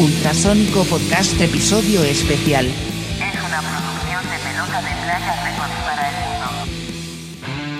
[0.00, 2.64] Ultrasónico Podcast Episodio Especial.
[2.64, 7.70] Es una producción de pelota de playa Records para el mundo.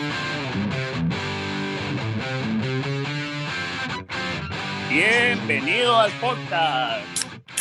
[4.89, 7.05] Bienvenido al podcast.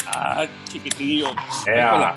[0.08, 1.28] Ah, chiquitillo.
[1.68, 2.16] Ea.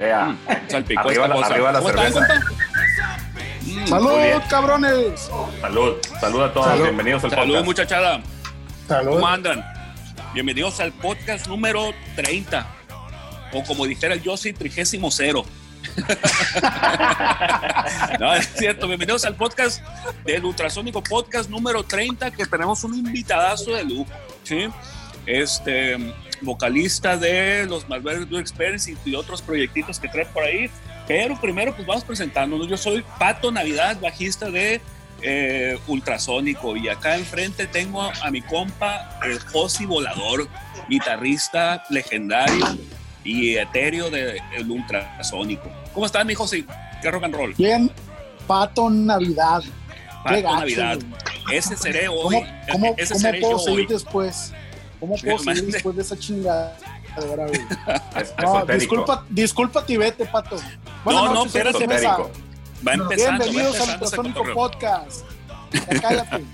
[0.00, 0.36] Ea.
[0.68, 1.46] Salpicó Arriba esta la- cosa.
[1.54, 2.40] arriba la ¿Cómo están, cerveza.
[3.62, 5.30] Mm, ¡Salud, cabrones!
[5.60, 6.82] Salud, salud a todos, Salud.
[6.84, 7.64] bienvenidos al Salud, podcast.
[7.66, 8.20] muchachada.
[8.88, 9.12] ¡Salud!
[9.14, 9.64] ¿Cómo andan?
[10.34, 12.66] Bienvenidos al podcast número 30.
[13.52, 15.44] O como dijera el Yossi, trigésimo cero.
[18.18, 18.88] no, es cierto.
[18.88, 19.82] Bienvenidos al podcast
[20.24, 24.10] del Ultrasónico Podcast número 30, que tenemos un invitadazo de lujo.
[24.42, 24.68] ¿sí?
[25.26, 25.98] Este
[26.40, 30.70] vocalista de los Malverde Blue Experience y otros proyectitos que trae por ahí.
[31.06, 32.68] Pero primero, pues vamos presentándonos.
[32.68, 34.80] Yo soy Pato Navidad, bajista de
[35.22, 36.76] eh, Ultrasónico.
[36.76, 40.48] Y acá enfrente tengo a mi compa, el Josi Volador,
[40.88, 42.66] guitarrista legendario
[43.24, 45.70] y etéreo del Ultrasónico.
[45.92, 46.66] ¿Cómo estás, mi Josi?
[47.00, 47.54] ¿Qué rock and roll?
[47.54, 47.90] Bien,
[48.46, 49.62] Pato Navidad.
[50.22, 50.98] Pato Qué gacho, Navidad.
[50.98, 51.56] güey.
[51.58, 52.36] Ese seré hoy.
[52.36, 53.86] ¿Cómo, cómo, ese cómo seré puedo yo seguir hoy.
[53.86, 54.52] después?
[55.00, 56.76] ¿Cómo puedo seguir después de esa chingada?
[58.42, 60.56] No, disculpa, disculpa y vete, Pato.
[61.04, 61.86] Buenas No, no, espérate,
[62.82, 62.86] de.
[62.86, 63.44] Va empezando.
[63.44, 64.54] Bienvenidos al empezando Ultrasónico.
[64.54, 65.26] Podcast.
[65.72, 66.44] Ya cállate.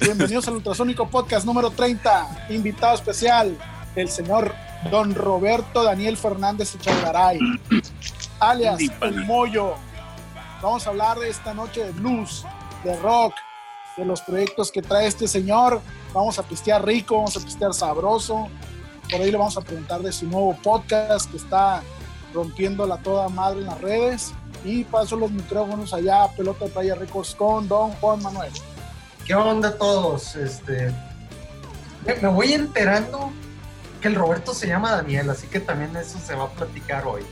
[0.00, 2.46] Bienvenidos al Ultrasónico Podcast número 30.
[2.50, 3.56] Invitado especial,
[3.96, 4.54] el señor
[4.90, 7.38] Don Roberto Daniel Fernández Echargaray,
[8.38, 9.24] alias El.
[9.26, 9.74] Moyo.
[10.62, 12.46] Vamos a hablar esta noche de blues,
[12.84, 13.34] de rock,
[13.96, 15.80] de los proyectos que trae este señor.
[16.14, 18.48] Vamos a pistear rico, vamos a pistear sabroso.
[19.10, 21.82] Por ahí le vamos a preguntar de su nuevo podcast que está
[22.32, 24.32] rompiéndola toda madre en las redes.
[24.64, 28.52] Y paso los micrófonos allá, a Pelota de Playa Records con Don Juan Manuel.
[29.24, 30.36] ¿Qué onda todos?
[30.36, 30.92] Este,
[32.04, 33.30] me, voy enterando
[34.00, 37.22] que el Roberto se llama Daniel, así que también eso se va a platicar hoy.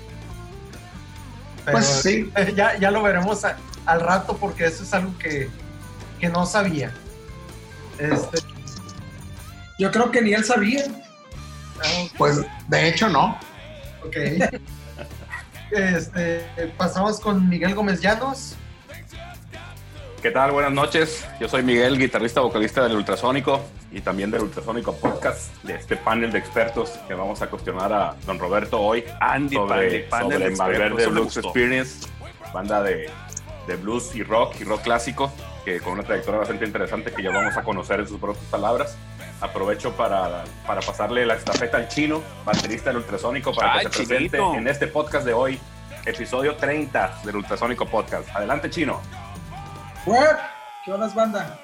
[1.65, 2.31] Pero Pues sí.
[2.57, 3.57] Ya, ya lo veremos a-
[3.87, 5.51] al rato porque eso es algo que,
[6.21, 6.93] que no sabía.
[7.99, 8.39] Este,
[9.79, 10.85] Yo creo que ni él sabía.
[11.83, 13.39] ah, Pues de hecho no.
[14.07, 14.17] ok.
[15.71, 16.45] Este,
[16.77, 18.57] pasamos con Miguel Gómez Llanos.
[20.23, 20.51] ¿Qué tal?
[20.51, 21.27] Buenas noches.
[21.41, 23.61] Yo soy Miguel, guitarrista vocalista del Ultrasónico
[23.93, 28.17] y también del Ultrasónico Podcast, de este panel de expertos que vamos a cuestionar a
[28.27, 31.37] don Roberto hoy Andy, sobre, panel, sobre me Blues.
[31.37, 32.09] Experience,
[32.53, 33.09] banda de,
[33.67, 35.33] de blues y rock y rock clásico,
[35.65, 38.97] que con una trayectoria bastante interesante que ya vamos a conocer en sus propias palabras.
[39.41, 43.99] Aprovecho para, para pasarle la estafeta al chino, baterista del Ultrasónico, para Ay, que se
[44.07, 44.55] presente Chinito.
[44.55, 45.61] en este podcast de hoy,
[46.05, 48.29] episodio 30 del Ultrasónico Podcast.
[48.35, 49.01] Adelante, chino.
[50.85, 51.57] ¿qué onda, banda?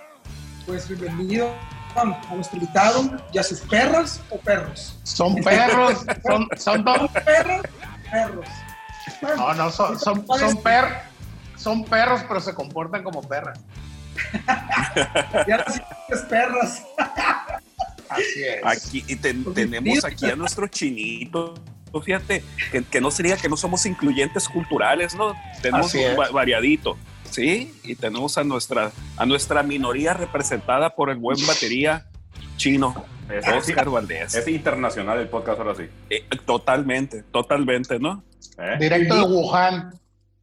[0.67, 1.51] Pues bienvenido
[1.97, 2.05] a
[2.35, 4.97] nuestro invitado y a sus perras o perros.
[5.03, 7.11] Son perros, son, son dos.
[7.25, 7.63] ¿Perros?
[8.09, 8.47] Perros.
[9.37, 11.03] No, no, son, son, son, per-
[11.57, 13.59] son perros, pero se comportan como perras.
[15.47, 15.81] Y ahora sí
[16.11, 16.83] es perras.
[18.15, 18.61] Así es.
[18.65, 21.55] Aquí y ten- tenemos aquí a nuestro chinito.
[22.05, 22.43] Fíjate
[22.73, 25.35] que, que no sería que no somos incluyentes culturales, ¿no?
[25.63, 26.97] Tenemos va- variadito,
[27.31, 27.73] ¿sí?
[27.85, 32.07] Y tenemos a nuestra, a nuestra minoría representada por el buen batería
[32.57, 34.35] chino, Es, Oscar Valdés.
[34.35, 35.85] es internacional el podcast ahora sí.
[36.11, 38.25] Eh, totalmente, totalmente, ¿no?
[38.59, 38.77] ¿Eh?
[38.81, 39.95] Directo de Wuhan.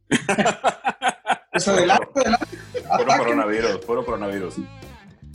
[1.52, 2.56] Pues adelante, adelante.
[2.96, 4.54] Puro coronavirus, puro coronavirus.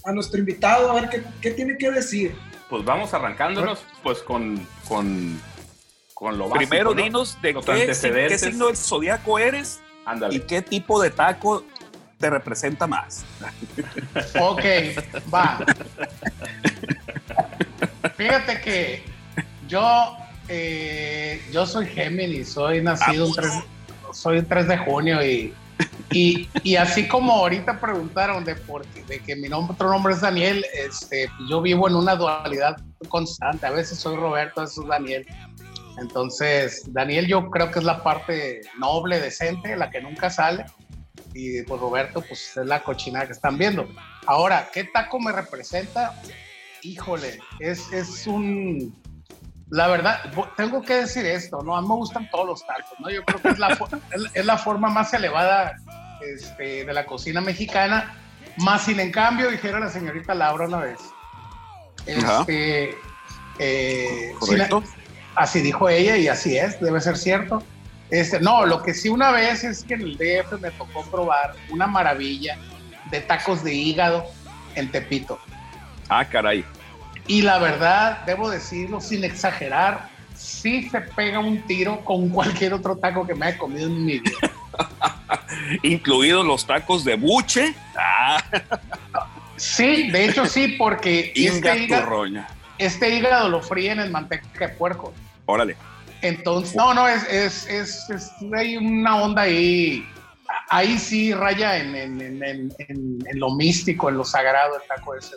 [0.08, 2.34] A nuestro invitado a ver qué, qué tiene que decir.
[2.70, 5.40] Pues vamos arrancándonos pues con, con,
[6.14, 7.02] con lo básico, Primero ¿no?
[7.04, 10.46] dinos de qué, si- qué signo del zodiaco eres y Ándale.
[10.46, 11.66] qué tipo de taco
[12.20, 13.26] te representa más.
[14.40, 14.64] Ok,
[15.34, 15.60] va.
[18.16, 19.04] Fíjate que
[19.68, 23.52] yo, eh, yo soy Géminis, soy nacido un 3,
[24.14, 25.54] soy un 3 de junio y,
[26.12, 30.22] y, y así como ahorita preguntaron de, por, de que mi nombre, otro nombre es
[30.22, 32.78] Daniel, este, yo vivo en una dualidad
[33.10, 33.66] constante.
[33.66, 35.28] A veces soy Roberto, a veces soy Daniel.
[36.00, 40.66] Entonces, Daniel yo creo que es la parte noble, decente, la que nunca sale.
[41.34, 43.88] Y pues Roberto, pues es la cochinada que están viendo.
[44.26, 46.20] Ahora, ¿qué taco me representa?
[46.84, 48.96] Híjole, es, es un...
[49.70, 50.22] La verdad,
[50.56, 51.76] tengo que decir esto, ¿no?
[51.76, 53.10] A mí me gustan todos los tacos, ¿no?
[53.10, 53.78] Yo creo que es la,
[54.34, 55.76] es la- forma más elevada
[56.22, 58.16] este, de la cocina mexicana.
[58.58, 61.00] Más sin en cambio, dijera la señorita Laura una vez.
[62.06, 62.96] Este,
[63.60, 64.34] eh.
[65.36, 67.62] Así dijo ella y así es, debe ser cierto.
[68.10, 71.54] Este, no, lo que sí una vez es que en el DF me tocó probar
[71.70, 72.58] una maravilla
[73.12, 74.26] de tacos de hígado
[74.76, 75.40] en Tepito.
[76.10, 76.66] Ah, caray.
[77.28, 82.96] Y la verdad, debo decirlo sin exagerar, sí se pega un tiro con cualquier otro
[82.98, 84.38] taco que me haya comido en mi vida.
[85.84, 87.74] Incluidos los tacos de buche.
[87.98, 88.44] Ah,
[89.60, 92.24] Sí, de hecho sí, porque este hígado,
[92.78, 95.14] este hígado lo fríen en manteca de puerco.
[95.48, 95.76] Órale.
[96.22, 100.08] Entonces, no, no, es, es, es, es- hay una onda ahí.
[100.70, 104.88] Ahí sí raya en, en, en, en- en- en lo místico, en lo sagrado el
[104.88, 105.36] taco ese.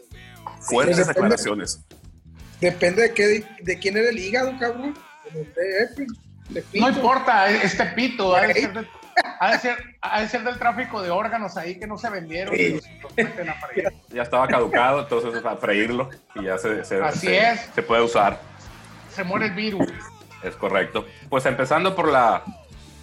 [0.60, 1.14] Fuertes depende.
[1.14, 1.84] declaraciones.
[2.60, 4.94] Depende de, qué, de quién era el hígado, cabrón.
[5.32, 6.06] De- de-
[6.50, 6.84] de Pito.
[6.86, 8.86] No importa, este pito, ha de, ser de-
[9.38, 12.54] ha de ser, ha de ser del tráfico de órganos ahí que no se vendieron
[12.56, 12.82] y los,
[13.16, 13.88] los a freír.
[14.12, 17.60] Ya estaba caducado, entonces a freírlo y ya se, se- Así se- es.
[17.74, 18.40] se puede usar.
[19.14, 19.86] Se muere el virus.
[20.42, 21.06] Es correcto.
[21.28, 22.42] Pues empezando por la,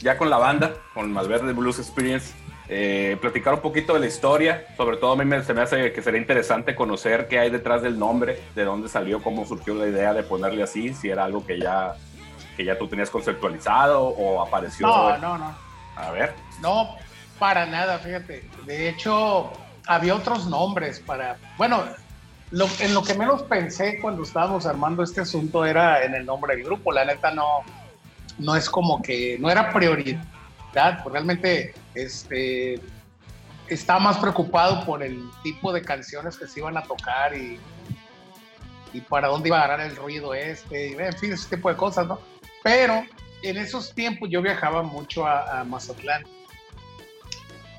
[0.01, 2.33] ya con la banda, con Malverde Blues Experience,
[2.69, 4.65] eh, platicar un poquito de la historia.
[4.75, 7.81] Sobre todo a mí me, se me hace que sería interesante conocer qué hay detrás
[7.81, 11.45] del nombre, de dónde salió, cómo surgió la idea de ponerle así, si era algo
[11.45, 11.93] que ya,
[12.55, 14.87] que ya tú tenías conceptualizado o apareció.
[14.87, 15.55] No, no, no.
[15.95, 16.33] A ver.
[16.61, 16.95] No,
[17.39, 18.43] para nada, fíjate.
[18.65, 19.51] De hecho,
[19.87, 21.37] había otros nombres para.
[21.57, 21.83] Bueno,
[22.51, 26.55] lo- en lo que menos pensé cuando estábamos armando este asunto era en el nombre
[26.55, 26.91] del grupo.
[26.91, 27.45] La neta no,
[28.39, 30.21] no es como que no era prioridad.
[30.73, 32.79] Pues realmente este,
[33.67, 37.59] estaba más preocupado por el tipo de canciones que se iban a tocar y,
[38.93, 41.75] y para dónde iba a agarrar el ruido este, y en fin, ese tipo de
[41.75, 42.19] cosas, ¿no?
[42.63, 43.03] Pero
[43.43, 46.23] en esos tiempos yo viajaba mucho a, a Mazatlán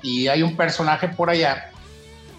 [0.01, 1.71] y hay un personaje por allá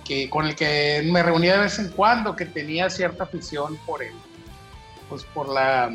[0.04, 4.02] que con el que me reunía de vez en cuando que tenía cierta afición por
[4.02, 4.14] él
[5.10, 5.90] pues por la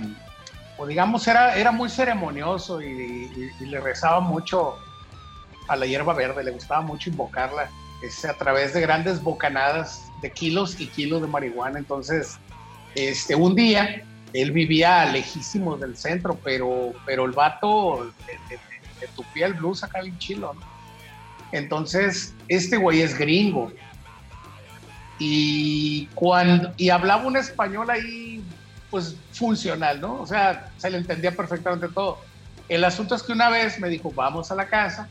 [0.77, 4.75] o digamos era era muy ceremonioso y, le rezaba mucho
[5.67, 7.69] a la hierba verde le gustaba mucho invocarla
[8.03, 12.37] este, a través de grandes bocanadas de kilos y kilos de marihuana entonces
[12.95, 14.03] este un día
[14.35, 18.11] él vivía lejísimos del centro, pero, pero el vato
[18.99, 20.61] le tupía el blues acá bien chilo, ¿no?
[21.51, 23.71] Entonces, este güey es gringo.
[25.19, 28.34] Y, cuando, y hablaba un español ahí,
[28.89, 30.21] pues funcional, ¿no?
[30.21, 32.19] O sea, se le entendía perfectamente todo.
[32.67, 35.07] El asunto es que una vez me dijo, vamos a la casa,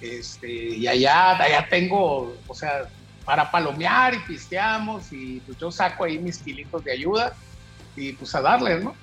[0.00, 2.88] este, y allá, allá tengo, o sea,
[3.24, 7.34] para palomear y pisteamos, y pues yo saco ahí mis kilitos de ayuda
[7.96, 8.94] y pues a darle, ¿no?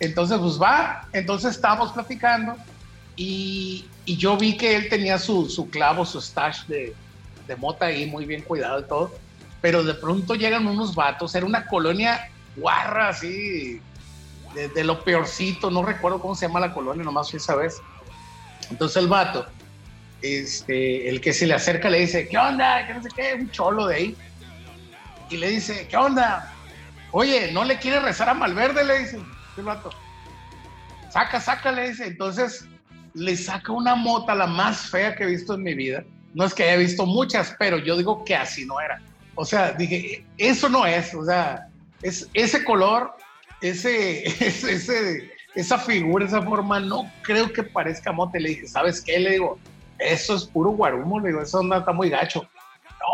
[0.00, 2.56] Entonces, pues va, entonces estábamos platicando
[3.16, 6.92] y, yo vi que él tenía su, su clavo, su stash de,
[7.46, 9.14] de mota ahí muy bien cuidado y todo,
[9.60, 13.80] pero de pronto llegan unos vatos, era una colonia guarra así,
[14.54, 17.80] de, lo peorcito, no recuerdo cómo se llama la colonia, nomás fui esa vez.
[18.70, 19.46] Entonces el vato,
[20.20, 22.86] este, el que se le acerca le dice, ¿qué onda?
[22.86, 23.34] ¿Qué no sé qué?
[23.34, 24.16] Un cholo de ahí.
[25.30, 26.52] Y le dice, ¿qué onda?
[27.12, 28.84] Oye, ¿no le quiere rezar a Malverde?
[28.84, 29.20] Le dice
[29.56, 29.90] el vato.
[31.10, 32.06] Saca, saca, le dice.
[32.06, 32.66] Entonces
[33.14, 36.04] le saca una mota, la más fea que he visto en mi vida.
[36.34, 39.00] No es que haya visto muchas, pero yo digo que así no era.
[39.34, 41.14] O sea, dije, eso no es.
[41.14, 41.68] O sea,
[42.02, 43.14] es ese color,
[43.60, 44.24] ese,
[45.54, 48.40] esa figura, esa forma, no creo que parezca mote.
[48.40, 49.18] Le dije, ¿sabes qué?
[49.18, 49.58] Le digo,
[49.98, 51.20] eso es puro guarumo.
[51.20, 52.46] Le digo, eso onda está muy gacho.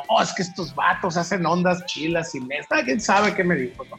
[0.09, 3.85] No, es que estos vatos hacen ondas chilas y esta, quién sabe qué me dijo,
[3.85, 3.97] ¿no?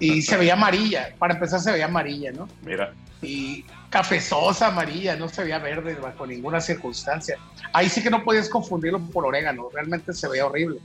[0.00, 2.48] Y se veía amarilla, para empezar se veía amarilla, ¿no?
[2.62, 7.38] Mira, Y cafezosa amarilla, no se veía verde bajo ninguna circunstancia.
[7.72, 10.80] Ahí sí que no podías confundirlo por orégano, realmente se veía horrible.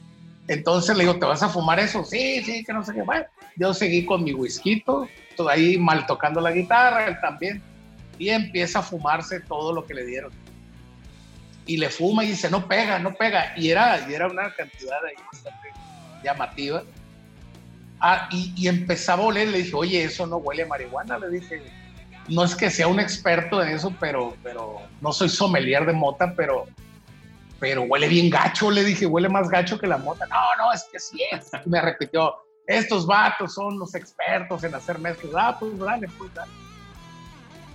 [0.48, 2.04] Entonces le digo, ¿te vas a fumar eso?
[2.04, 3.02] Sí, sí, que no sé qué.
[3.02, 5.08] Bueno, yo seguí con mi whisky, todo
[5.50, 7.62] ahí mal tocando la guitarra, él también.
[8.18, 10.32] Y empieza a fumarse todo lo que le dieron.
[11.66, 13.54] Y le fuma y dice, no pega, no pega.
[13.58, 15.70] Y era, y era una cantidad ahí bastante
[16.24, 16.84] llamativa.
[18.00, 21.30] Ah, y, y empezaba a oler, le dije, oye, eso no huele a marihuana, le
[21.30, 21.62] dije.
[22.28, 26.34] No es que sea un experto en eso, pero, pero no soy sommelier de mota,
[26.36, 26.68] pero,
[27.60, 30.26] pero huele bien gacho, le dije, huele más gacho que la mota.
[30.28, 31.50] No, no, es que sí es.
[31.66, 32.36] Y me repitió,
[32.68, 35.34] estos vatos son los expertos en hacer mezclas.
[35.36, 36.52] Ah, pues dale, pues dale.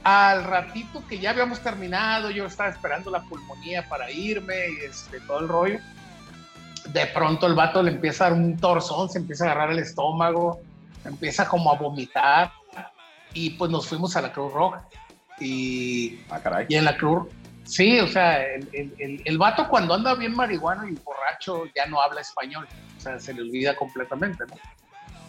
[0.05, 5.21] Al ratito que ya habíamos terminado, yo estaba esperando la pulmonía para irme y este,
[5.21, 5.79] todo el rollo.
[6.93, 9.81] De pronto el vato le empieza a dar un torzón, se empieza a agarrar el
[9.81, 10.61] estómago,
[11.05, 12.53] empieza como a vomitar
[13.35, 14.89] y pues nos fuimos a la Cruz Roja.
[15.41, 16.67] Y ah, caray.
[16.69, 17.27] y en la Cruz,
[17.69, 22.01] sí, o sea, el, el, el, vato cuando anda bien marihuano y borracho ya no
[22.01, 24.57] habla español, o sea, se le olvida completamente, ¿no?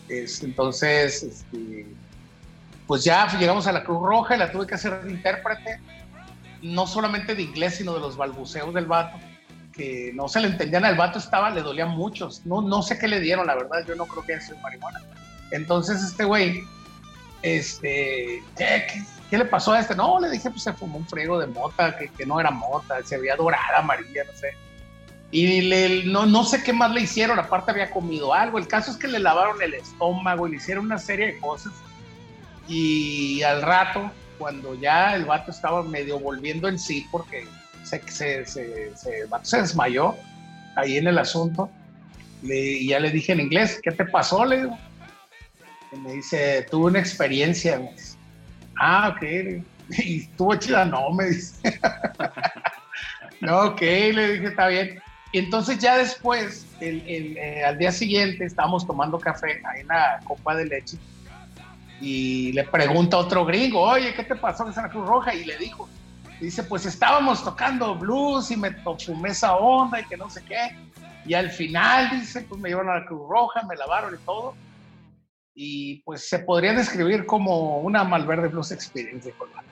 [0.07, 1.85] Es, entonces, este,
[2.87, 5.81] pues ya llegamos a la Cruz Roja y la tuve que hacer de intérprete,
[6.61, 9.17] no solamente de inglés, sino de los balbuceos del vato,
[9.73, 13.07] que no se le entendían al vato, estaba, le dolían muchos, no, no sé qué
[13.09, 15.01] le dieron, la verdad, yo no creo que haya sido marihuana,
[15.51, 16.63] Entonces este güey,
[17.41, 19.95] este, ¿qué, qué- qué le pasó a este?
[19.95, 23.03] No, le dije, pues se fumó un friego de mota, que, que no era mota,
[23.03, 24.53] se veía dorada, amarilla, no sé.
[25.31, 28.57] Y le, no, no sé qué más le hicieron, aparte había comido algo.
[28.57, 31.71] El caso es que le lavaron el estómago y le hicieron una serie de cosas.
[32.67, 37.47] Y al rato, cuando ya el vato estaba medio volviendo en sí, porque
[37.83, 40.15] se, se, se, se- el vato se desmayó
[40.75, 41.69] ahí en el asunto,
[42.41, 44.45] le, ya le dije en inglés, ¿qué te pasó?
[44.45, 44.77] Le digo.
[45.91, 47.81] Y me dice, tuve una experiencia.
[48.79, 49.23] Ah, ok.
[49.91, 51.79] Y estuvo chida, no, me dice.
[53.41, 55.01] no, ok, le dije, está bien.
[55.31, 59.87] Y entonces ya después, el, el, eh, al día siguiente, estábamos tomando café ahí en
[59.87, 60.99] la copa de leche
[62.01, 65.33] y le pregunta a otro gringo, oye, ¿qué te pasó en Santa Cruz Roja?
[65.33, 65.89] Y le dijo,
[66.39, 70.75] dice, pues estábamos tocando blues y me fumé esa onda y que no sé qué.
[71.25, 74.55] Y al final, dice, pues me llevaron a la Cruz Roja, me lavaron y todo.
[75.61, 79.67] Y pues se podría describir como una Malverde Blues Experience de Colorado.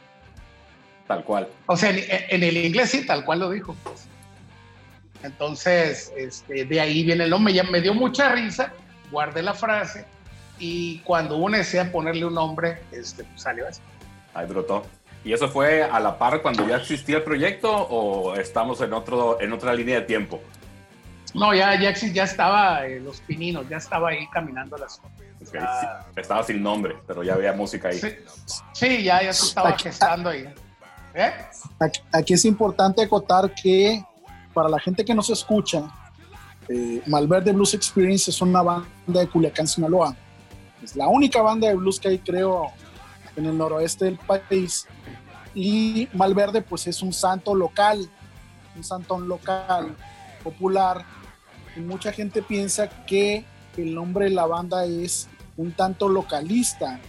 [1.08, 1.48] Tal cual.
[1.66, 3.74] O sea, en, en el inglés sí, tal cual lo dijo.
[5.24, 7.54] Entonces, este, de ahí viene el nombre.
[7.54, 8.74] Ya me dio mucha risa,
[9.12, 10.06] guardé la frase
[10.60, 13.80] y cuando uno desea ponerle un nombre, este, pues, salió así.
[14.34, 14.86] Ahí brotó.
[15.24, 19.40] ¿Y eso fue a la par cuando ya existía el proyecto o estamos en, otro,
[19.40, 20.42] en otra línea de tiempo?
[21.34, 25.27] No, ya, ya, ya estaba eh, Los Pininos, ya estaba ahí caminando las cosas.
[25.48, 25.80] Ok, Ya-
[26.14, 28.00] sí, Estaba sin nombre, pero ya había música ahí.
[28.00, 28.10] sí,
[28.74, 30.48] sí, ya, ya se estaba gestando ahí.
[31.14, 31.32] ¿Eh?
[31.80, 34.04] Aquí, aquí es importante acotar que
[34.54, 35.84] para la gente que nos escucha,
[36.70, 40.16] eh, Malverde Blues Experience es una banda de Culiacán, Sinaloa.
[40.84, 42.72] Es la única banda de blues que hay, creo,
[43.36, 44.86] en el noroeste del país.
[45.56, 48.08] Y Malverde, pues es un santo local,
[48.76, 49.96] un santón local,
[50.44, 51.04] popular.
[51.76, 53.44] Y mucha gente piensa que
[53.76, 55.28] el nombre de la banda es
[55.58, 57.00] un tanto localista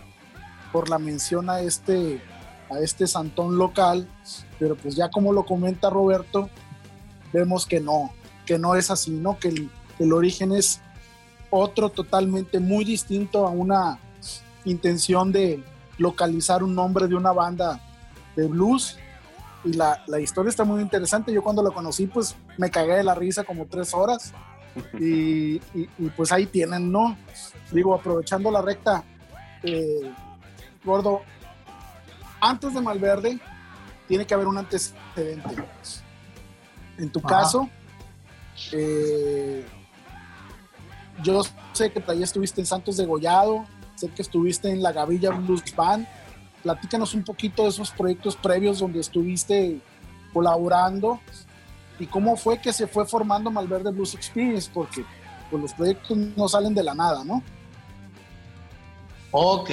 [0.73, 2.21] por la mención a este,
[2.71, 4.09] a este santón local,
[4.59, 6.51] pero pues ya como lo comenta Roberto,
[7.33, 8.13] vemos que no,
[8.47, 9.39] que no es así, ¿no?
[9.39, 10.81] Que el, el origen es
[11.51, 13.99] otro totalmente muy distinto a una
[14.65, 15.63] intención de
[15.97, 17.81] localizar un nombre de una banda
[18.37, 18.97] de blues.
[19.65, 21.33] Y la, la historia está muy interesante.
[21.33, 24.33] Yo cuando lo conocí, pues me cagué de la risa como tres horas.
[24.99, 27.17] Y, y- y, pues ahí tienen, ¿no?
[27.73, 29.05] Digo, aprovechando la recta,
[29.63, 30.13] eh,
[30.85, 31.23] Gordo,
[32.41, 33.39] antes de Malverde
[34.07, 35.65] tiene que haber un antecedente.
[36.97, 37.29] En tu Ajá.
[37.29, 37.69] caso,
[38.73, 39.65] eh,
[41.23, 41.43] yo
[41.73, 43.65] sé que allá estuviste en Santos de Gollado,
[43.97, 46.07] sé que estuviste en la Gavilla Blues Band.
[46.63, 49.81] Platícanos un poquito de esos proyectos previos donde estuviste
[50.33, 51.21] colaborando
[51.99, 55.05] y cómo fue que se fue formando Malverde Blues Experience, porque
[55.51, 57.43] pues, los proyectos no salen de la nada, ¿no?
[59.31, 59.71] Ok,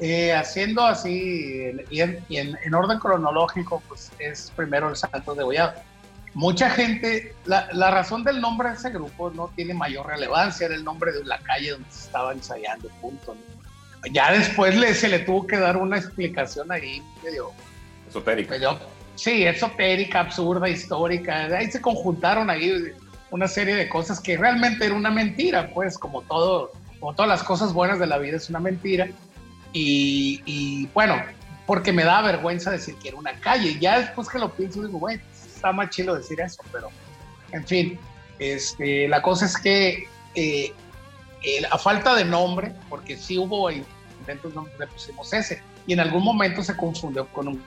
[0.00, 5.36] eh, haciendo así y, en, y en- en orden cronológico, pues es primero el Santos
[5.36, 5.74] de Gollado.
[6.34, 10.74] Mucha gente, la, la razón del nombre de ese grupo no tiene mayor relevancia, era
[10.74, 13.34] el nombre de la calle donde se estaba ensayando, punto.
[13.34, 14.12] ¿no?
[14.12, 17.50] Ya después le, se le tuvo que dar una explicación ahí medio,
[18.08, 18.52] Esotérica.
[18.52, 18.78] medio,
[19.18, 21.46] sí, esotérica, absurda, histórica.
[21.46, 22.92] Ahí se conjuntaron ahí
[23.30, 27.72] una serie de cosas que realmente era una mentira, pues como todo, todas las cosas
[27.72, 29.08] buenas de la vida es una mentira.
[29.72, 31.20] Y, bueno,
[31.66, 33.78] porque me da vergüenza decir que era una calle.
[33.78, 36.88] Ya después que lo pienso, digo, güey, está más chido decir eso, pero
[37.52, 37.98] en fin,
[38.38, 40.72] este, la cosa es que eh,
[41.70, 46.62] a falta de nombre, porque sí hubo intentos, le pusimos ese, y en algún momento
[46.62, 47.62] se confundió con un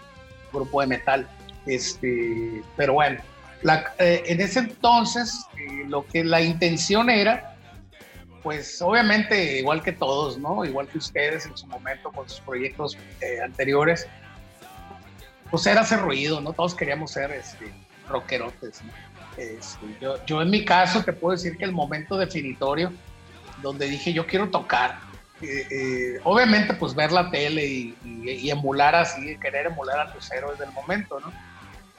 [0.52, 1.28] grupo de metal.
[1.66, 3.20] Este, pero bueno,
[3.62, 7.56] la- eh, en ese entonces eh, lo que la intención era,
[8.44, 10.66] pues obviamente igual que todos, ¿no?
[10.66, 14.08] Igual que ustedes en su momento con sus proyectos eh, anteriores,
[15.52, 16.54] pues era hacer ruido, ¿no?
[16.54, 17.72] Todos queríamos ser este,
[18.08, 18.92] rockerotes, ¿no?
[19.38, 22.92] Este, yo, yo en mi caso te puedo decir que el momento definitorio
[23.62, 24.98] donde dije yo quiero tocar,
[25.42, 30.12] eh, eh, obviamente pues ver la tele y, y- y emular así, querer emular a
[30.14, 31.32] tus héroes del momento, ¿no?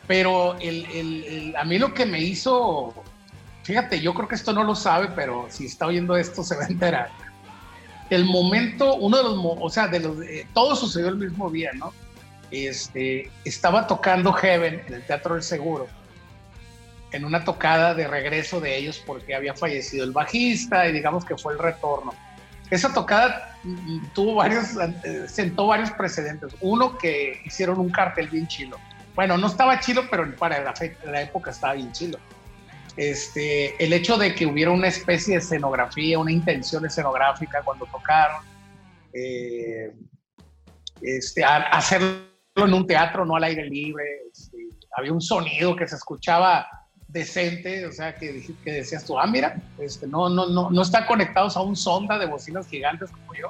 [0.06, 2.92] Pero el, el- el- a mí lo que me hizo,
[3.62, 6.64] fíjate, yo creo que esto no lo sabe, pero si está oyendo esto se va
[6.64, 7.10] a enterar.
[8.10, 11.70] El momento, uno de los, o sea, de los, eh, todo sucedió el mismo día,
[11.74, 11.92] ¿no?
[12.50, 15.86] Este, estaba tocando Heaven en el Teatro del Seguro,
[17.12, 21.36] en una tocada de regreso de ellos porque había fallecido el bajista y digamos que
[21.38, 22.12] fue el retorno.
[22.70, 24.64] Esa tocada mm, tuvo varios,
[25.04, 26.54] eh, sentó varios precedentes.
[26.60, 28.78] Uno que hicieron un cartel bien chilo.
[29.14, 32.18] Bueno, no estaba chilo, pero para la, fe- la época estaba bien chilo.
[32.96, 38.42] Este, el hecho de que hubiera una especie de escenografía, una intención escenográfica cuando tocaron,
[39.12, 39.92] eh,
[41.00, 42.18] este, hacerlo
[42.56, 44.04] en un teatro, no al aire libre.
[44.30, 44.56] este,
[44.96, 46.66] había un sonido que se escuchaba
[47.08, 51.04] decente, o sea, que, que decías tú, ah, mira, este, no, no, no, no están
[51.06, 53.48] conectados a un sonda de bocinas gigantes como yo.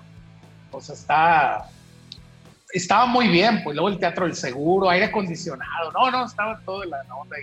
[0.73, 1.69] O sea, está,
[2.73, 6.83] estaba muy bien, pues luego el teatro del seguro, aire acondicionado, no, no, estaba todo
[6.85, 7.37] en la onda.
[7.39, 7.43] Y,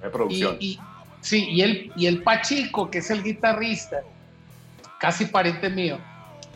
[0.00, 0.56] De y, producción.
[0.60, 0.78] y-
[1.20, 3.98] sí, y el, y el Pachico, que es el guitarrista,
[5.00, 5.98] casi pariente mío,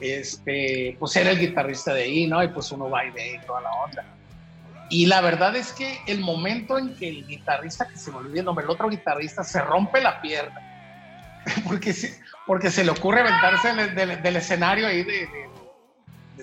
[0.00, 2.42] este, pues era el guitarrista de ahí, ¿no?
[2.42, 4.04] Y pues uno va y ve y toda la onda.
[4.90, 8.40] Y la verdad es que el momento en que el guitarrista, que se me olvidó
[8.40, 10.61] el nombre, el otro guitarrista se rompe la pierna,
[11.66, 15.49] porque se, porque se le ocurre aventarse del, del- del escenario ahí de- de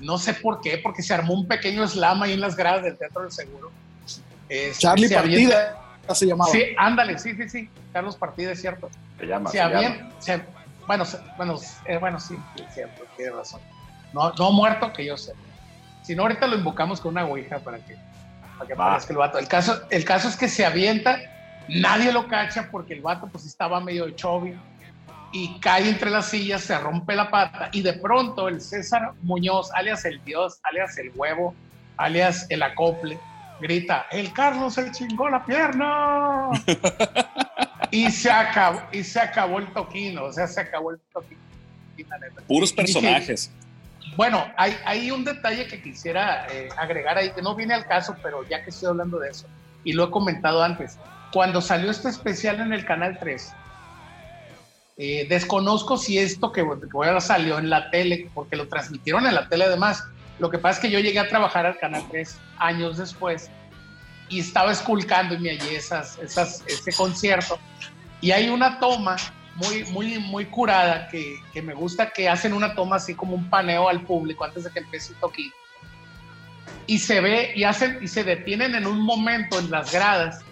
[0.01, 2.97] no sé por qué, porque se armó un pequeño slam ahí en las gradas del
[2.97, 3.71] Teatro del Seguro.
[4.47, 6.51] Este, Charlie se avienta- Partida se llamaba.
[6.51, 7.69] Sí, ándale, sí, sí, sí.
[7.93, 8.89] Carlos Partida, es cierto.
[9.19, 9.49] Se llama.
[9.51, 9.77] Se se llama.
[9.77, 10.41] habían, se-
[10.87, 13.61] bueno, se- bueno, eh, bueno, sí, es cierto, tiene razón.
[14.13, 15.33] No, no muerto que yo sé.
[16.01, 17.95] Si no, ahorita lo invocamos con una ouija para que,
[18.57, 18.85] para que Va.
[18.87, 19.37] aparezca el vato.
[19.37, 21.19] El caso, el caso es que se avienta,
[21.67, 24.55] nadie lo cacha porque el vato pues estaba medio chovi
[25.31, 29.71] y cae entre las sillas, se rompe la pata y de pronto el César Muñoz,
[29.73, 31.53] alias el Dios, alias el huevo,
[31.97, 33.19] alias el acople,
[33.61, 36.49] grita, el Carlos se chingó la pierna.
[37.91, 41.39] y se acabó, y se acabó el toquino, o sea, se acabó el toquino.
[42.47, 43.51] Puros dije, personajes.
[44.15, 48.15] bueno, hay, hay un detalle que quisiera eh, agregar ahí, que no viene al caso,
[48.23, 49.47] pero ya que estoy hablando de eso,
[49.83, 50.97] y lo he comentado antes,
[51.33, 53.53] cuando salió este especial en el Canal 3,
[55.01, 59.33] eh, desconozco si esto que, que ahora salió en la tele, porque lo transmitieron en
[59.33, 60.03] la tele además.
[60.39, 63.49] Lo que pasa es que yo llegué a trabajar al Canal 3 años después
[64.27, 67.57] y estaba esculcando y me hallé esas, esas, ese concierto.
[68.19, 69.15] Y hay una toma
[69.55, 73.49] muy, muy, muy curada que, que me gusta que hacen una toma así como un
[73.49, 75.51] paneo al público antes de que empiece el toquín.
[76.87, 80.43] Y se ve y hacen y se detienen en un momento en las gradas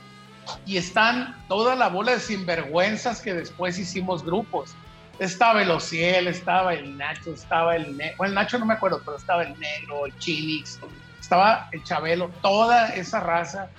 [0.65, 4.75] y están toda la bola de sinvergüenzas que después hicimos grupos.
[5.19, 9.01] Estaba el Ociel, estaba el Nacho, estaba el Negro, bueno, el Nacho no me acuerdo,
[9.03, 10.79] pero estaba el Negro, el Chinix,
[11.19, 13.69] estaba el Chabelo, toda esa raza.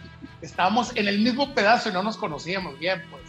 [0.43, 3.23] Estábamos en el mismo pedazo y no nos conocíamos bien, pues.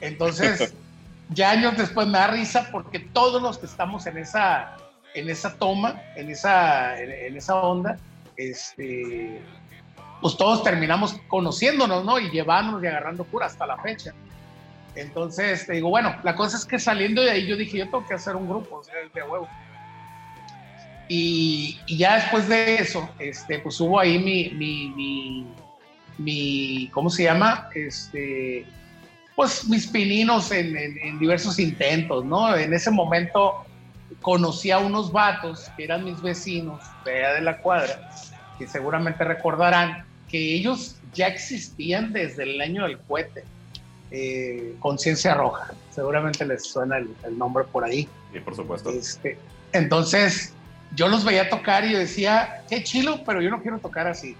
[0.00, 0.74] Entonces,
[1.30, 4.76] ya años después me da risa porque todos los que estamos en esa,
[5.14, 7.98] en esa toma, en esa, en, en esa onda,
[8.36, 9.42] este,
[10.22, 12.18] pues todos terminamos conociéndonos, ¿no?
[12.18, 14.14] Y llevándonos y agarrando cura hasta la fecha.
[14.94, 18.06] Entonces, te digo, bueno, la cosa es que saliendo de ahí yo dije, yo tengo
[18.06, 19.48] que hacer un grupo, o sea, de huevo.
[21.08, 25.46] Y, y ya después de eso, este, pues hubo ahí mi, mi, mi,
[26.18, 27.68] mi ¿cómo se llama?
[27.74, 28.64] Este,
[29.34, 32.56] pues mis pininos en, en- en diversos intentos, ¿no?
[32.56, 33.64] En ese momento
[34.20, 38.00] conocí a unos vatos que eran mis vecinos de allá de la cuadra,
[38.58, 43.44] que seguramente recordarán que ellos ya existían desde el año del cohete,
[44.10, 48.08] eh, Conciencia Roja, seguramente les suena el, el nombre por ahí.
[48.32, 48.90] Sí, por supuesto.
[48.90, 49.38] Este,
[49.72, 50.54] entonces,
[50.96, 54.34] yo los veía tocar y yo decía, qué chilo, pero yo no quiero tocar así.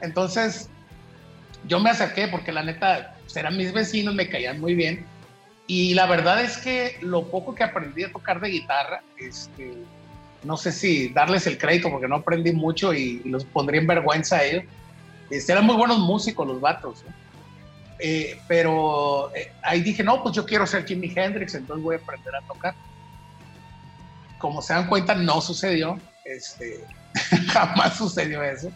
[0.00, 0.68] Entonces,
[1.66, 5.06] yo me acerqué porque la neta, pues, eran mis vecinos, me caían muy bien.
[5.68, 9.74] Y la verdad es que lo poco que aprendí a tocar de guitarra, este,
[10.42, 13.86] no sé si darles el crédito porque no aprendí mucho y, y los pondría en
[13.86, 14.64] vergüenza a ellos.
[15.30, 17.04] Este, eran muy buenos músicos los vatos.
[17.06, 17.14] ¿no?
[18.00, 21.98] Eh, pero eh, ahí dije, no, pues yo quiero ser Jimi Hendrix, entonces voy a
[21.98, 22.74] aprender a tocar
[24.38, 26.00] como se dan cuenta, no sucedió.
[26.24, 26.84] Este,
[27.52, 28.70] jamás sucedió eso.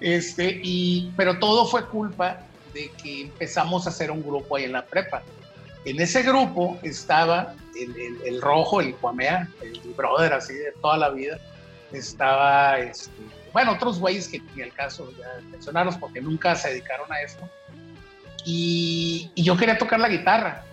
[0.00, 4.72] Este, y, pero todo fue culpa de que empezamos a hacer un grupo ahí en
[4.72, 5.22] la prepa.
[5.86, 10.98] En ese grupo estaba el, el- el rojo, el Cuamea, el brother así de toda
[10.98, 11.38] la vida.
[11.92, 13.10] Estaba, este,
[13.52, 17.48] bueno, otros güeyes que ni el caso ya mencionarlos porque nunca se dedicaron a esto.
[18.44, 20.64] Y, y yo quería tocar la guitarra.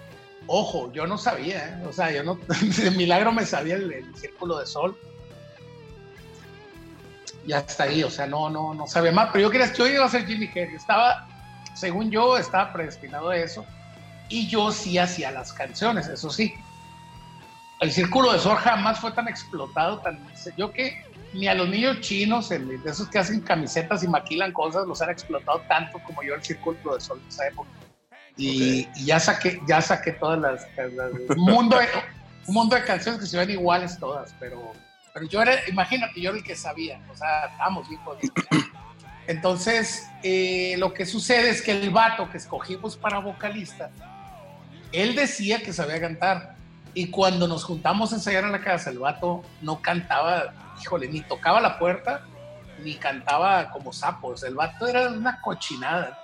[0.46, 1.86] Ojo, yo no sabía, ¿eh?
[1.86, 2.36] o sea, yo no,
[2.78, 4.98] de milagro me sabía el, el círculo de sol.
[7.46, 9.30] Y hasta ahí, o sea, no, no, no sabía más.
[9.32, 10.82] Pero yo quería, yo iba a ser Jimmy Hendrix.
[10.82, 11.28] Estaba,
[11.76, 13.66] según yo, estaba predestinado a eso.
[14.30, 16.54] Y yo sí hacía las canciones, eso sí.
[17.80, 20.20] El círculo de sol jamás fue tan explotado, tan.
[20.58, 21.02] Yo que
[21.38, 25.02] ni a los niños chinos, el- de esos que hacen camisetas y maquilan cosas, los
[25.02, 27.70] han explotado tanto como yo el círculo de sol de esa época.
[28.36, 31.88] Y, y ya saqué, ya saqué todas las, las- un mundo de,
[32.48, 34.74] un mundo de canciones que se ven iguales todas, pero,
[35.14, 38.32] pero yo era, imagínate, yo era el que sabía, o sea, estábamos bien jodidos.
[39.28, 43.90] Entonces, eh, lo que sucede es que el vato que escogimos para vocalista,
[44.94, 46.56] él decía que sabía cantar.
[46.94, 51.22] Y cuando nos juntamos a ensayar en la casa, el vato no cantaba, híjole, ni
[51.22, 52.26] tocaba la puerta,
[52.84, 54.44] ni cantaba como sapos.
[54.44, 56.20] El vato era una cochinada.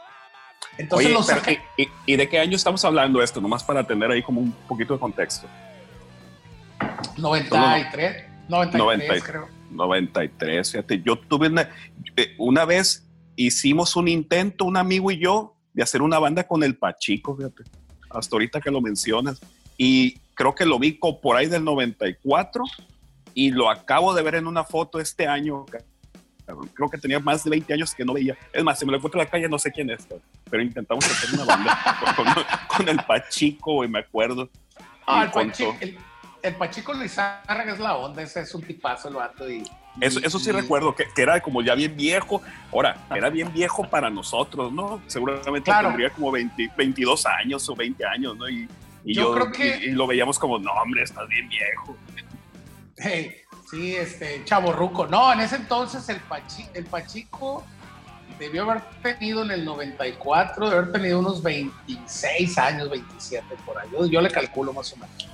[0.78, 1.62] Entonces Oye, lo pero.
[1.78, 3.40] ¿y, y- de qué año estamos hablando esto?
[3.42, 5.48] Nomás para tener ahí como un poquito de contexto.
[7.18, 9.26] 93, 93 90.
[9.26, 9.48] creo.
[9.72, 11.70] 93, fíjate, yo tuve una,
[12.16, 16.64] eh, una vez hicimos un intento, un amigo y yo, de hacer una banda con
[16.64, 17.64] el Pachico, fíjate,
[18.10, 19.42] hasta ahorita que lo mencionas,
[19.78, 22.64] y creo que lo vi por ahí del 94
[23.34, 25.66] y lo acabo de ver en una foto este año,
[26.46, 26.70] cabrón.
[26.74, 28.98] creo que tenía más de 20 años que no veía, es más, si me lo
[28.98, 30.22] encuentro en la calle no sé quién es, cabrón.
[30.50, 32.26] pero intentamos hacer una banda con,
[32.78, 34.50] con- el Pachico, y me acuerdo.
[35.08, 35.98] Ah, el, Pachico, el,
[36.42, 39.50] el Pachico Lizárraga es la onda, ese es un tipazo el vato.
[39.50, 39.64] Y,
[40.02, 42.42] Eso, eso sí y- recuerdo, que, que era como ya bien viejo.
[42.72, 45.02] Ahora, era bien viejo para nosotros, ¿no?
[45.08, 45.90] Seguramente Claro.
[45.90, 48.50] tendría como 20 22 años o 20 años, ¿no?
[48.50, 48.68] Y,
[49.06, 51.96] y Yo yo, creo que- y, y lo veíamos como, no, hombre, estás bien viejo.
[53.04, 53.36] Hey,
[53.70, 55.06] sí, este, Chavo Ruco.
[55.08, 57.66] No, en ese entonces el, Pachi- el Pachico
[58.40, 63.90] debió haber tenido en el 94, de haber tenido unos 26 años, 27 por ahí.
[63.92, 65.28] Yo, yo le calculo más o menos.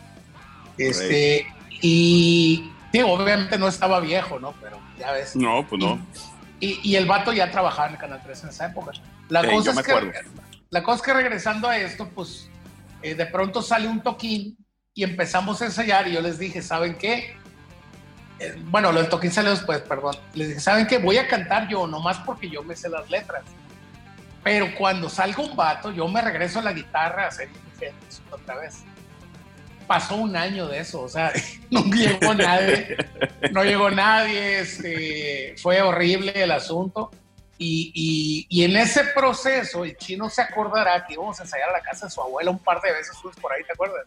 [0.77, 1.45] Este,
[1.81, 4.53] y digo, obviamente no estaba viejo, ¿no?
[4.61, 5.35] Pero ya ves.
[5.35, 5.99] No, pues no.
[6.59, 8.91] Y, y el vato ya trabajaba en el Canal 3 en esa época.
[9.29, 10.11] La, Sí, cosa, es que,
[10.71, 12.49] la cosa es que regresando a esto, pues
[13.03, 14.57] eh, de pronto sale un toquín
[14.93, 17.37] y empezamos a ensayar y yo les dije, ¿saben qué?
[18.39, 20.15] Eh, bueno, lo del toquín salió después, perdón.
[20.33, 20.97] Les dije, ¿saben qué?
[20.97, 23.43] Voy a cantar yo, nomás porque yo me sé las letras.
[24.43, 27.49] Pero cuando salga un vato, yo me regreso a la guitarra a hacer
[28.31, 28.77] otra vez.
[29.87, 31.33] Pasó un año de eso, o sea,
[31.71, 32.95] no llegó nadie,
[33.51, 37.11] no llegó nadie, este, fue horrible el asunto.
[37.61, 41.73] Y, y- y en ese proceso, el chino se acordará que íbamos a ensayar a
[41.73, 44.05] la casa de su abuela un par de veces, Sus, por ahí, ¿te acuerdas?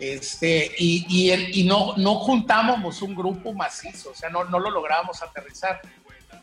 [0.00, 4.70] Este, y, y, y no, no juntábamos un grupo macizo, o sea, no, no lo
[4.70, 5.80] lográbamos aterrizar.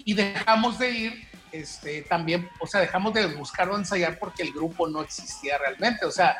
[0.05, 4.53] Y dejamos de ir este, también, o sea, dejamos de buscar o ensayar porque el
[4.53, 6.37] grupo no existía realmente, o sea,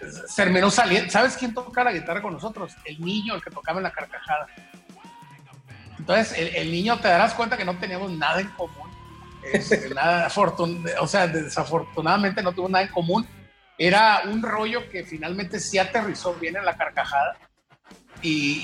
[0.00, 1.10] se terminó saliendo.
[1.10, 2.72] ¿Sabes quién toca la guitarra con nosotros?
[2.84, 4.46] El niño, el que tocaba en la carcajada.
[5.98, 8.90] Entonces, el, el niño te darás cuenta que no teníamos nada en común.
[9.52, 10.28] Este, nada
[11.00, 13.26] o sea, desafortunadamente no tuvo nada en común.
[13.84, 17.36] Era un rollo que finalmente sí aterrizó bien en la carcajada.
[18.22, 18.60] Y,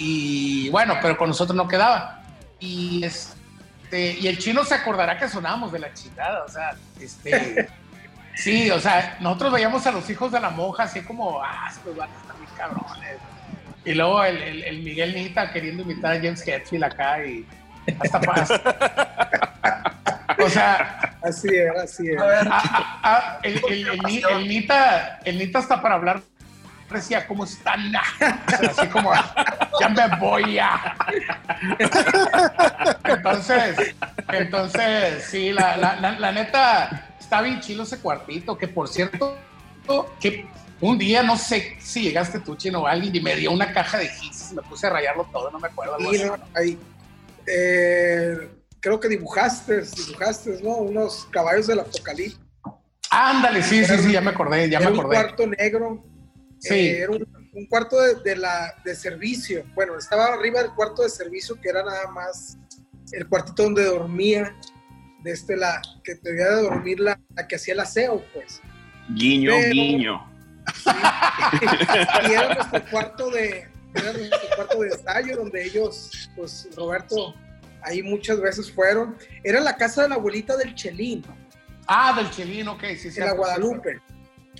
[0.66, 2.22] y, bueno, pero con nosotros no quedaba.
[2.61, 6.44] Y, este, y el chino se acordará que sonábamos de la chingada.
[6.44, 7.68] O sea, este,
[8.37, 11.96] sí, o sea, nosotros veíamos a los hijos de la monja así como, ah, estos
[11.96, 13.16] van a estar muy cabrones.
[13.85, 17.44] Y luego el, el- el Miguel Nita queriendo imitar a James Hetfield acá y
[18.00, 18.50] hasta paz.
[20.44, 22.22] o sea, Así era, así era.
[22.22, 26.22] A ver, el, el- el Ni- el Nita, el Nita hasta para hablar
[26.90, 27.92] decía, ¿cómo están?
[28.70, 29.12] Así como,
[29.78, 30.96] ya me voy ya.
[33.04, 33.94] Entonces,
[34.33, 39.37] entonces, sí, la, la, la- la neta, está bien chilo ese cuartito, que por cierto,
[40.20, 40.46] que
[40.81, 43.98] un día, no sé si llegaste tú, chino, o alguien, y me dio una caja
[43.98, 45.96] de hits, me puse a rayarlo todo, no me acuerdo.
[45.96, 46.24] algo Y así.
[46.24, 46.78] no, ahí,
[47.46, 48.48] eh,
[48.80, 50.76] creo que dibujaste, dibujaste, ¿no?
[50.76, 52.40] Unos caballos del apocalipsis.
[53.10, 55.16] Ándale, sí, sí, sí, ya me acordé, ya me era un acordé.
[55.16, 56.04] cuarto negro.
[56.60, 56.74] Sí.
[56.74, 59.64] eh, era un, un cuarto de, de la, de servicio.
[59.74, 62.58] Bueno, estaba arriba del cuarto de servicio, que era nada más
[63.12, 64.54] el cuartito donde dormía,
[65.22, 68.60] de este, la, que debía de dormir la, la que hacía el aseo, pues.
[69.14, 70.32] Guiño, Pero- guiño.
[72.28, 77.34] y era nuestro cuarto de era nuestro cuarto de ensayo donde ellos pues Roberto
[77.88, 81.24] ahí muchas veces fueron era la casa de la abuelita del Chelín
[81.87, 83.20] Ah, del Chelín, ok, sí, sí.
[83.20, 84.01] en la Guadalupe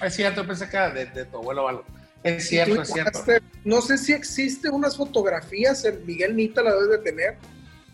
[0.03, 1.85] Es cierto, pensé que era de, de tu abuelo o algo.
[2.23, 3.23] Es Tú cierto, es cierto.
[3.65, 7.37] no sé si existen unas fotografías en Miguel Nita la debes de tener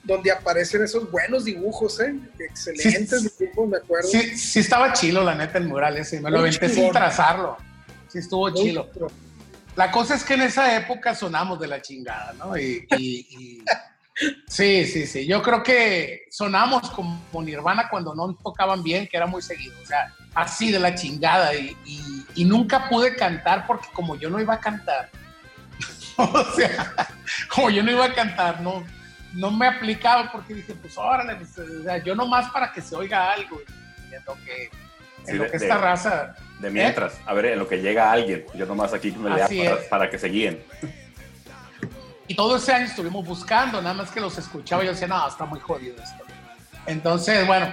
[0.04, 5.24] donde aparecen esos buenos dibujos eh excelentes Sí, dibujos me acuerdo Sí, sí estaba chilo,
[5.24, 6.20] la neta, el mural ese.
[6.20, 7.56] Me lo aventé sin trazarlo.
[8.08, 8.88] Sí estuvo Muy chilo.
[9.76, 12.56] La cosa es que en esa época sonamos de la chingada, ¿no?
[12.56, 13.64] Y, y- y-
[14.46, 15.26] sí, sí, sí.
[15.26, 19.74] Yo creo que sonamos como Nirvana cuando no tocaban bien, que era muy seguido.
[19.82, 21.54] O sea, así de la chingada.
[21.54, 25.08] Y, y- y nunca pude cantar porque como yo no iba a cantar,
[26.16, 26.92] o sea,
[27.48, 28.84] como yo no iba a cantar, no,
[29.34, 32.94] no me aplicaba porque dije, pues órale, pues, o sea, yo nomás para que se
[32.96, 33.60] oiga algo.
[34.10, 37.32] Y en lo que, en Sí, lo de- que de- esta raza De mientras, a
[37.34, 39.48] ver, en lo que llega alguien, yo nomás aquí me para,
[39.88, 40.62] para que se guíen.
[42.26, 45.28] Y todo ese año estuvimos buscando, nada más que los escuchaba y yo decía, no,
[45.28, 46.24] está muy jodido esto.
[46.86, 47.72] Entonces, bueno,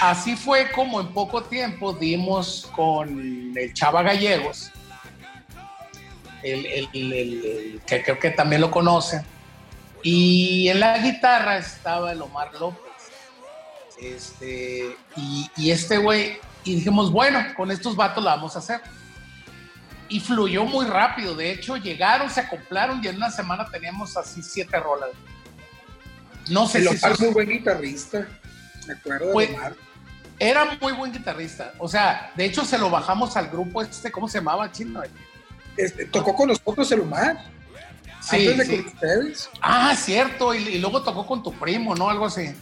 [0.00, 4.70] así fue como en poco tiempo dimos con el Chava Gallegos.
[6.42, 9.22] el, el- el- el- que creo que también lo conocen.
[10.02, 12.80] Y en la guitarra estaba el Omar López.
[14.00, 18.80] Este, y, y este güey, y dijimos, bueno, con estos vatos la vamos a hacer.
[20.10, 21.34] Y fluyó muy rápido.
[21.34, 25.10] De hecho, llegaron, se acoplaron y en una semana teníamos así siete rolas.
[26.48, 28.26] No sé si eso- es muy buen guitarrista.
[28.86, 29.74] Me acuerdo de Omar.
[30.38, 31.72] era muy buen guitarrista.
[31.78, 34.70] O sea, de hecho se lo bajamos al grupo este, ¿cómo se llamaba?
[34.72, 35.00] Chino?
[35.76, 37.38] Este, tocó con nosotros el Omar.
[38.20, 38.82] Sí, antes de sí.
[38.82, 39.50] con ustedes.
[39.62, 40.54] Ah, cierto.
[40.54, 42.10] Y, y luego tocó con tu primo, ¿no?
[42.10, 42.52] Algo así.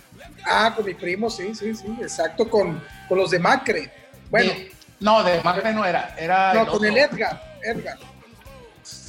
[0.44, 3.90] Ah, con mi primo, sí, sí, sí, exacto, con, con los de Macre.
[4.30, 4.52] Bueno,
[5.00, 6.14] no, de Magre no era.
[6.18, 6.96] Era no, el con el.
[6.96, 7.98] Edgar, Edgar.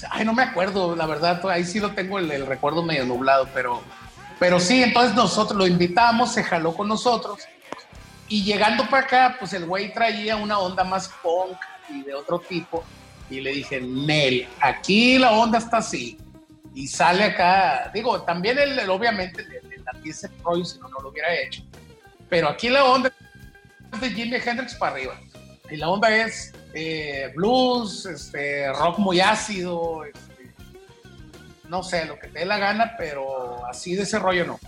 [0.09, 1.47] Ay, no me acuerdo, la verdad.
[1.49, 3.81] Ahí sí lo tengo el, el recuerdo medio nublado, pero,
[4.39, 7.39] pero sí, entonces nosotros lo invitamos, se jaló con nosotros.
[8.27, 11.57] Y llegando para acá, pues el güey traía una onda más punk
[11.89, 12.83] y de otro tipo.
[13.29, 16.17] Y le dije, Nel, aquí la onda está así.
[16.75, 21.09] Y sale acá, digo, también él, obviamente le, latía ese rollo, si no, no lo
[21.09, 21.63] hubiera hecho.
[22.29, 23.11] Pero aquí la onda
[23.93, 25.19] es de Jimi Hendrix para arriba.
[25.71, 30.53] Y la onda es eh, blues, este, rock muy ácido, este,
[31.67, 34.59] no sé, lo que te dé la gana, pero así de ese rollo no.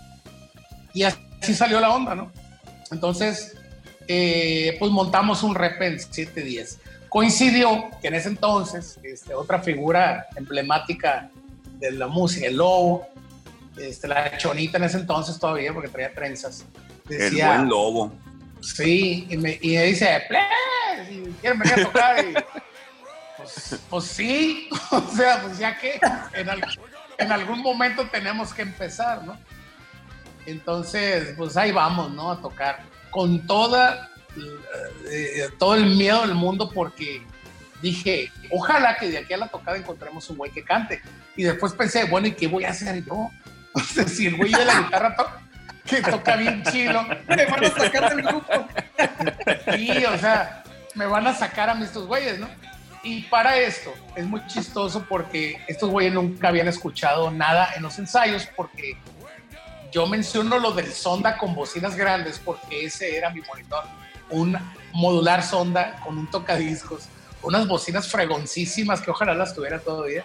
[0.93, 2.31] Y así salió la onda, ¿no?
[2.91, 3.57] Entonces,
[4.07, 6.79] eh, pues montamos un rep en 7 días.
[7.09, 11.29] Coincidió que en ese entonces, este, otra figura emblemática
[11.79, 13.07] de la música, el lobo,
[13.77, 16.65] este, la chonita en ese entonces todavía, porque traía trenzas,
[17.09, 18.13] El decía, buen lobo.
[18.61, 20.21] Sí, y me, y me dice,
[21.07, 22.25] "Please", y quieren venir a tocar.
[22.25, 22.33] Y,
[23.37, 25.99] pues, pues sí, o sea, pues ya que
[26.33, 26.77] en, al-
[27.17, 29.37] en algún momento tenemos que empezar, ¿no?
[30.45, 32.31] Entonces, pues ahí vamos, ¿no?
[32.31, 32.79] A tocar
[33.11, 34.09] con toda,
[35.11, 37.21] eh, todo el miedo del mundo porque
[37.81, 41.01] dije, ojalá que de aquí a la tocada encontremos un güey que cante.
[41.35, 43.29] Y después pensé, bueno, ¿y qué voy a hacer yo?
[43.73, 45.31] O sea, si el güey de la guitarra to-
[45.85, 48.67] que toca bien chilo, Me van a sacar del grupo.
[49.75, 50.60] Sí, o sea,
[50.95, 52.47] me van a sacar a mí estos güeyes, ¿no?
[53.03, 57.97] Y para esto es muy chistoso porque estos güeyes nunca habían escuchado nada en los
[57.97, 58.97] ensayos porque
[59.91, 63.83] yo menciono lo del sonda con bocinas grandes porque ese era mi monitor.
[64.29, 64.57] Un
[64.93, 67.09] modular sonda con un tocadiscos,
[67.41, 70.23] unas bocinas fregoncísimas que ojalá las tuviera todavía.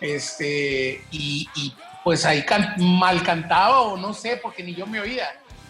[0.00, 2.44] Este, y, pues ahí
[2.78, 5.26] mal cantaba o no sé, porque ni yo me oía.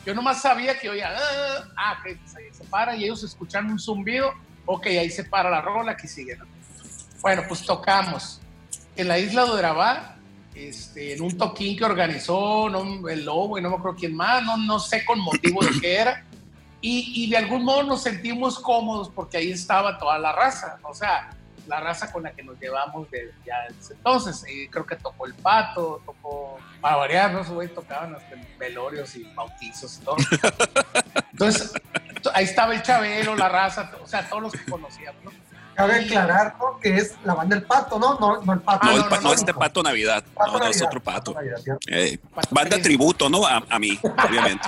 [0.07, 3.69] Yo nomás sabía que oía, ah, ah, ok, pues ahí se para y ellos escuchan
[3.69, 4.33] un zumbido,
[4.65, 6.37] ok, ahí se para la rola, aquí sigue.
[6.37, 6.45] ¿no?
[7.21, 8.41] Bueno, pues tocamos
[8.95, 10.17] en la isla de Urabá,
[10.55, 14.45] este, en un toquín que organizó no, el Lobo y no me acuerdo quién más,
[14.45, 16.25] no, no sé con motivo de qué era.
[16.81, 20.95] Y, y de algún modo nos sentimos cómodos porque ahí estaba toda la raza, o
[20.95, 21.36] sea,
[21.67, 24.45] la raza con la que nos llevamos de ya desde entonces.
[24.49, 27.69] Y creo que tocó el pato, tocó, para variar, ¿no?
[27.69, 30.17] Tocaban hasta velorios y bautizos y todo.
[31.33, 31.73] Entonces,
[32.35, 35.31] ahí estaba el Chabelo, la raza, o sea, todos los que conocíamos, ¿no?
[35.75, 36.81] Cabe aclarar ¿no?
[36.81, 38.19] que es la banda del pato, ¿no?
[38.19, 38.87] No, no el pato.
[38.87, 39.59] No, Ah, el no, pa- no, no, no, este no.
[39.59, 40.25] pato Navidad.
[40.35, 41.37] Pato no, no, es otro pato.
[41.89, 43.47] Eh, Pato banda tributo, ¿no?
[43.47, 44.67] A, a mí, obviamente.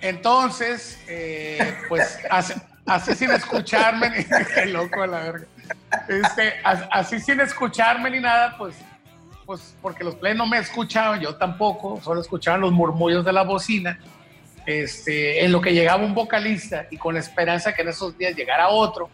[0.00, 2.52] Entonces, eh, pues así,
[2.86, 5.46] así sin escucharme, ni, qué loco a la verga.
[6.08, 8.76] Este, as- así sin escucharme ni nada, pues,
[9.46, 13.42] pues porque los play no me escuchaban, yo tampoco, solo escuchaban los murmullos de la
[13.42, 13.98] bocina.
[14.66, 18.34] Este, en lo que llegaba un vocalista y con la esperanza que en esos días
[18.34, 19.10] llegara otro,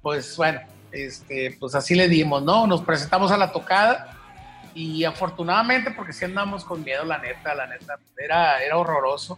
[0.00, 0.60] pues bueno,
[0.92, 2.66] este, pues así le dimos, ¿no?
[2.68, 4.16] Nos presentamos a la tocada
[4.72, 9.36] y afortunadamente, porque si andamos con miedo, la neta, la neta, era, era horroroso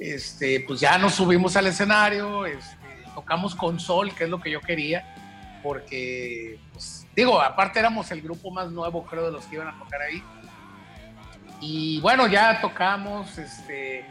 [0.00, 2.76] este, pues ya nos subimos al escenario, este,
[3.14, 5.14] tocamos con sol, que es lo que yo quería,
[5.62, 9.78] porque, pues, digo, aparte éramos el grupo más nuevo, creo, de los que iban a
[9.78, 10.22] tocar ahí.
[11.60, 14.04] Y bueno, ya tocamos, este,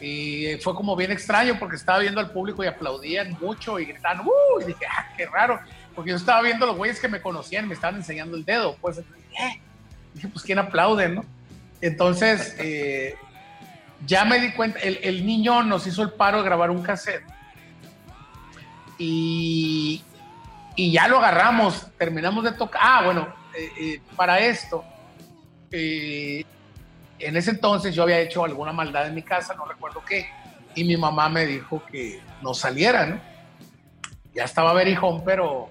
[0.00, 4.26] y fue como bien extraño porque estaba viendo al público y aplaudían mucho y gritaban,
[4.26, 4.60] ¡uh!
[4.60, 5.60] Y dije, ¡ah, qué raro!
[5.94, 8.44] Porque yo estaba viendo a los güeyes que me conocían y me estaban enseñando el
[8.44, 9.60] dedo, pues, ¿eh?
[10.14, 11.24] Dije, pues, ¿quién aplaude, no?
[11.80, 13.16] Entonces, eh,
[14.06, 17.24] ya me di cuenta, el, el niño nos hizo el paro de grabar un cassette.
[18.98, 20.02] Y,
[20.78, 22.80] y ya lo agarramos, terminamos de tocar.
[22.80, 24.84] Ah, bueno, eh, eh, para esto,
[25.72, 26.44] eh,
[27.18, 30.30] en ese entonces yo había hecho alguna maldad en mi casa, no recuerdo qué,
[30.76, 33.20] y mi mamá me dijo que no saliera, ¿no?
[34.32, 35.68] Ya estaba verijón, pero,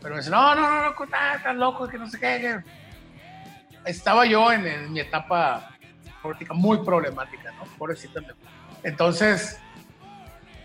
[0.00, 2.40] pero me dice, no, no, no, no, estás loco, que no sé qué.
[2.40, 3.90] que-".
[3.90, 5.76] Estaba yo en, en mi etapa
[6.54, 7.64] muy problemática, ¿no?
[7.76, 8.20] Pobrecita.
[8.84, 9.58] Entonces,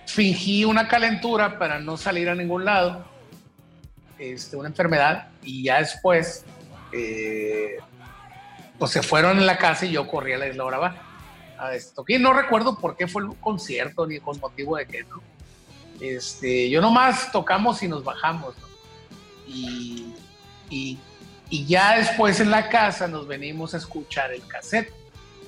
[0.05, 3.14] fingí una calentura para no salir a ningún lado
[4.19, 6.45] este, una enfermedad, y ya después,
[6.91, 7.77] eh,
[8.77, 10.95] pues se fueron en la casa y yo corrí a la isla Brava
[11.57, 12.03] a esto.
[12.07, 15.21] Y no recuerdo por qué fue el concierto ni con motivo de qué, ¿no?
[15.99, 18.55] Este, yo nomás tocamos y nos bajamos,
[19.47, 20.13] y,
[20.69, 24.91] y ya después en la casa nos venimos a escuchar el cassette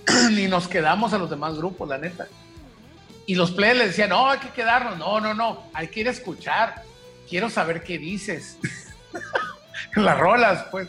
[0.37, 2.27] y nos quedamos a los demás grupos, la neta.
[3.25, 6.07] Y los players le decían, no, hay que quedarnos, no, no, no, hay que ir
[6.07, 6.83] a escuchar,
[7.27, 8.57] quiero saber qué dices.
[9.95, 10.87] Las rolas, pues.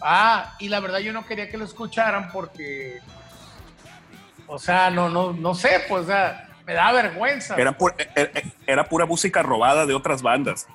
[0.00, 3.00] Ah, y la verdad yo no quería que lo escucharan porque,
[4.46, 7.56] o sea, no, no, no sé, pues, o sea, me da vergüenza.
[7.56, 8.30] Era, pu- era,
[8.66, 10.66] era pura música robada de otras bandas.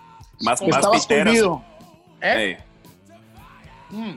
[0.42, 1.36] Más, más Estabas piteras.
[2.22, 2.58] ¿Eh?
[2.58, 2.58] Ey,
[3.94, 4.16] Mm.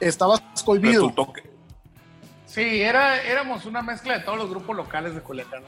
[0.00, 0.92] Estabas cohibido.
[1.08, 1.48] resultó que-
[2.44, 5.62] Sí, era, éramos una mezcla de todos los grupos locales de Culiacán.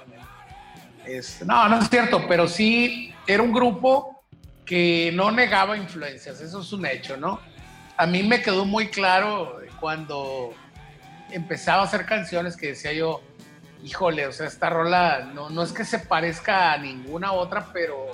[1.06, 4.19] Este, no, no es cierto, pero sí era un grupo
[4.70, 7.40] que no negaba influencias, eso es un hecho, ¿no?
[7.96, 10.54] A mí me quedó muy claro cuando
[11.32, 13.20] empezaba a hacer canciones que decía yo,
[13.82, 18.12] híjole, o sea, esta rola no, no es que se parezca a ninguna otra, pero,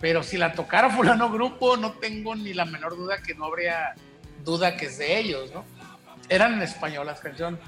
[0.00, 3.94] pero si la tocara fulano grupo, no tengo ni la menor duda que no habría
[4.44, 5.64] duda que es de ellos, ¿no?
[6.28, 7.60] Eran en español las canciones.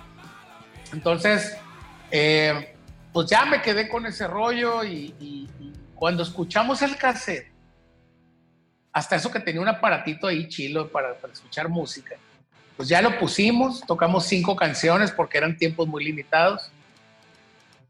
[0.93, 1.57] Entonces,
[2.11, 2.75] eh,
[3.13, 5.49] pues ya me quedé con ese rollo y, y-
[5.95, 7.56] cuando escuchamos el cassette,
[8.97, 12.17] hasta eso que tenía un aparatito ahí chilo para, para escuchar música,
[12.79, 16.71] pues ya lo pusimos, tocamos cinco canciones porque eran tiempos muy limitados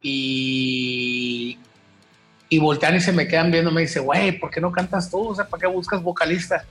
[0.03, 1.61] y,
[2.49, 5.29] y voltean y se me quedan viendo, me dice, güey, ¿por qué no cantas tú?
[5.29, 6.65] O sea, ¿para qué buscas vocalista?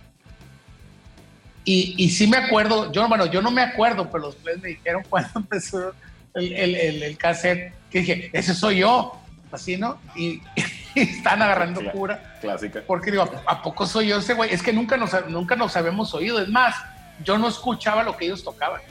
[1.63, 4.67] Y, y sí me acuerdo, yo, bueno, yo no me acuerdo, pero los players me
[4.67, 5.93] dijeron cuando empezó
[6.34, 9.17] el, el, el, el cassette, que dije, ese soy yo,
[9.54, 9.98] así, ¿no?
[10.13, 10.41] Y
[11.01, 12.38] están agarrando cura.
[12.41, 12.81] Clásica.
[12.86, 14.53] Porque digo, ¿a- ¿a poco soy yo ese güey?
[14.53, 16.41] Es que nunca nos, nunca nos habíamos oído.
[16.41, 16.75] Es más,
[17.23, 18.81] yo no escuchaba lo que ellos tocaban.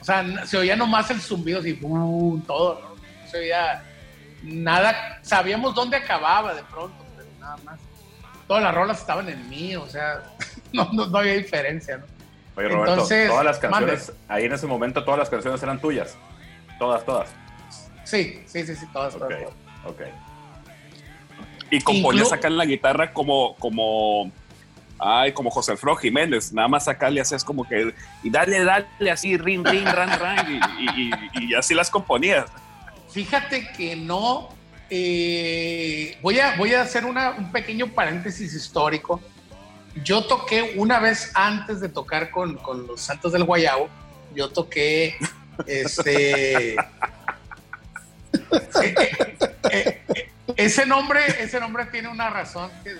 [0.00, 2.40] O sea, se oía nomás el zumbido así, ¡bum!
[2.42, 2.88] todo, ¿no?
[2.94, 3.82] No se oía
[4.42, 5.18] nada.
[5.22, 7.80] Sabíamos dónde acababa de pronto, pero nada más.
[8.46, 10.22] Todas las rolas estaban en mí, o sea,
[10.72, 12.04] no, no, no había diferencia, ¿no?
[12.56, 16.16] Oye, Roberto, Entonces, todas las canciones, ahí en ese momento todas las canciones eran tuyas.
[16.78, 17.28] Todas, todas.
[18.04, 19.54] Sí, sí, sí, sí, todas, todas, todas.
[19.84, 20.00] ok.
[21.70, 21.82] Y
[22.32, 24.30] acá en la guitarra como, como,
[24.98, 26.52] ay, como José Alfredo Jiménez.
[26.52, 30.46] Nada más acá le hacías como que, y dale, dale, así, ring, ring, ran, ran,
[30.52, 32.46] y, y- y- y así las componías.
[33.10, 34.48] Fíjate que no.
[34.90, 39.20] eh, voy, a, voy a hacer una- un pequeño paréntesis histórico.
[40.04, 43.88] Yo toqué una vez antes de tocar con, con los Santos del Guayabo.
[44.34, 45.16] Yo toqué
[45.66, 46.72] este.
[46.74, 46.76] eh,
[48.82, 48.94] eh,
[49.70, 52.96] eh, eh, ese nombre, ese nombre tiene una razón que.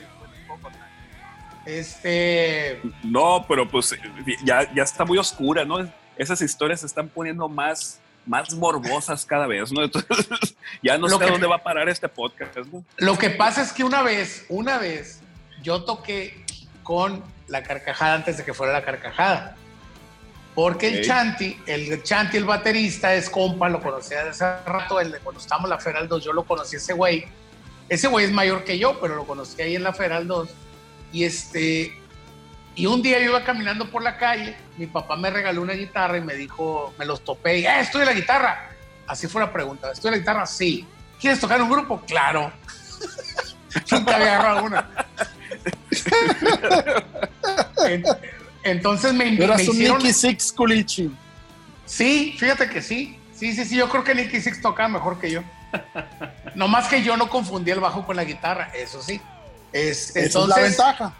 [1.67, 2.81] Este.
[3.03, 3.95] No, pero pues
[4.43, 5.91] ya, ya está muy oscura, ¿no?
[6.17, 9.83] Esas historias se están poniendo más, más morbosas cada vez, ¿no?
[9.85, 10.27] Entonces,
[10.83, 12.85] ya no Lo sé que- dónde va a parar este podcast, ¿no?
[12.97, 15.21] Lo que pasa es que una vez, una vez,
[15.63, 16.43] yo toqué
[16.83, 19.57] con la carcajada antes de que fuera la carcajada.
[20.59, 21.07] Porque el.
[21.07, 25.41] Chanti, el Chanti, el baterista, es compa, lo conocía desde hace rato, el de cuando
[25.41, 27.27] estábamos en la Feral 2, yo lo conocí ese güey.
[27.89, 30.49] Ese güey es mayor que yo, pero lo conocí ahí en la Feral 2.
[31.13, 31.97] Y este,
[32.75, 36.19] y un día yo iba caminando por la calle, mi papá me regaló una guitarra
[36.19, 38.71] y me dijo, me los topé y, ¡eh, estoy la guitarra!
[39.07, 40.45] Así fue la pregunta, ¿estoy la guitarra?
[40.45, 40.85] Sí.
[41.21, 42.03] ¿Quieres tocar en un grupo?
[42.05, 42.51] Claro.
[43.93, 44.91] Nunca había agarrado una.
[48.63, 49.99] En- Entonces me, me Eras un hicieron...
[49.99, 51.11] Nicky Six Culichi.
[51.87, 53.19] Sí, fíjate que sí.
[53.35, 55.43] Sí, sí, sí, yo creo que Nicky Six tocaba mejor que yo.
[56.55, 59.21] No más que yo no confundí el bajo con la guitarra, eso sí.
[59.73, 61.15] Es- Esa es la ventaja.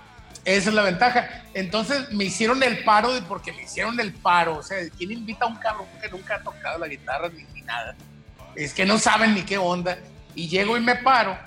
[0.45, 1.45] esa es la ventaja.
[1.55, 4.57] Entonces me hicieron el paro de porque me hicieron el paro.
[4.57, 7.63] O sea, ¿quién invita a un cabrón que nunca ha tocado la guitarra ni, ni
[7.63, 7.95] nada?
[8.57, 9.97] Es que no saben ni qué onda.
[10.35, 11.39] Y llego y me paro.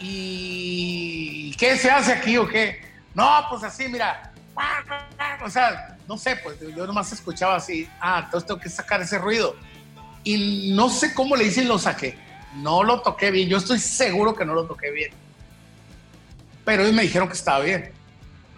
[0.00, 2.80] ¿Y qué se hace aquí o qué?
[3.14, 4.27] No, pues así, mira.
[5.44, 7.88] O sea, no sé, pues yo nomás escuchaba así.
[8.00, 9.56] Ah, entonces tengo que sacar ese ruido.
[10.24, 12.18] Y no sé cómo le hice y lo saqué.
[12.56, 13.48] No lo toqué bien.
[13.48, 15.10] Yo estoy seguro que no lo toqué bien.
[16.64, 17.92] Pero ellos me dijeron que estaba bien.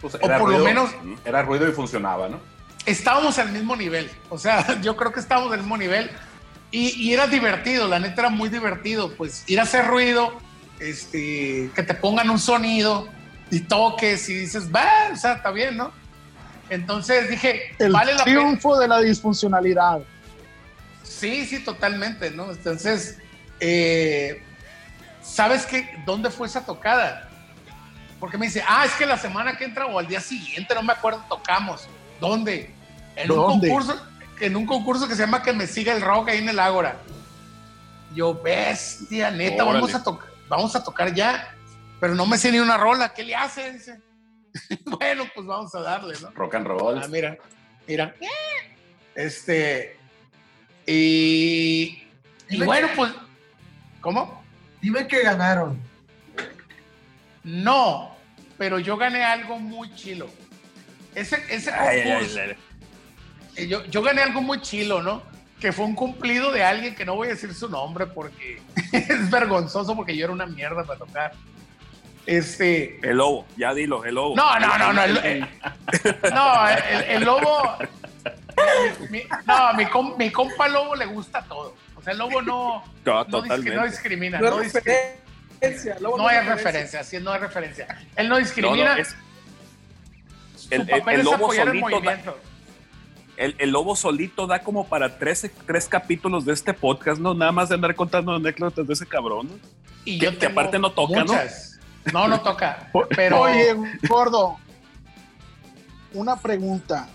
[0.00, 0.90] Pues O por lo menos-
[1.24, 2.40] Era ruido y funcionaba, ¿no?
[2.86, 4.10] estábamos al mismo nivel.
[4.30, 6.10] O sea, yo creo que estábamos al mismo nivel.
[6.70, 9.12] Y, y era divertido, la neta era muy divertido.
[9.16, 10.32] Pues ir a hacer ruido,
[10.78, 13.06] este, que te pongan un sonido
[13.50, 15.92] y toques y dices, va, o sea, está bien, ¿no?
[16.68, 18.40] Entonces dije, El vale la pena.
[18.40, 20.00] triunfo de la disfuncionalidad.
[21.02, 22.50] Sí, sí, totalmente, ¿no?
[22.52, 23.18] Entonces,
[23.58, 24.42] eh,
[25.20, 26.02] ¿sabes qué?
[26.06, 27.30] ¿Dónde fue esa tocada?
[28.20, 30.82] porque me dice, ah, es que la semana que entra o al día siguiente, no
[30.82, 31.88] me acuerdo, tocamos.
[32.20, 32.70] ¿Dónde?
[33.16, 33.98] En un concurso,
[34.40, 36.96] en un concurso que se llama Que me siga el rock ahí en el Ágora.
[38.14, 39.80] Yo, bestia, neta, Órale.
[39.80, 41.54] vamos a tocar, vamos a tocar ya.
[42.00, 43.72] Pero no me sé ni una rola, ¿qué le hace?
[43.72, 44.00] Dice.
[44.86, 46.30] bueno, pues vamos a darle, ¿no?
[46.30, 47.00] Rock and roll.
[47.02, 47.36] Ah, mira,
[47.86, 48.14] mira.
[49.14, 49.96] Este.
[50.86, 52.02] Y.
[52.48, 53.12] Y bueno, que- pues.
[54.00, 54.42] ¿Cómo?
[54.80, 55.78] Dime que ganaron.
[57.44, 58.16] No,
[58.58, 60.28] pero yo gané algo muy chilo.
[61.14, 62.56] Ese, ese Ay, ay, concurso, ay, ay.
[63.56, 65.22] eh, yo, yo gané algo muy chilo, ¿no?
[65.58, 68.60] Que fue un cumplido de alguien que no voy a decir su nombre porque
[68.92, 71.32] es vergonzoso porque yo era una mierda para tocar.
[72.26, 73.00] Este.
[73.02, 74.36] El lobo, ya dilo, el lobo.
[74.36, 75.02] No, no, no, no.
[75.02, 75.40] El, el-
[76.34, 77.76] no, el, el lobo.
[79.10, 81.74] mi- no, mi, com- mi compa lobo le gusta todo.
[81.96, 84.38] O sea, el lobo no, No, no, discri- no discrimina.
[84.40, 84.84] No No, es discri-
[85.60, 85.96] referencia.
[86.00, 87.86] luego no es hay referencia, sí, no hay referencia.
[88.16, 88.94] Él no discrimina.
[88.94, 89.16] no, es-
[90.56, 92.38] su el- el- papel el es lobo apoyar el solito da- movimiento.
[93.36, 97.34] el, el lobo solito da como para 13, tres capítulos de este podcast, ¿no?
[97.34, 99.48] Nada más de andar contando anécdotas de ese cabrón.
[99.48, 99.54] ¿no?
[100.04, 101.32] Y que- yo que tengo aparte no toca, ¿no?
[101.32, 101.66] muchas.
[101.66, 101.69] ¿no?
[102.12, 102.90] No, toca.
[103.14, 103.76] Pero Oye,
[104.08, 104.56] gordo,
[106.14, 107.08] una pregunta.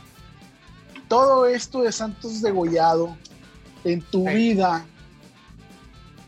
[1.08, 3.16] Todo esto de Santos Degollado
[3.84, 4.34] en tu Sí.
[4.34, 4.86] vida,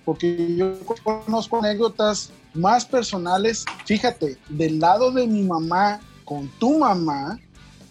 [0.06, 7.40] porque yo conozco anécdotas más personales, fíjate, del lado de mi mamá con tu mamá,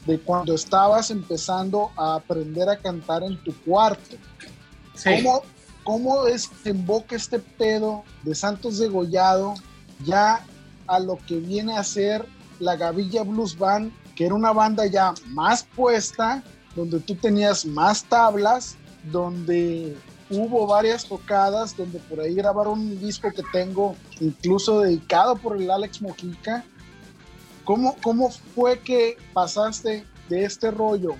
[0.07, 4.17] de cuando estabas empezando a aprender a cantar en tu cuarto.
[4.95, 5.11] sí.
[5.23, 5.43] ¿Cómo,
[5.85, 9.55] ¿Cómo desemboca este pedo de Santos Degollado
[10.05, 10.45] ya
[10.87, 12.27] a lo que viene a ser
[12.59, 16.43] la Gavilla Blues Band, que era una banda ya más puesta,
[16.75, 18.77] donde tú tenías más tablas,
[19.11, 19.97] donde
[20.31, 25.71] hubo varias tocadas, donde por ahí grabaron un disco que tengo incluso dedicado por el
[25.71, 26.65] Alex Mojica?
[27.65, 31.17] ¿Cómo, cómo fue que pasaste de este rollo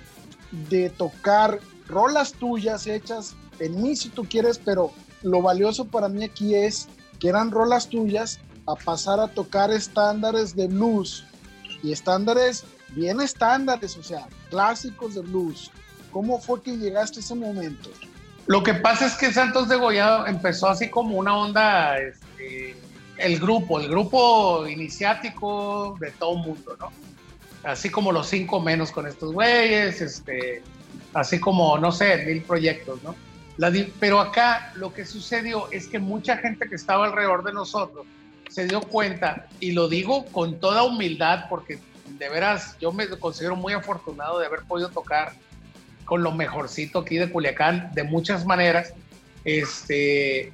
[0.69, 4.91] de tocar rolas tuyas hechas en mí si tú quieres, pero
[5.23, 6.87] lo valioso para mí aquí es
[7.19, 11.25] que eran rolas tuyas a pasar a tocar estándares de blues
[11.81, 15.71] y estándares bien estándares, o sea, clásicos de blues.
[16.11, 17.89] ¿Cómo fue que llegaste a ese momento?
[18.45, 22.75] Lo que pasa es que Santos Degollado empezó así como una onda, este,
[23.17, 26.91] el grupo, el grupo iniciático de todo mundo, ¿no?
[27.63, 30.63] Así como los cinco menos con estos güeyes, este,
[31.13, 33.15] así como, no sé, mil proyectos, ¿no?
[33.57, 38.05] La pero acá lo que sucedió es que mucha gente que estaba alrededor de nosotros
[38.49, 41.79] se dio cuenta, y lo digo con toda humildad, porque
[42.17, 45.33] de veras yo me considero muy afortunado de haber podido tocar
[46.05, 48.93] con lo mejorcito aquí de Culiacán de muchas maneras.
[49.43, 50.51] Este,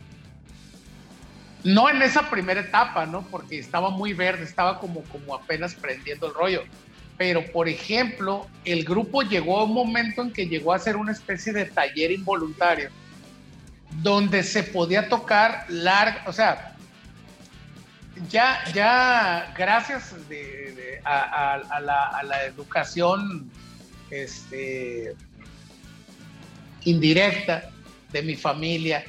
[1.63, 3.21] no en esa primera etapa, ¿no?
[3.29, 6.63] Porque estaba muy verde, estaba como, como apenas prendiendo el rollo.
[7.17, 11.11] Pero, por ejemplo, el grupo llegó a un momento en que llegó a ser una
[11.11, 12.89] especie de taller involuntario,
[14.01, 16.72] donde se podía tocar larga, o sea,
[18.29, 20.13] ya, ya gracias
[21.03, 23.49] a, la, educación
[24.09, 25.15] este,
[26.83, 27.69] indirecta
[28.11, 29.03] de mi familia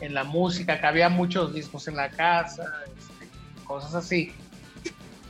[0.00, 2.64] en la música, que había muchos discos en la casa,
[2.98, 3.28] este,
[3.64, 4.32] cosas así.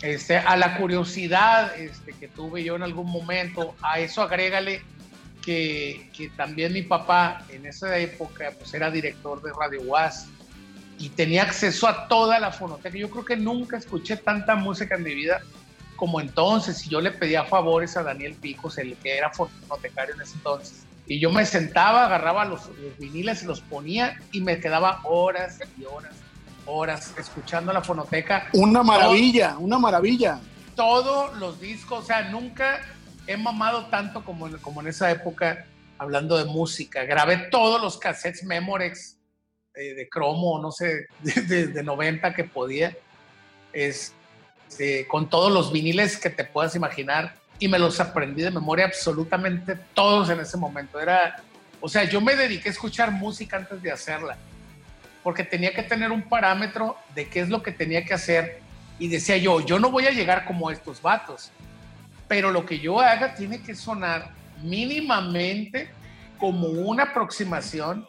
[0.02, 4.82] Este, a la curiosidad este, que tuve yo en algún momento, a eso agrégale
[5.46, 10.28] que, también mi papá en esa época pues era director de Radio UAS
[10.98, 12.96] y tenía acceso a toda la fonoteca.
[12.96, 15.40] Yo creo que nunca escuché tanta música en mi vida
[15.96, 16.86] como entonces.
[16.86, 20.86] Y yo le pedía favores a Daniel Picos, el que era fonotecario en ese entonces.
[21.06, 25.84] Y yo me sentaba, agarraba los, los viniles, los ponía y me quedaba horas y
[25.84, 26.14] horas,
[26.66, 30.40] horas escuchando la fonoteca Una maravilla, una maravilla.
[30.74, 32.80] todos los discos, o sea, nunca
[33.28, 35.66] he mamado tanto como en, como en esa época
[35.98, 37.04] hablando de música.
[37.04, 39.15] Grabé todos los cassettes Memorex
[39.76, 42.96] eh, de cromo, no sé, de, de- de 90 que podía,
[43.72, 48.86] este, con todos los viniles que te puedas imaginar y me los aprendí de memoria
[48.86, 51.00] absolutamente todos en ese momento.
[51.00, 51.42] Era,
[51.80, 54.36] o sea, yo me dediqué a escuchar música antes de hacerla,
[55.22, 58.60] porque tenía que tener un parámetro de qué es lo que tenía que hacer
[58.98, 61.50] y decía yo, yo no voy a llegar como estos vatos,
[62.28, 64.30] pero lo que yo haga tiene que sonar
[64.62, 65.90] mínimamente
[66.38, 68.06] como una aproximación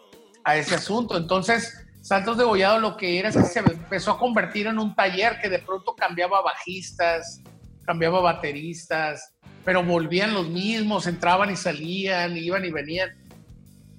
[0.48, 1.18] a ese asunto.
[1.18, 4.96] Entonces, Santos de Gollado lo que era es que se empezó a convertir en un
[4.96, 7.42] taller que de pronto cambiaba bajistas,
[7.86, 9.34] cambiaba bateristas,
[9.66, 13.10] pero volvían los mismos, entraban y salían, iban y venían.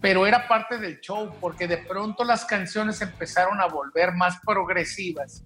[0.01, 5.44] Pero era parte del show, porque de pronto las canciones empezaron a volver más progresivas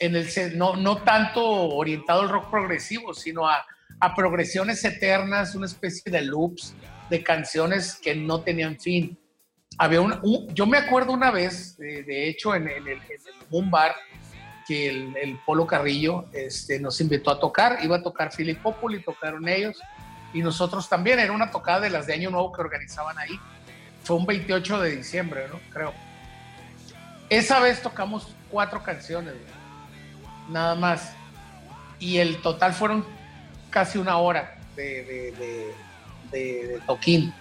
[0.00, 3.64] en el, no, no tanto orientado al rock progresivo, sino a,
[4.00, 6.74] a progresiones eternas, una especie de loops
[7.10, 9.16] de canciones que no tenían fin.
[9.82, 13.00] Había un, yo me acuerdo una vez, eh, de hecho, en, el, en
[13.50, 13.94] un bar,
[14.68, 19.48] que el, Polo Carrillo este, nos invitó a tocar, iba a tocar Philip Populi, tocaron
[19.48, 19.80] ellos,
[20.34, 23.40] y nosotros también, era una tocada de las de Año Nuevo que organizaban ahí.
[24.04, 25.58] Fue un 28 de diciembre, ¿no?
[25.72, 25.94] Creo.
[27.30, 29.32] Esa vez tocamos cuatro canciones,
[30.50, 31.14] nada más.
[31.98, 33.06] Y el total fueron
[33.70, 35.72] casi una hora de
[36.86, 37.32] toquín.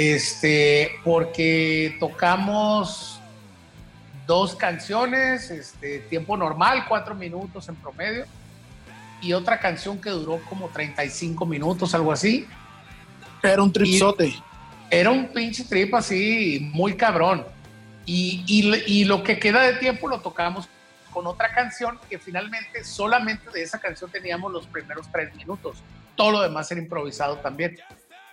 [0.00, 3.20] Este, porque tocamos
[4.26, 8.24] dos canciones, este, tiempo normal, cuatro minutos en promedio,
[9.20, 12.46] y otra canción que duró como 35 minutos, algo así.
[13.42, 14.32] Era un tripsote.
[14.90, 17.44] Era un pinche trip así, muy cabrón.
[18.06, 20.66] Y, y- y lo que queda de tiempo lo tocamos
[21.12, 25.76] con otra canción que finalmente solamente de esa canción teníamos los primeros tres minutos.
[26.16, 27.78] Todo lo demás era improvisado también.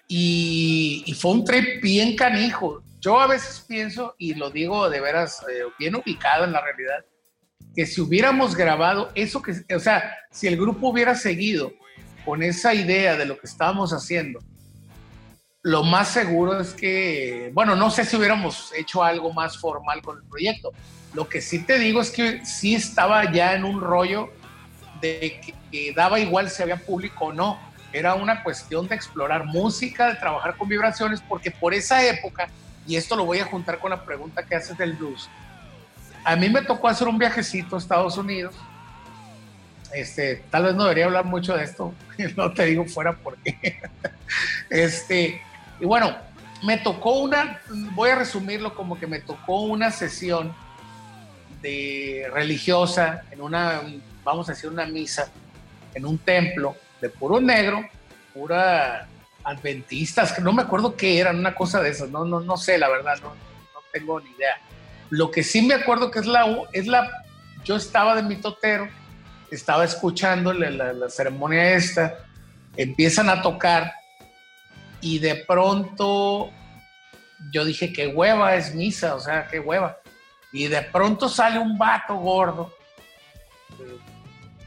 [0.08, 2.82] Y, y fue un trip bien canijo.
[3.02, 7.06] Yo a veces pienso, y lo digo de veras eh, bien ubicado en la realidad,
[7.76, 11.72] que si hubiéramos grabado eso que, o sea, si el grupo hubiera seguido
[12.26, 14.40] con esa idea de lo que estábamos haciendo,
[15.62, 20.18] lo más seguro es que, bueno, no sé si hubiéramos hecho algo más formal con
[20.18, 20.72] el proyecto.
[21.14, 24.32] Lo que sí te digo es que sí estaba ya en un rollo
[25.02, 27.60] de que, que daba igual si había público o no.
[27.94, 32.50] Era una cuestión de explorar música, de trabajar con vibraciones, porque por esa época,
[32.86, 35.30] y esto lo voy a juntar con la pregunta que haces del blues,
[36.24, 38.54] a mí me tocó hacer un viajecito a Estados Unidos.
[39.94, 41.94] Este, tal vez no debería hablar mucho de esto,
[42.36, 43.80] no te digo fuera porque.
[44.70, 45.42] Este,
[45.80, 46.14] y bueno,
[46.64, 47.62] me tocó una,
[47.94, 50.54] voy a resumirlo como que me tocó una sesión
[51.62, 53.82] de religiosa en una,
[54.26, 55.32] vamos a decir, una misa
[55.94, 57.88] en un templo de puro negro,
[58.34, 59.08] pura
[59.44, 62.78] adventistas, que no me acuerdo qué eran, una cosa de esas, no, no, no sé,
[62.78, 63.34] la verdad, no,
[63.94, 64.58] tengo ni idea.
[65.10, 67.10] Lo que sí me acuerdo que es la, es la,
[67.64, 68.88] yo estaba de mitotero,
[69.50, 72.16] estaba escuchando la, la- la ceremonia esta,
[72.76, 73.94] empiezan a tocar
[75.00, 76.52] y de pronto
[77.52, 79.98] yo dije, qué hueva es misa, o sea, qué hueva.
[80.52, 82.74] Y de pronto sale un vato gordo
[83.80, 83.98] eh,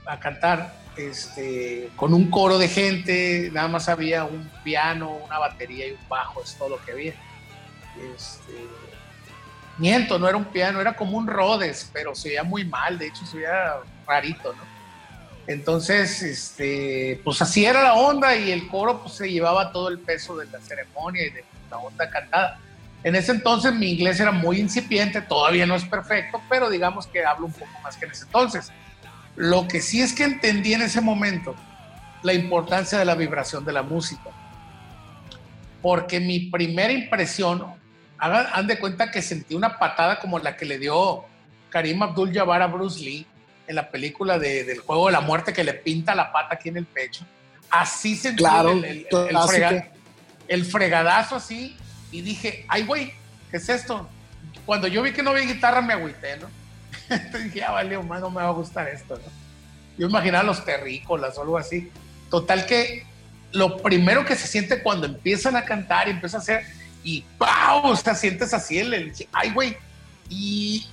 [0.07, 5.89] a cantar este, con un coro de gente, nada más había un piano, una batería
[5.89, 7.15] y un bajo, es todo lo que había.
[8.15, 8.53] Este,
[9.79, 13.09] miento, no era un piano, era como un Rhodes, pero se veía muy mal, de
[13.09, 13.77] hecho se veía
[14.07, 14.71] rarito, ¿no?
[15.47, 19.99] Entonces, este, pues así era la onda y el coro pues se llevaba todo el
[19.99, 22.61] peso de la ceremonia y de la onda cantada.
[23.03, 27.25] En ese entonces mi inglés era muy incipiente, todavía no es perfecto, pero digamos que
[27.25, 28.71] hablo un poco más que en ese entonces.
[29.43, 31.55] Lo que sí es que entendí en ese momento
[32.23, 34.29] la importancia de la vibración de la música.
[35.81, 37.65] Porque mi primera impresión,
[38.19, 41.25] hagan, han de cuenta que sentí una patada como la que le dio
[41.71, 43.27] Karim Abdul Jabbar a Bruce Lee
[43.67, 46.69] en la película de- del juego de la muerte que le pinta la pata aquí
[46.69, 47.25] en el pecho.
[47.71, 49.53] Así sentí Claro, el, el- el- el clásico.
[49.57, 49.89] frega-
[50.49, 51.77] el fregadazo así
[52.13, 53.15] y dije, ay güey,
[53.51, 54.07] ¿qué es esto?
[54.67, 56.49] Cuando yo vi que no había guitarra me agüité, ¿no?
[57.11, 59.41] Entonces dije, ya vale, no me va a gustar esto, ¿no?
[59.99, 61.91] Yo imaginaba los terrícolas o algo así.
[62.31, 63.05] Total que
[63.53, 66.65] lo primero que se siente cuando empiezan a cantar y empieza a hacer,
[67.03, 67.87] y ¡pau!
[67.87, 69.77] O sea, sientes así el, el ay, güey.
[70.29, 70.87] Y,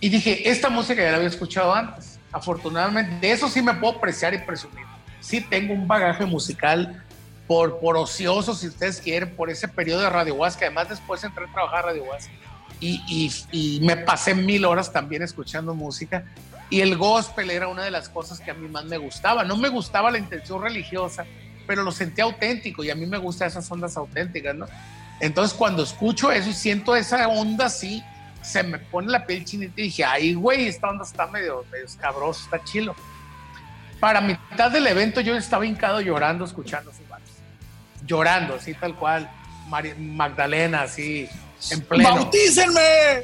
[0.00, 2.18] y dije, esta música ya la había escuchado antes.
[2.32, 4.86] Afortunadamente, de eso sí me puedo apreciar y presumir.
[5.20, 7.04] Sí tengo un bagaje musical
[7.46, 10.66] por, por ocioso, si ustedes quieren, por ese periodo de Radio Huasca.
[10.66, 12.32] Además, después entré a trabajar a Radio Huasca.
[12.80, 16.24] Y, y, y me pasé mil horas también escuchando música.
[16.70, 19.44] Y el gospel era una de las cosas que a mí más me gustaba.
[19.44, 21.24] No me gustaba la intención religiosa,
[21.66, 24.66] pero lo sentía auténtico y a mí me gustan esas ondas auténticas, ¿no?
[25.20, 28.02] Entonces cuando escucho eso y siento esa onda así,
[28.42, 31.86] se me pone la piel chinita y dije, ay, güey, esta onda está medio, medio
[31.86, 32.94] escabrosa, está chilo.
[34.00, 37.32] Para mitad del evento yo estaba hincado llorando escuchando sus bandas.
[38.06, 39.28] Llorando, así tal cual.
[39.68, 41.28] Magdalena, así,
[41.70, 42.14] en pleno.
[42.14, 43.22] ¡Bautícenme!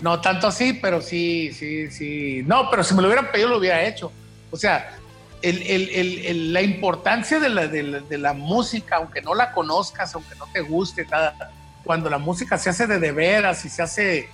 [0.00, 2.42] No tanto así, pero sí, sí, sí.
[2.44, 4.10] No, pero si me lo hubieran pedido, lo hubiera hecho.
[4.50, 4.96] O sea,
[5.42, 9.34] el- el- el- el- la importancia de la, de, la, de la música, aunque no
[9.34, 11.52] la conozcas, aunque no te guste, nada,
[11.84, 14.28] cuando la música se hace de de veras y se hace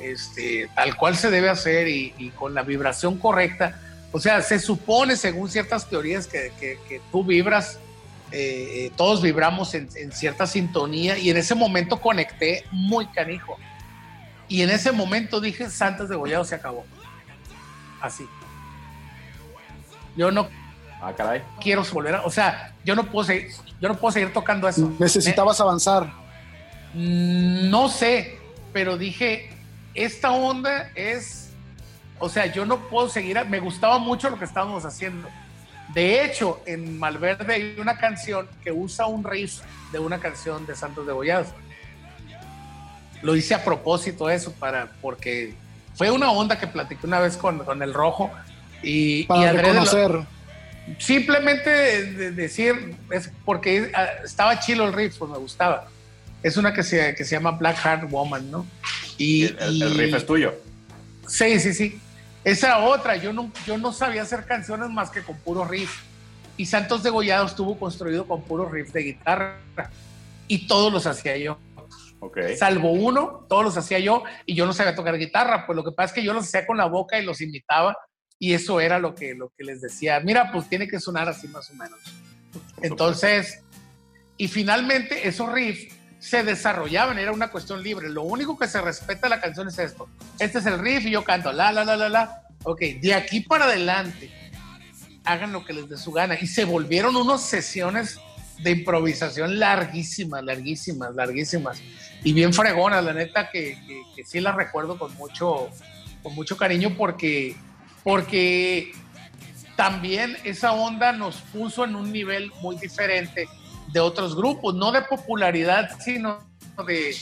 [0.00, 3.78] este, tal cual se debe hacer y, y con la vibración correcta,
[4.12, 7.78] o sea, se supone, según ciertas teorías, que, que- que tú vibras,
[8.32, 13.56] eh, eh, todos vibramos en, en cierta sintonía y en ese momento conecté muy canijo.
[14.48, 16.84] Y en ese momento dije, Santos de Gollado se acabó.
[18.00, 18.24] Así.
[20.16, 20.48] yo no
[21.02, 21.42] Ah, caray.
[21.62, 23.50] quiero volver a, o sea, yo no puedo seguir,
[23.80, 24.92] yo no puedo seguir tocando eso.
[24.98, 26.12] Necesitabas avanzar.
[26.94, 28.38] Mm, No sé,
[28.72, 29.50] pero dije,
[29.94, 31.50] esta onda es,
[32.18, 35.28] o sea, yo no puedo seguir, me gustaba mucho lo que estábamos haciendo.
[35.94, 39.60] De hecho, en Malverde hay una canción que usa un riff
[39.92, 41.48] de una canción de Santos de Goyados.
[43.22, 45.54] Lo hice a propósito eso, para, porque
[45.96, 48.30] fue una onda que platiqué una vez con, con el Rojo
[48.82, 50.20] y, y Para lo- reconocer.
[50.98, 55.88] simplemente de- de decir, es porque ah, estaba chilo el riff, pues me gustaba.
[56.42, 58.66] Es una que se, que se llama Black Heart Woman, ¿no?
[59.18, 60.54] Y, El, el- el y- riff es tuyo.
[61.28, 62.00] Sí, sí, sí.
[62.44, 66.02] Esa otra, yo no, yo no sabía hacer canciones más que con puro riff.
[66.56, 69.58] Y Santos de Gollado estuvo construido con puro riff de guitarra.
[70.48, 71.58] Y todos los hacía yo.
[72.20, 72.38] Ok.
[72.58, 75.66] Salvo uno, todos los hacía yo y yo no sabía tocar guitarra.
[75.66, 77.96] Pues lo que pasa es que yo los hacía con la boca y los imitaba.
[78.38, 80.20] Y eso era lo que, lo que les decía.
[80.20, 81.98] Mira, pues tiene que sonar así más o menos.
[82.82, 83.62] Entonces,
[84.36, 88.08] y finalmente esos riffs se desarrollaban, era una cuestión libre.
[88.10, 90.08] Lo único que se respeta la canción es esto.
[90.38, 92.42] Este es el riff y yo canto la, la, la, la, la.
[92.62, 94.30] Ok, de aquí para adelante,
[95.24, 96.38] hagan lo que les dé su gana.
[96.38, 98.20] Y se volvieron unas sesiones
[98.62, 101.80] de improvisación larguísimas, larguísimas, larguísimas.
[102.22, 105.70] Y bien fregonas, la neta que, que, que sí las recuerdo con mucho,
[106.22, 107.56] con mucho cariño porque,
[108.04, 108.92] porque
[109.74, 113.48] también esa onda nos puso en un nivel muy diferente
[113.92, 116.38] de otros grupos, no de popularidad, sino
[116.86, 117.16] de,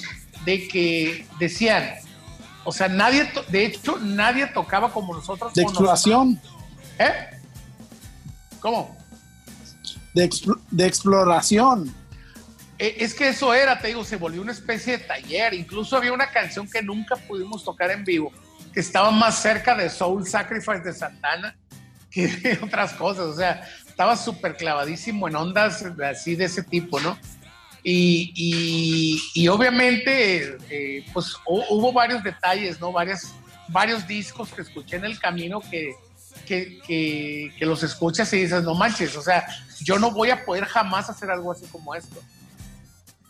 [0.44, 1.94] de que decían,
[2.64, 5.54] o sea, nadie, de hecho, nadie tocaba como nosotros.
[5.54, 6.34] De exploración.
[6.34, 6.58] nosotros.
[6.98, 7.12] ¿Eh?
[8.60, 8.96] ¿Cómo?
[10.14, 11.94] De, expl- de exploración.
[12.78, 15.54] Eh, Es que eso era, te digo, se volvió una especie de taller.
[15.54, 18.32] Incluso había una canción que nunca pudimos tocar en vivo,
[18.74, 21.56] que estaba más cerca de Soul Sacrifice de Santana
[22.10, 23.24] que de otras cosas.
[23.24, 23.66] O sea,
[23.98, 27.18] estaba súper clavadísimo en ondas así de ese tipo, ¿no?
[27.82, 32.92] Y, y- y obviamente, eh, pues hu- hubo varios detalles, ¿no?
[32.92, 33.34] Varias,
[33.66, 35.94] varios discos que escuché en el camino que,
[36.46, 39.44] que, que- que los escuchas y dices, no manches, o sea,
[39.80, 42.22] yo no voy a poder jamás hacer algo así como esto.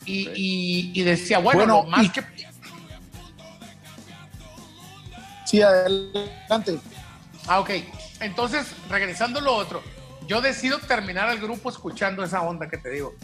[0.04, 2.22] Y, y- y decía, bueno, Bueno, lo más y- que
[5.46, 6.78] Sí, adelante.
[7.46, 7.70] Ah, ok.
[8.20, 9.82] Entonces, regresando a lo otro,
[10.28, 13.14] yo decido terminar el grupo escuchando esa onda que te digo.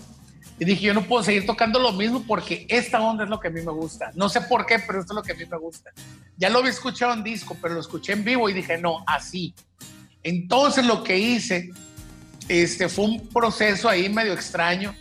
[0.59, 3.49] Y dije, yo no puedo seguir tocando lo mismo porque esta onda es lo que
[3.49, 4.11] a mí me gusta.
[4.15, 5.91] No sé por qué, pero esto es lo que a mí me gusta.
[6.37, 9.55] Ya lo había escuchado en disco, pero lo escuché en vivo y dije, no, así.
[10.23, 11.71] Entonces lo que hice
[12.49, 14.95] este, fue un proceso ahí medio extraño,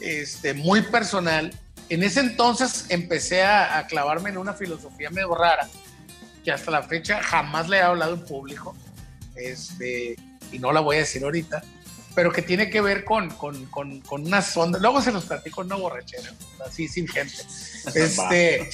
[0.00, 1.54] este, muy personal.
[1.88, 5.68] En ese entonces empecé a, a clavarme en una filosofía medio rara,
[6.44, 8.76] que hasta la fecha jamás le he hablado en público,
[9.36, 10.16] este,
[10.52, 11.62] y no la voy a decir ahorita,
[12.14, 14.80] pero que tiene que ver con, con, con, con unas ondas.
[14.80, 16.32] Luego se los platico en una borrachera,
[16.66, 17.36] así sin gente.
[17.94, 18.68] Este,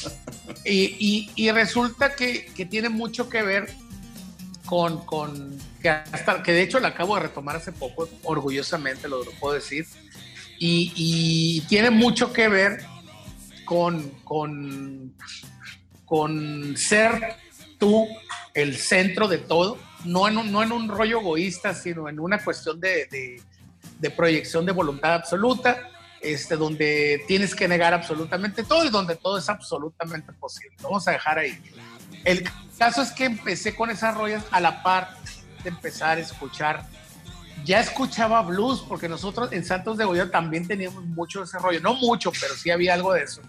[0.65, 3.69] y, y, y resulta que, que tiene mucho que ver
[4.65, 9.23] con, con que, hasta, que de hecho la acabo de retomar hace poco, orgullosamente lo,
[9.23, 9.87] lo puedo decir,
[10.59, 12.83] y, y tiene mucho que ver
[13.67, 15.13] con, con,
[16.07, 17.37] con ser
[17.79, 18.07] tú
[18.55, 22.43] el centro de todo, no en un, no en un rollo egoísta, sino en una
[22.43, 23.41] cuestión de,
[23.99, 25.89] de, proyección de voluntad absoluta,
[26.21, 30.77] este, donde tienes que negar absolutamente todo y donde todo es absolutamente posible.
[30.83, 31.59] Vamos a dejar ahí.
[32.25, 32.49] El
[32.79, 35.17] caso es que empecé con esas rollas a la par
[35.63, 36.87] de empezar a escuchar.
[37.65, 41.81] Ya escuchaba blues, porque nosotros en Santos de Goya también teníamos mucho ese rollo.
[41.81, 43.41] No mucho, pero sí había algo de eso.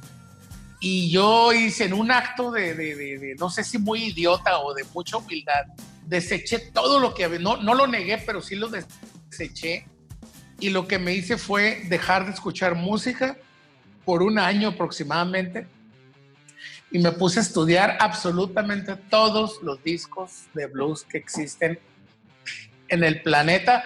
[0.79, 5.17] Y yo hice en un acto de no sé si muy idiota o de mucha
[5.17, 5.65] humildad,
[6.05, 7.39] deseché todo lo que había.
[7.39, 9.85] No, no lo negué, pero sí lo deseché.
[10.59, 13.37] Y lo que me hice fue dejar de escuchar música
[14.05, 15.67] por un año aproximadamente
[16.91, 21.79] y me puse a estudiar absolutamente todos los discos de blues que existen
[22.87, 23.83] en el planeta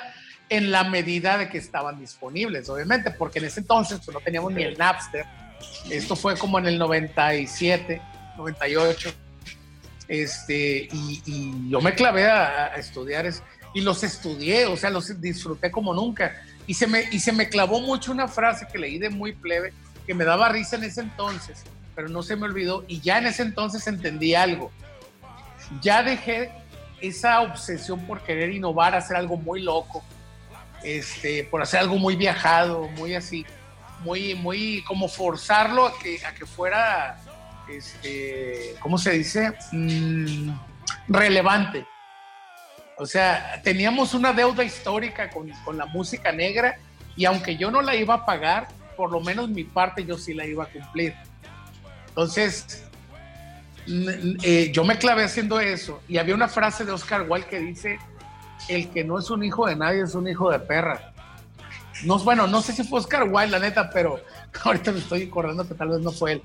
[0.49, 4.53] en la medida de que estaban disponibles, obviamente, porque en ese entonces pues, no teníamos
[4.53, 5.26] ni el Napster.
[5.89, 8.01] Esto fue como en el 97,
[8.38, 9.13] 98.
[10.08, 13.43] Este, y, y yo me clavé a, estudiar eso,
[13.74, 16.36] y los estudié, o sea, los disfruté como nunca.
[16.66, 19.74] Y se, me, y se me clavó mucho una frase que leí de muy plebe,
[20.05, 21.64] que me daba risa en ese entonces,
[21.95, 24.72] pero no se me olvidó y ya en ese entonces entendí algo.
[25.82, 26.51] Ya dejé
[27.01, 30.03] esa obsesión por querer innovar, hacer algo muy loco,
[30.84, 33.45] este, por hacer algo muy viajado, muy así,
[34.03, 37.20] muy, muy como forzarlo a que, a que fuera,
[37.70, 39.53] este, ¿cómo se dice?
[39.72, 40.51] Mm,
[41.07, 41.86] relevante.
[42.97, 46.78] O sea, teníamos una deuda histórica con, con la música negra
[47.15, 50.34] y aunque yo no la iba a pagar, por lo menos mi parte yo sí
[50.34, 51.13] la iba a cumplir.
[52.09, 52.84] Entonces,
[54.43, 57.99] eh, yo me clavé haciendo eso y había una frase de Oscar Wilde que dice,
[58.68, 61.13] el que no es un hijo de nadie es un hijo de perra.
[62.03, 64.20] No, bueno, no sé si fue Oscar Wilde, la neta, pero
[64.63, 66.41] ahorita me estoy acordando que tal vez no fue él.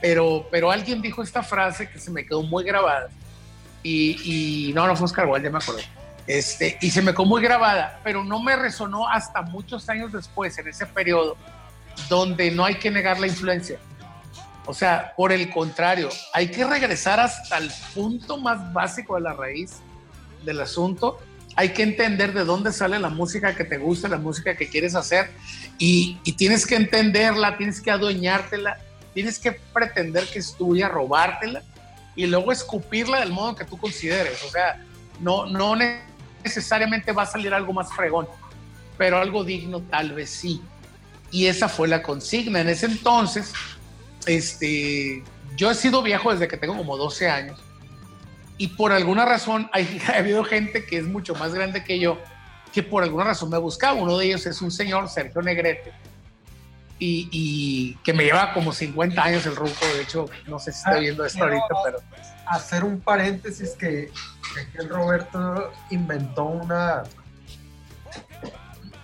[0.00, 3.08] Pero, pero alguien dijo esta frase que se me quedó muy grabada.
[3.82, 5.80] Y, y no, no fue Oscar Wilde, ya me acuerdo.
[6.26, 10.58] Este, y se me quedó muy grabada, pero no me resonó hasta muchos años después,
[10.58, 11.36] en ese periodo,
[12.08, 13.78] donde no hay que negar la influencia.
[14.66, 19.34] O sea, por el contrario, hay que regresar hasta el punto más básico de la
[19.34, 19.76] raíz
[20.44, 21.20] del asunto.
[21.54, 24.96] Hay que entender de dónde sale la música que te gusta, la música que quieres
[24.96, 25.30] hacer,
[25.78, 28.78] y, y tienes que entenderla, tienes que adueñártela,
[29.16, 31.62] tienes que pretender que es tuya, robártela,
[32.14, 34.44] y luego escupirla del modo que tú consideres.
[34.44, 34.84] O sea,
[35.20, 35.74] no, no
[36.44, 38.28] necesariamente va a salir algo más fregón,
[38.98, 40.60] pero algo digno tal vez sí.
[41.30, 42.60] Y esa fue la consigna.
[42.60, 43.54] En ese entonces,
[44.26, 45.24] este,
[45.56, 47.58] yo he sido viejo desde que tengo como 12 años
[48.58, 52.18] y por alguna razón hay, ha habido gente que es mucho más grande que yo
[52.70, 53.94] que por alguna razón me buscaba.
[53.94, 55.94] Uno de ellos es un señor, Sergio Negrete,
[56.98, 59.86] y, y que me lleva como 50 años el ruco.
[59.94, 61.98] De hecho, no sé si está viendo esto quiero ahorita, pero
[62.46, 64.10] Hacer un paréntesis que,
[64.72, 67.02] que el Roberto inventó una,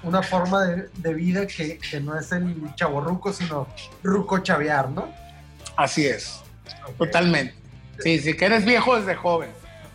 [0.05, 3.67] una forma de, de vida que, que no es el chaborruco, sino
[4.03, 5.13] ruco chavear, ¿no?
[5.77, 6.41] así es,
[6.99, 7.55] totalmente.
[7.99, 9.51] Sí, sí, que eres viejo desde joven.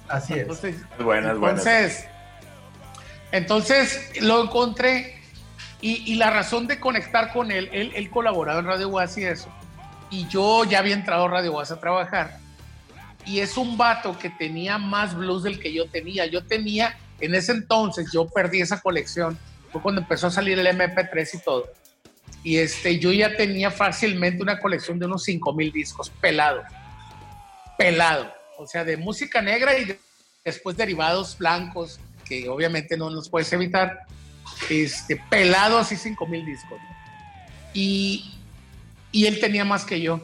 [0.07, 0.39] Así es.
[0.41, 1.57] Entonces, Es buena, es buena.
[1.57, 2.05] Entonces,
[3.31, 5.16] entonces lo encontré
[5.82, 9.23] y, y la razón de conectar con él, él, él colaboraba en Radio Guas y
[9.25, 9.49] eso,
[10.09, 12.39] y yo ya había entrado a Radio Guas a trabajar,
[13.25, 16.25] y es un vato que tenía más blues del que yo tenía.
[16.28, 19.38] Yo tenía, en ese entonces, yo perdí esa colección,
[19.71, 21.65] fue cuando empezó a salir el MP3 y todo,
[22.43, 26.63] y este, yo ya tenía fácilmente una colección de unos 5 mil discos, pelado,
[27.78, 29.99] pelado, o sea, de música negra y de-
[30.45, 33.99] después derivados blancos, que obviamente no nos puedes evitar,
[34.69, 36.79] este, pelado así 5 mil discos.
[36.79, 36.87] ¿no?
[37.73, 38.33] Y,
[39.11, 40.21] y él tenía más que yo.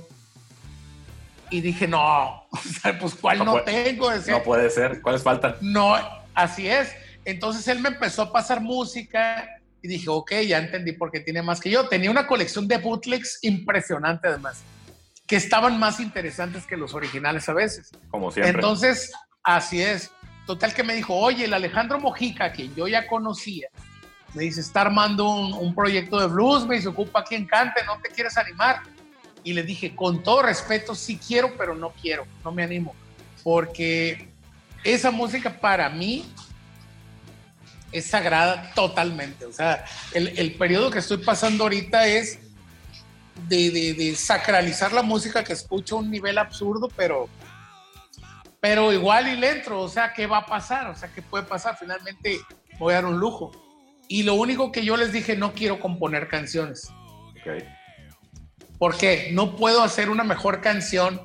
[1.49, 4.09] Y dije, no, o sea, pues ¿cuál No no, puede- tengo?
[4.09, 5.01] Decía, No puede ser.
[5.01, 5.55] ¿Cuáles faltan?
[5.61, 5.95] no,
[6.33, 6.89] así es.
[7.25, 9.47] Entonces él me empezó a pasar música
[9.81, 11.87] y dije, ok, ya entendí por qué tiene más que yo.
[11.87, 14.61] Tenía una colección de bootlegs impresionante además,
[15.27, 17.91] que estaban más interesantes que los originales a veces.
[18.09, 18.51] Como siempre.
[18.55, 19.11] Entonces,
[19.43, 20.11] así es.
[20.45, 23.69] Total que me dijo, oye, el Alejandro Mojica, quien yo ya conocía,
[24.33, 28.09] me dice, está armando un, proyecto de blues, me dice, ocupa quien cante, ¿no te
[28.09, 28.81] quieres animar?
[29.43, 32.95] Y le dije, con todo respeto, sí quiero, pero no quiero, no me animo,
[33.43, 34.29] porque
[34.83, 36.25] esa música para mí
[37.91, 39.45] es sagrada totalmente.
[39.45, 42.39] O sea, el, periodo que estoy pasando ahorita es
[43.47, 47.29] de, de- de sacralizar la música que escucho a un nivel absurdo, pero,
[48.59, 49.81] pero igual y le entro.
[49.81, 50.87] O sea, ¿qué va a pasar?
[50.89, 51.77] O sea, ¿qué puede pasar?
[51.77, 52.39] Finalmente
[52.79, 53.62] voy a dar un lujo.
[54.13, 56.91] Y lo único que yo les dije, no quiero componer canciones.
[57.31, 57.63] Ok.
[58.77, 59.29] ¿Por qué?
[59.31, 61.19] No puedo hacer una mejor canción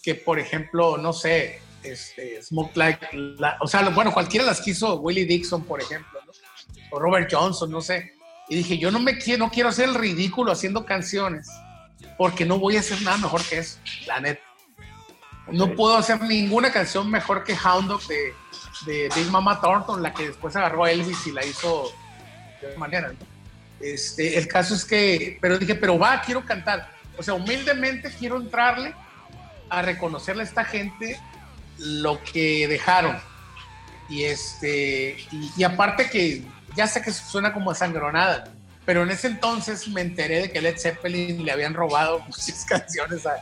[0.00, 5.00] que, por ejemplo, no sé, este, Smoke Like, la- o sea, bueno, cualquiera las quiso,
[5.00, 6.32] Willie Dixon, por ejemplo, ¿no?
[6.92, 8.12] o Robert Johnson, no sé.
[8.48, 11.48] Y dije, yo no me quiero, no quiero hacer el ridículo haciendo canciones,
[12.16, 14.42] porque no voy a hacer nada mejor que eso, la neta.
[15.50, 15.74] No Ok.
[15.74, 18.32] puedo hacer ninguna canción mejor que Hound Dog de,
[18.86, 21.92] de Big Mama Thornton, la que después agarró a Elvis y la hizo
[22.76, 23.08] manera.
[23.08, 23.18] ¿no?
[23.80, 26.90] Este, el caso es que, pero dije, pero va, quiero cantar.
[27.16, 28.94] O sea, humildemente quiero entrarle
[29.68, 31.18] a reconocerle a esta gente
[31.78, 33.18] lo que dejaron.
[34.08, 36.44] Y este, y, y aparte que
[36.76, 38.44] ya sé que suena como sangronada,
[38.84, 43.26] pero en ese entonces me enteré de que Led Zeppelin le habían robado muchas canciones
[43.26, 43.36] a,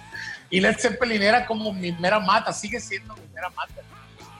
[0.51, 3.83] y Led Zeppelin era como mi mera mata, sigue siendo mi mera mata.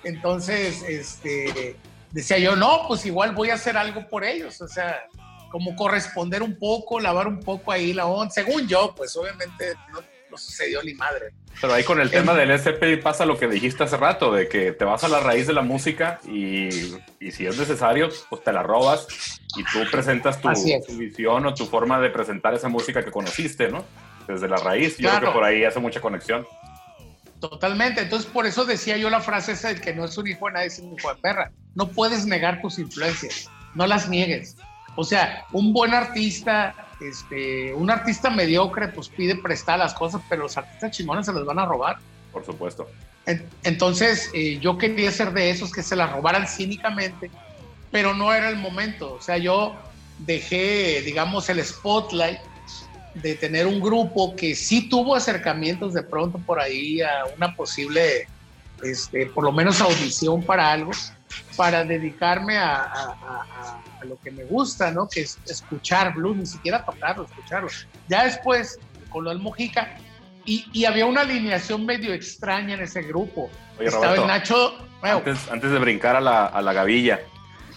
[0.05, 1.77] Entonces, este,
[2.13, 5.05] decía yo, no, pues igual voy a hacer algo por ellos, o sea,
[5.51, 10.01] como corresponder un poco, lavar un poco ahí la onda, según yo, pues obviamente no,
[10.31, 11.33] no sucedió ni madre.
[11.61, 14.73] Pero ahí con el tema del SCP pasa lo que dijiste hace rato, de que
[14.73, 16.69] te vas a la raíz de la música y,
[17.19, 19.07] y si es necesario, pues te la robas
[19.57, 20.49] y tú presentas tu,
[20.97, 23.85] visión o tu forma de presentar esa música que conociste, ¿no?
[24.27, 24.99] Desde la raíz.
[24.99, 26.47] Yo creo que por ahí hace mucha conexión.
[27.41, 28.01] Totalmente.
[28.03, 30.53] Entonces, por eso decía yo la frase esa de que no es un hijo de
[30.53, 31.53] nadie, es un hijo de perra.
[31.75, 34.57] No puedes negar tus influencias, no las niegues.
[34.97, 40.43] O sea, un buen artista, este, un artista mediocre, pues pide prestar las cosas, pero
[40.43, 41.97] los artistas chingones se las van a robar.
[42.33, 42.91] Por supuesto.
[43.25, 47.31] En- Entonces, eh, yo quería ser de esos que se la robaran cínicamente,
[47.93, 49.15] pero no era el momento.
[49.15, 49.77] O sea, yo
[50.19, 52.41] dejé, digamos, el spotlight
[53.23, 58.27] de tener un grupo que sí tuvo acercamientos de pronto por ahí a una posible,
[58.83, 60.91] este, por lo menos audición para algo,
[61.57, 65.09] para dedicarme a, a- a- a- a lo que me gusta, ¿no?
[65.09, 67.69] Que es escuchar blues, ni siquiera tocarlo, escucharlo.
[68.09, 68.79] Ya después,
[69.11, 69.97] con lo del Mojica,
[70.45, 73.51] y, y había una alineación medio extraña en ese grupo.
[73.79, 77.21] Oye, Estaba Roberto, el Nacho, bueno, Antes, antes de brincar a la, a la gavilla,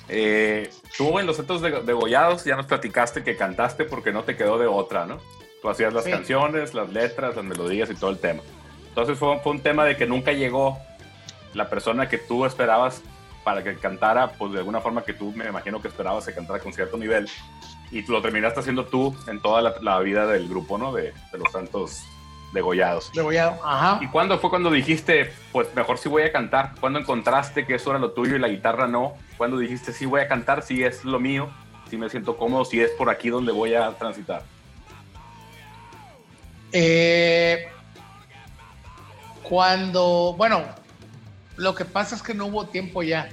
[0.07, 4.35] eh, tú en los centros de, degollados ya nos platicaste que cantaste porque no te
[4.35, 5.17] quedó de otra, ¿no?
[5.61, 6.11] Tú hacías las Sí.
[6.11, 8.41] canciones, las letras, las melodías y todo el tema.
[8.89, 10.79] Entonces fue, fue un tema de que nunca llegó
[11.53, 13.01] la persona que tú esperabas
[13.43, 16.59] para que cantara, pues de alguna forma que tú me imagino que esperabas que cantara
[16.59, 17.27] con cierto nivel.
[17.91, 20.93] Y lo terminaste haciendo tú en toda la, la vida del grupo, ¿no?
[20.93, 22.03] De, de los santos
[22.53, 23.11] degollados.
[23.13, 23.99] degollado, ajá.
[24.01, 26.73] ¿Y cuándo fue cuando dijiste, pues mejor sí voy a cantar?
[26.79, 29.13] ¿Cuándo encontraste que eso era lo tuyo y la guitarra no?
[29.37, 31.49] ¿Cuándo dijiste, sí voy a cantar, sí es lo mío,
[31.89, 34.43] sí me siento cómodo, sí es por aquí donde voy a transitar?
[36.73, 37.67] Eh,
[39.43, 40.63] cuando, bueno,
[41.57, 43.29] lo que pasa es que no hubo tiempo ya.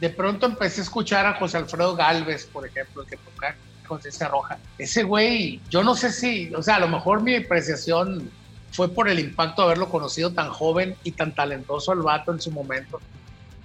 [0.00, 3.54] De pronto empecé a escuchar a José Alfredo Galvez, por ejemplo, el que toca
[3.86, 4.58] Conciencia Roja.
[4.78, 8.30] Ese güey, yo no sé si, o sea, a lo mejor mi apreciación
[8.72, 12.40] fue por el impacto de haberlo conocido tan joven y tan talentoso el vato en
[12.40, 13.00] su momento,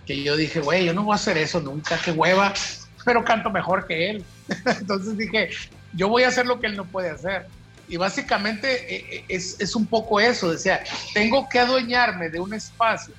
[0.05, 2.53] que yo dije, güey, yo no voy a hacer eso nunca, qué hueva,
[3.05, 4.25] pero canto mejor que él.
[4.79, 5.49] Entonces dije,
[5.93, 7.45] yo voy a hacer lo que él no puede hacer.
[7.89, 10.83] Y básicamente eh, eh, es, es un poco eso, o sea,
[11.13, 13.13] tengo que adueñarme de un espacio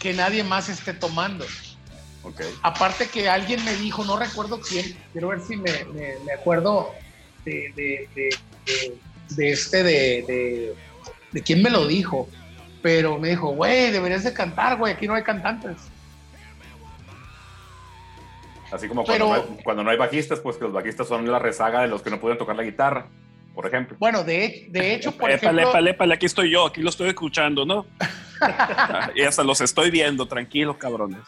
[0.00, 1.44] que nadie más esté tomando.
[2.22, 2.40] Ok.
[2.62, 6.92] Aparte que alguien me dijo, no recuerdo quién, quiero ver si me, me- me acuerdo
[7.44, 8.30] de, de- de-
[8.66, 8.94] de-
[9.30, 10.74] de este, de, de,
[11.32, 12.28] de quién me lo dijo,
[12.82, 15.76] pero me dijo, güey, deberías de cantar, güey, aquí no hay cantantes.
[18.72, 21.30] Así como cuando, Pero- no hay, cuando no hay bajistas, pues que los bajistas son
[21.30, 23.06] la rezaga de los que no pueden tocar la guitarra,
[23.54, 23.96] por ejemplo.
[24.00, 27.08] Bueno, de, de hecho, por Épale, ejemplo, épale, épale, aquí estoy yo, aquí lo estoy
[27.08, 27.86] escuchando, ¿no?
[29.14, 31.20] y hasta los estoy viendo, tranquilos, cabrones.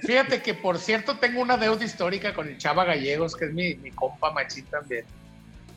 [0.00, 3.74] Fíjate que, por cierto, tengo una deuda histórica con el Chava Gallegos, que es mi,
[3.76, 5.04] mi compa machín también.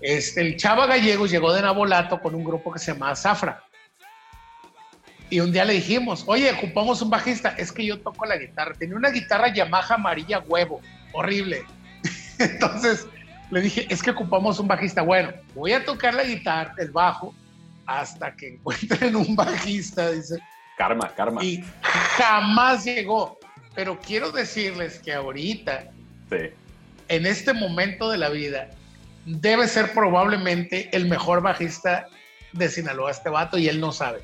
[0.02, 3.64] Este, el Chava Gallegos llegó de Nabolato con un grupo que se llama Zafra.
[5.30, 7.50] Y un día le dijimos, oye, ocupamos un bajista.
[7.58, 8.74] Es que yo toco la guitarra.
[8.76, 10.82] Tenía una guitarra Yamaha amarilla huevo,
[11.14, 11.64] horrible.
[12.40, 13.08] Entonces
[13.50, 15.02] le dije, es que ocupamos un bajista.
[15.02, 17.34] Bueno, voy a tocar la guitarra, el bajo,
[17.86, 20.38] hasta que encuentren un bajista, dice.
[20.78, 21.44] Karma, karma.
[21.44, 23.40] Y jamás llegó.
[23.76, 25.86] Pero quiero decirles que ahorita,
[26.30, 26.50] Sí.
[27.08, 28.70] en este momento de la vida,
[29.26, 32.08] debe ser probablemente el mejor bajista
[32.52, 34.22] de Sinaloa este vato y él no sabe.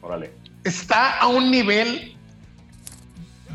[0.00, 0.32] Órale.
[0.64, 2.16] Está a un nivel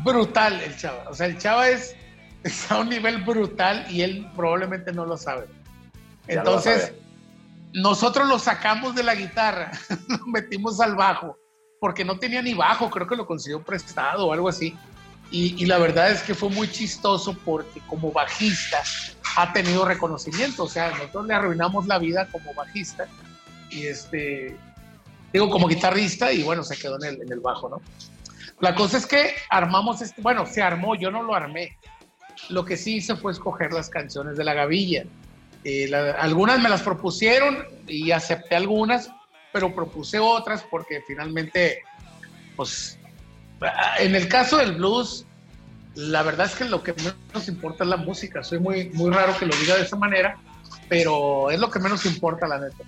[0.02, 1.08] brutal el chava.
[1.08, 1.94] O sea, el chava es,
[2.42, 5.46] está a un nivel brutal y él probablemente no lo sabe.
[6.26, 6.92] Ya Entonces,
[7.72, 9.72] nosotros lo sacamos de la guitarra,
[10.08, 11.36] lo metimos al bajo,
[11.80, 14.76] porque no tenía ni bajo, creo que lo consiguió prestado o algo así.
[15.32, 18.82] Y, y la verdad es que fue muy chistoso porque como bajista
[19.36, 23.06] ha tenido reconocimiento, o sea, nosotros le arruinamos la vida como bajista
[23.70, 24.54] y este,
[25.32, 27.80] digo, como guitarrista y bueno, se quedó en el, en el bajo, ¿no?
[28.60, 31.78] La cosa es que armamos este, bueno, se armó, yo no lo armé.
[32.50, 35.04] Lo que sí hice fue escoger las canciones de la gavilla.
[35.64, 39.10] Eh, la- algunas me las propusieron y acepté algunas,
[39.52, 41.82] pero propuse otras porque finalmente,
[42.54, 42.98] pues,
[43.98, 45.26] en el caso del blues,
[45.94, 48.42] la verdad es que lo que menos importa es la música.
[48.42, 50.36] Soy muy, muy raro que lo diga de esa manera,
[50.88, 52.84] pero es lo que menos importa, la neta.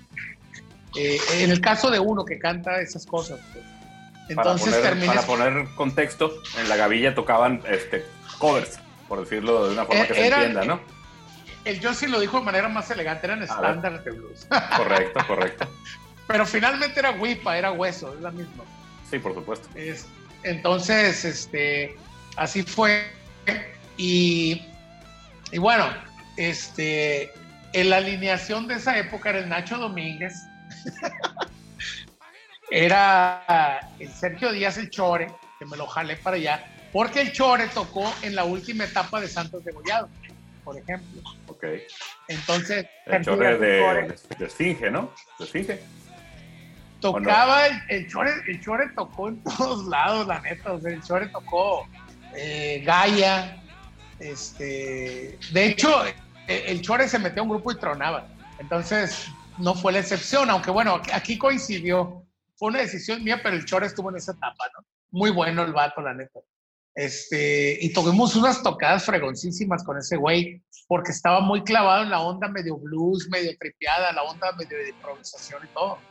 [0.95, 3.65] Eh, en el caso de uno que canta esas cosas, pues,
[4.29, 8.05] entonces para, poner, para poner contexto, en la gavilla tocaban este,
[8.39, 10.79] covers, por decirlo de una forma Eh, que se entienda, ¿no?
[11.65, 14.47] el Josie lo dijo de manera más elegante, eran estándares de blues.
[14.77, 15.67] Correcto, correcto.
[16.27, 18.63] Pero finalmente era Wipa, era hueso, es la misma.
[19.09, 19.67] Sí, por supuesto.
[19.75, 20.05] Es-
[20.45, 21.95] entonces, este,
[22.37, 23.07] así fue.
[23.97, 24.61] Y,
[25.51, 25.85] y bueno,
[26.37, 27.31] este,
[27.73, 30.33] en la alineación de esa época era el Nacho Domínguez,
[32.69, 35.27] era el Sergio Díaz el Chore,
[35.57, 39.27] que me lo jalé para allá, porque el Chore tocó en la última etapa de
[39.27, 40.09] Santos de Gollado,
[40.63, 41.21] por ejemplo.
[41.47, 41.65] Ok.
[42.27, 45.11] Entonces, El Chore de, de Esfinge, ¿no?
[45.39, 45.79] De Esfinge.
[46.99, 51.01] Tocaba, el, el Chore, el Chore tocó en todos lados, la neta, o sea, el
[51.01, 51.85] Chore tocó
[52.35, 53.61] eh, Gaia,
[54.19, 56.15] este, de hecho, eh,
[56.47, 58.27] el Chore se metió a un grupo y tronaba,
[58.57, 59.27] entonces
[59.57, 62.23] no fue la excepción, aunque bueno, aquí- aquí coincidió,
[62.57, 64.85] fue una decisión mía, pero el Chore estuvo en esa etapa, ¿no?
[65.11, 66.39] Muy bueno el vato, la neta.
[66.93, 72.21] Este, y tuvimos unas tocadas fregoncísimas con ese güey, porque estaba muy clavado en la
[72.21, 76.05] onda medio blues, medio tripeada, la onda medio de improvisación y todo.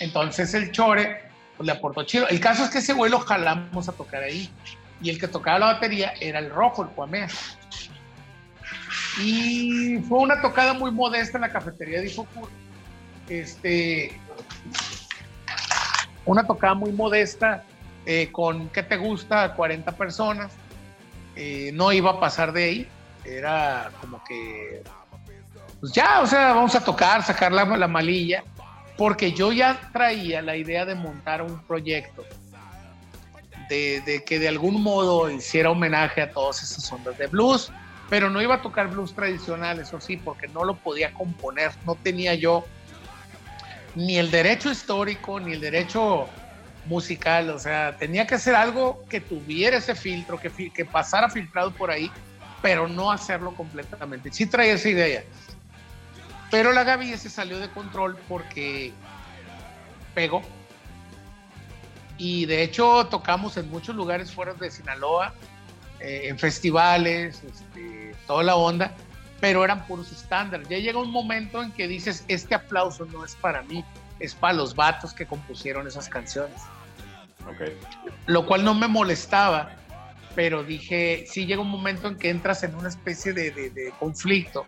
[0.00, 2.26] Entonces el Chore pues, le aportó chido.
[2.28, 4.50] El caso es que ese güey lo jalamos a tocar ahí.
[5.00, 7.28] Y el que tocaba la batería era el rojo, el Cuamea.
[9.22, 12.48] Y fue una tocada muy modesta en la cafetería de Ifocur.
[13.28, 14.18] Este,
[16.24, 17.64] una tocada muy modesta,
[18.06, 19.54] eh, con, ¿qué te gusta?
[19.54, 20.52] 40 personas.
[21.36, 22.88] Eh, no iba a pasar de ahí.
[23.24, 24.82] Era como que,
[25.78, 28.42] pues ya, o sea, vamos a tocar, sacar la malilla,
[29.00, 32.22] porque yo ya traía la idea de montar un proyecto.
[33.70, 37.72] De, que de algún modo hiciera homenaje a todas esas ondas de blues,
[38.10, 41.94] pero no iba a tocar blues tradicional, eso sí, porque no lo podía componer, no
[41.94, 42.66] tenía yo
[43.94, 46.28] ni el derecho histórico, ni el derecho
[46.84, 51.70] musical, o sea, tenía que hacer algo que tuviera ese filtro, que, que pasara filtrado
[51.70, 52.12] por ahí,
[52.60, 54.30] pero no hacerlo completamente.
[54.30, 55.24] Sí traía esa idea.
[56.50, 58.92] Pero la Gaby se salió de control porque
[60.14, 60.42] pegó.
[62.18, 65.32] Y de hecho tocamos en muchos lugares fuera de Sinaloa,
[66.00, 68.92] eh, en festivales, este, toda la onda,
[69.40, 70.68] pero eran puros estándares.
[70.68, 73.84] Ya llega un momento en que dices, este aplauso no es para mí,
[74.18, 76.60] es para los vatos que compusieron esas canciones.
[77.46, 77.70] Ok.
[78.26, 79.70] Lo cual no me molestaba,
[80.34, 83.92] pero dije, sí llega un momento en que entras en una especie de, de- de
[83.98, 84.66] conflicto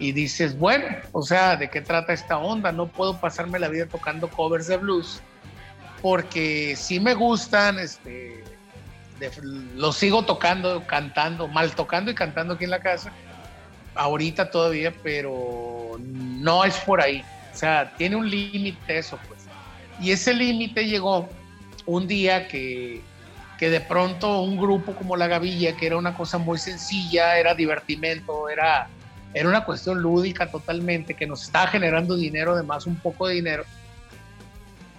[0.00, 2.72] y dices, bueno, o sea, ¿de qué trata esta onda?
[2.72, 5.20] No puedo pasarme la vida tocando covers de blues,
[6.00, 8.42] porque sí me gustan, este,
[9.18, 13.12] de- sigo tocando, cantando, mal tocando y cantando aquí en la casa,
[13.94, 17.22] ahorita todavía, pero no es por ahí.
[17.52, 19.46] O sea, tiene un límite eso, pues.
[20.00, 21.28] Y ese límite llegó
[21.84, 23.02] un día que,
[23.58, 27.54] que de pronto un grupo como La Gavilla, que era una cosa muy sencilla, era
[27.54, 28.88] divertimento, era,
[29.34, 33.64] era una cuestión lúdica totalmente, que nos estaba generando dinero, además un poco de dinero,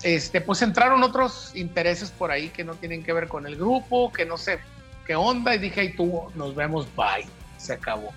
[0.04, 4.12] este, pues entraron otros intereses por ahí que no tienen que ver con el grupo,
[4.12, 4.60] que no sé
[5.06, 7.28] qué onda, y dije, y tú, nos vemos, bye,
[7.58, 8.12] se acabó.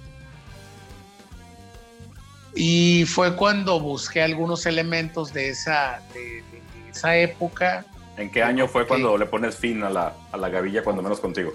[2.54, 7.84] Y fue cuando busqué algunos elementos de esa, de, de- de esa época,
[8.16, 11.18] ¿En qué año fue cuando le pones fin a la, a la gavilla, cuando menos
[11.20, 11.52] contigo?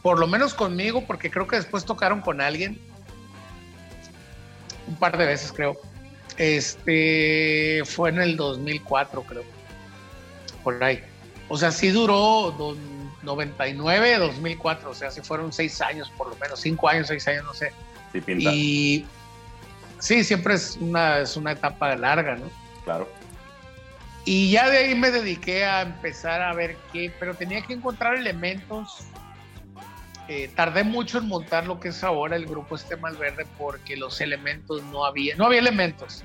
[0.00, 2.76] por lo menos conmigo, porque creo que después tocaron con alguien,
[4.86, 5.76] un par de veces creo.
[6.38, 9.44] Este fue en el 2004, creo,
[10.62, 11.02] por ahí.
[11.48, 12.76] O sea, sí duró do-
[13.22, 17.44] 99, 2004, o sea, sí fueron seis años por lo menos, cinco años, seis años,
[17.44, 17.72] no sé.
[18.12, 18.50] Sí, pinta.
[18.52, 19.06] Y
[19.98, 22.50] sí, siempre es una, es una etapa larga, ¿no?
[22.84, 23.08] Claro.
[24.24, 28.16] Y ya de ahí me dediqué a empezar a ver qué, pero tenía que encontrar
[28.16, 29.04] elementos.
[30.28, 34.20] Eh, tardé mucho en montar lo que es ahora el grupo Este Malverde porque los
[34.20, 36.22] elementos no había, no había elementos.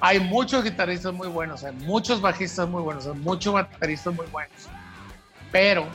[0.00, 4.68] Hay muchos guitarristas muy buenos, hay muchos bajistas muy buenos, hay muchos bateristas muy buenos,
[5.50, 5.86] pero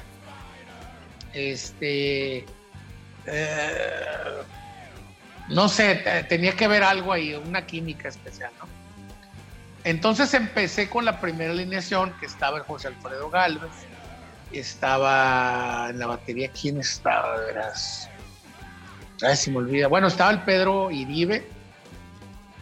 [1.33, 2.45] este,
[3.25, 3.65] eh,
[5.49, 8.67] no sé, te- tenía que ver algo ahí, una química especial, ¿no?
[9.83, 13.71] Entonces empecé con la primera alineación, que estaba José Alfredo Galvez,
[14.53, 17.39] estaba en la batería, ¿quién estaba?
[17.39, 18.09] De veras?
[19.21, 19.87] Ay, se me olvida.
[19.87, 21.47] Bueno, estaba el Pedro Iribe,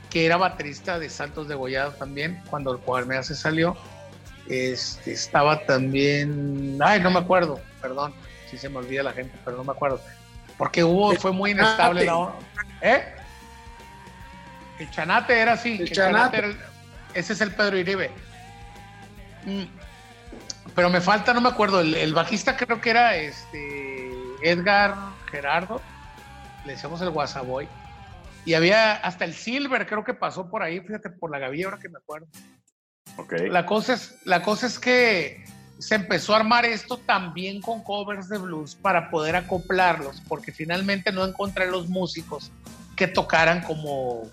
[0.10, 3.78] que era baterista de Santos de Gollado también, cuando el Cuadernea se salió.
[4.48, 8.14] Este, estaba también, ay, no me acuerdo, perdón,
[8.50, 10.02] si se me olvida la gente, pero no me acuerdo.
[10.58, 12.36] Porque hubo, fue muy inestable la onda.
[12.82, 13.04] ¿Eh?
[14.80, 15.76] El Chanate era así.
[15.76, 16.38] El el Chanate.
[16.38, 16.58] era el-
[17.14, 18.10] ese es el Pedro Iribe.
[19.46, 19.64] Mm,
[20.76, 24.96] Pero me falta, no me acuerdo, el, el bajista creo que era este Edgar
[25.32, 25.82] Gerardo,
[26.66, 27.68] le decíamos el Guasaboy.
[28.46, 31.80] Y había hasta el Silver, creo que pasó por ahí, fíjate, por la gavilla, ahora
[31.80, 32.28] que me acuerdo.
[33.50, 35.44] La cosa, es, la cosa es que
[35.78, 41.12] se empezó a armar esto también con covers de blues para poder acoplarlos, porque finalmente
[41.12, 42.52] no encontré los músicos
[42.96, 44.30] que tocaran como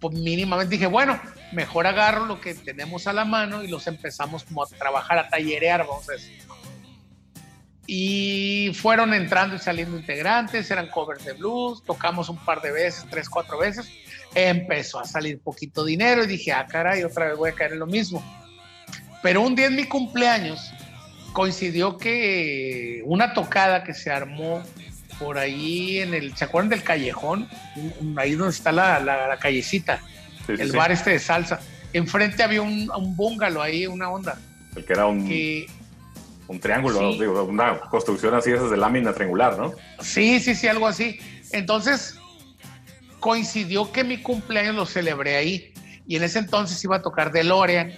[0.00, 0.74] pues, mínimamente.
[0.74, 1.20] Dije, bueno,
[1.52, 5.28] mejor agarro lo que tenemos a la mano y los empezamos como a trabajar, a
[5.28, 6.38] tallerear, vamos a decir.
[7.86, 13.06] Y fueron entrando y saliendo integrantes, eran covers de blues, tocamos un par de veces,
[13.08, 13.90] tres, cuatro veces.
[14.34, 17.78] Empezó a salir poquito dinero y dije, ah, caray, otra vez voy a caer en
[17.78, 18.22] lo mismo.
[19.22, 20.70] Pero un día en mi cumpleaños
[21.32, 24.62] coincidió que una tocada que se armó
[25.18, 27.48] por ahí en el, ¿se acuerdan del callejón?
[28.16, 30.00] Ahí donde está la, la- la callecita,
[30.46, 30.76] Sí, el sí.
[30.76, 31.60] bar este de salsa.
[31.92, 34.38] enfrente había un, un bungalow ahí, una onda.
[34.76, 35.66] El que era un, Que,
[36.46, 37.18] un triángulo, Sí.
[37.20, 39.72] digo, una construcción así esas de lámina triangular, ¿no?
[40.00, 41.18] sí, sí, sí, algo así.
[41.52, 42.14] Entonces,
[43.20, 45.72] coincidió que mi cumpleaños lo celebré ahí.
[46.06, 47.92] Y en ese entonces iba a tocar DeLorean,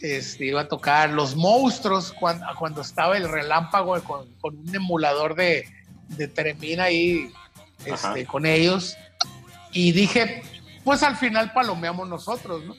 [0.00, 5.34] este, iba a tocar Los Monstruos, cuando, cuando estaba el relámpago con, con un emulador
[5.34, 5.64] de,
[6.16, 7.32] de Tremina ahí
[7.84, 8.96] este, con ellos.
[9.72, 10.42] Y dije,
[10.84, 12.74] pues al final palomeamos nosotros, ¿no?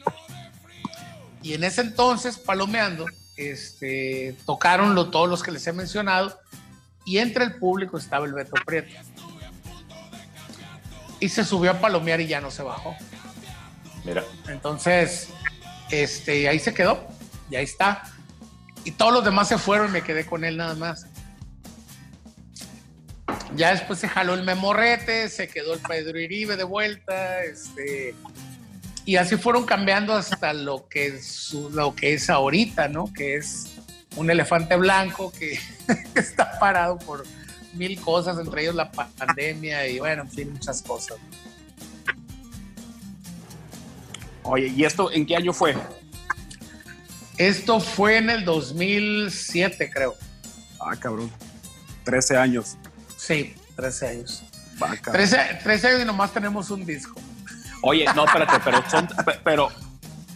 [1.41, 3.05] Y en ese entonces, palomeando,
[3.35, 6.39] este, tocaron lo, todos los que les he mencionado,
[7.05, 8.93] y entre el público estaba el Beto Prieto.
[11.19, 12.95] Y se subió a palomear y ya no se bajó.
[14.05, 15.29] Mira, Entonces,
[15.89, 17.05] este, ahí se quedó,
[17.49, 18.03] y ahí está.
[18.85, 21.07] Y todos los demás se fueron y me quedé con él nada más.
[23.55, 28.15] Ya después se jaló el memorrete, se quedó el Pedro Iribe de vuelta, este,
[29.05, 33.11] y así fueron cambiando hasta lo que es, su- lo que es ahorita, ¿no?
[33.13, 33.73] Que es
[34.15, 35.59] un elefante blanco que
[36.15, 37.25] está parado por
[37.73, 41.17] mil cosas, entre ellos la pa- pandemia y bueno, en fin, muchas cosas.
[44.43, 45.75] Oye, ¿y esto en qué año fue?
[47.37, 50.15] Esto fue en el 2007, creo.
[50.79, 51.31] Ah, cabrón.
[52.03, 52.77] 13 años.
[53.25, 54.43] Sí, 13 años.
[54.81, 55.13] Va, cabrón.
[55.13, 57.19] 13, 13 años y nomás tenemos un disco.
[57.81, 59.69] Oye, no, espérate, pero, son, pe- pero,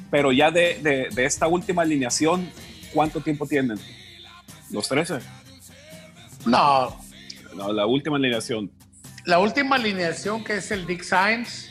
[0.09, 2.49] pero ya de, de- de esta última alineación,
[2.93, 3.77] ¿cuánto tiempo tienen?
[4.71, 5.19] ¿Los 13?
[6.45, 6.97] No,
[7.55, 8.71] No, la última alineación.
[9.25, 11.69] la última alineación que es el Dick Sainz,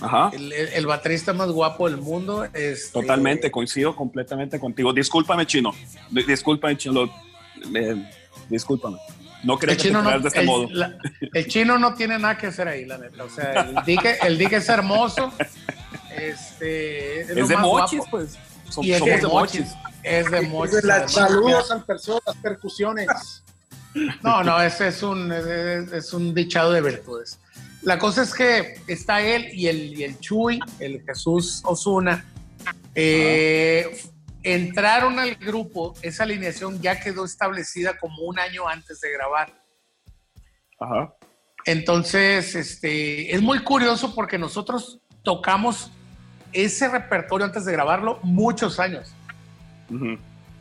[0.00, 0.30] Ajá.
[0.32, 2.44] el, el- el baterista más guapo del mundo.
[2.52, 4.92] este, Totalmente, coincido completamente contigo.
[4.92, 5.72] Discúlpame, chino.
[6.10, 7.04] Di- Discúlpame, chino.
[7.74, 8.10] Eh,
[8.48, 8.98] discúlpame.
[9.46, 10.68] No quería El que te chino, no, de este el- modo.
[10.70, 10.98] la-
[11.32, 13.24] el chino no tiene nada que hacer ahí, la neta.
[13.24, 15.32] O sea, el Dick, el Dick es hermoso.
[16.14, 18.10] Este, es, de mochis, guapo.
[18.10, 18.38] pues.
[18.70, 19.60] Som- Y es somos de mochis.
[19.60, 19.74] mochis.
[20.02, 20.84] Es de mochis.
[20.84, 21.12] Las.
[21.12, 23.06] Saludos al persona, las percusiones.
[24.22, 25.46] No, no, ese es un, es,
[25.92, 27.38] es un dichado de virtudes.
[27.82, 32.24] La cosa es que está él y el, y el Chuy, el Jesús Osuna,
[32.94, 33.96] eh,
[34.46, 39.52] entraron al grupo, esa alineación ya quedó establecida como un año antes de grabar.
[40.78, 41.14] Ajá.
[41.64, 45.90] Entonces, este, es muy curioso porque nosotros tocamos
[46.52, 49.12] ese repertorio antes de grabarlo muchos años.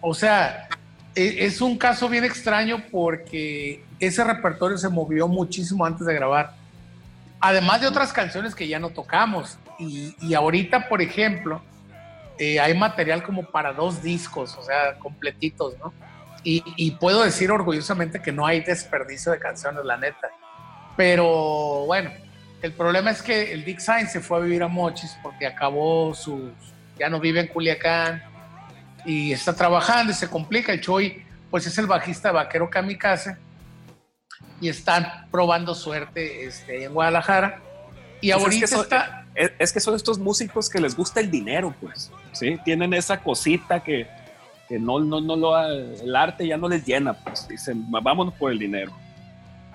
[0.01, 0.67] O sea,
[1.13, 6.55] e- es un caso bien extraño porque ese repertorio se movió muchísimo antes de grabar.
[7.39, 9.59] Además de otras canciones que ya no tocamos.
[9.77, 11.61] Y, y ahorita, por ejemplo,
[12.37, 15.93] eh, hay material como para dos discos, o sea, completitos, ¿no?
[16.43, 20.29] Y, y puedo decir orgullosamente que no hay desperdicio de canciones, la neta.
[20.95, 22.11] Pero bueno,
[22.61, 26.13] el problema es que el Dick Sainz se fue a vivir a Mochis porque acabó
[26.13, 26.51] su.
[26.99, 28.23] ya no vive en Culiacán
[29.05, 30.71] y está trabajando y se complica.
[30.71, 33.37] El Choi, pues es el bajista de Vaquero Kamikaze
[34.61, 37.59] y están probando suerte este, en Guadalajara.
[38.21, 39.24] Y Pues es ahorita que eso- está.
[39.35, 42.11] Es, es que son estos músicos que les gusta el dinero, pues.
[42.31, 44.07] Sí, tienen esa cosita que,
[44.69, 47.47] que no, no, no lo, el arte ya no les llena, pues.
[47.47, 48.91] Dicen, vámonos por el dinero.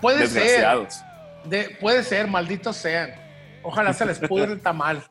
[0.00, 1.00] Puede ser, Desgraciados.
[1.44, 3.11] de- puede ser, malditos sean.
[3.62, 5.02] Ojalá se les pudre el tamal.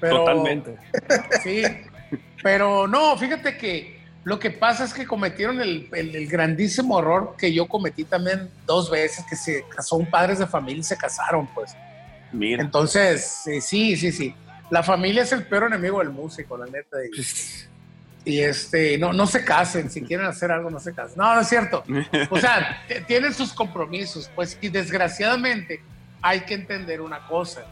[0.00, 0.76] Pero, Totalmente.
[1.42, 1.62] Sí,
[2.42, 7.34] pero no, fíjate que lo que pasa es que cometieron el, el- el grandísimo error
[7.38, 11.46] que yo cometí también dos veces, que se son padres de familia y se casaron,
[11.48, 11.74] pues.
[12.36, 12.62] Mira.
[12.62, 14.34] Entonces, sí, sí, sí.
[14.70, 16.96] La familia es el peor enemigo del músico, la neta.
[17.04, 21.16] Y, y, este, no, no se casen, si quieren hacer algo, no se casen.
[21.18, 21.84] No, no es cierto.
[22.30, 25.80] O sea, tienen sus compromisos, pues, y desgraciadamente
[26.22, 27.64] hay que entender una cosa.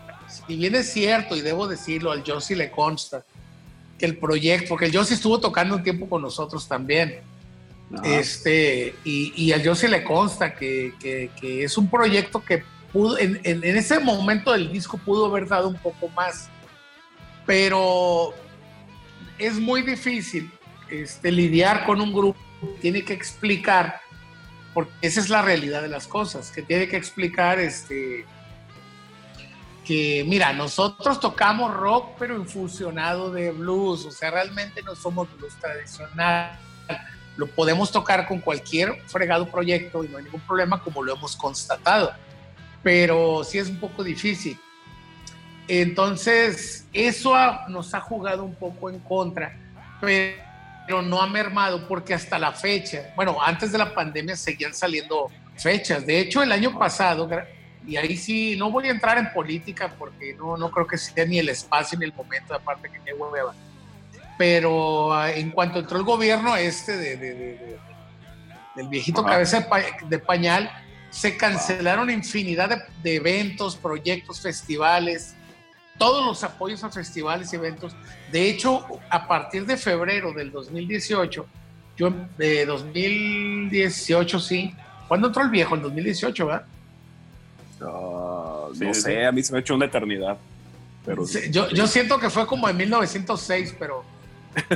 [0.47, 3.25] Si bien es cierto, y debo decirlo, al Josie le consta
[3.99, 7.21] que el proyecto, porque el Josie estuvo tocando un tiempo con nosotros también,
[8.03, 12.65] este, y, y al Josie le consta que, que- que es un proyecto que
[12.95, 16.49] pudo, en, en- en ese momento del disco pudo haber dado un poco más,
[17.45, 18.33] pero
[19.39, 20.51] es muy difícil
[20.89, 24.01] este, lidiar con un grupo que tiene que explicar,
[24.73, 28.25] porque esa es la realidad de las cosas, que tiene que explicar este,
[29.85, 35.55] que, mira, nosotros tocamos rock, pero infusionado de blues, o sea, realmente no somos blues
[35.61, 36.59] tradicional.
[37.37, 41.35] Lo podemos tocar con cualquier fregado proyecto y no hay ningún problema, como lo hemos
[41.37, 42.13] constatado,
[42.85, 44.57] pero sí es un poco difícil.
[45.67, 49.57] Entonces, eso ha- nos ha jugado un poco en contra,
[50.01, 55.31] pero no ha mermado porque hasta la fecha, bueno, antes de la pandemia seguían saliendo
[55.57, 56.05] fechas.
[56.07, 57.29] De hecho, el año pasado,
[57.87, 61.25] y ahí sí, no voy a entrar en política porque no, no creo que sea
[61.25, 63.55] ni el espacio ni el momento, aparte que qué hueva.
[64.37, 67.79] pero ah, en cuanto entró el gobierno este de, de- de- de-
[68.75, 69.31] del viejito Ajá.
[69.31, 70.69] cabeza de, pa- de pañal,
[71.15, 75.35] se cancelaron infinidad de, de eventos, proyectos, festivales,
[75.97, 77.95] todos los apoyos a festivales y eventos.
[78.33, 81.47] De hecho, a partir de febrero del 2018,
[81.97, 84.75] yo de 2018 sí,
[85.07, 85.77] ¿cuándo entró el viejo?
[85.77, 86.67] En 2018, ¿verdad?
[87.81, 89.23] Ah, Sí, no sí, sé, sí.
[89.23, 90.37] a mí se me ha hecho una eternidad.
[91.07, 94.03] Pero Sí, yo, yo siento que fue como en 1906, pero.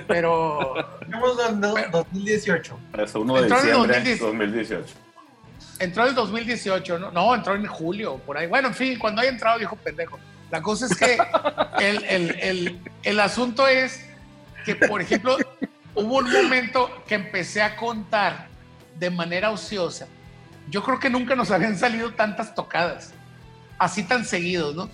[0.07, 0.75] Pero.
[1.03, 2.79] Estamos en do- 2018.
[2.99, 4.21] Es 1 de diciembre 2010.
[4.21, 4.95] 2018.
[5.79, 7.11] Entró en el 2018, ¿no?
[7.11, 8.47] No, entró en julio, por ahí.
[8.47, 10.19] Bueno, en fin, cuando haya entrado, dijo pendejo.
[10.51, 11.19] La cosa es que
[11.81, 14.05] el, el- el- el asunto es
[14.65, 15.37] que, por ejemplo,
[15.95, 18.49] hubo un momento que empecé a contar
[18.99, 20.07] de manera ociosa.
[20.69, 23.13] Yo creo que nunca nos habían salido tantas tocadas,
[23.79, 24.91] así tan seguidos, ¿no?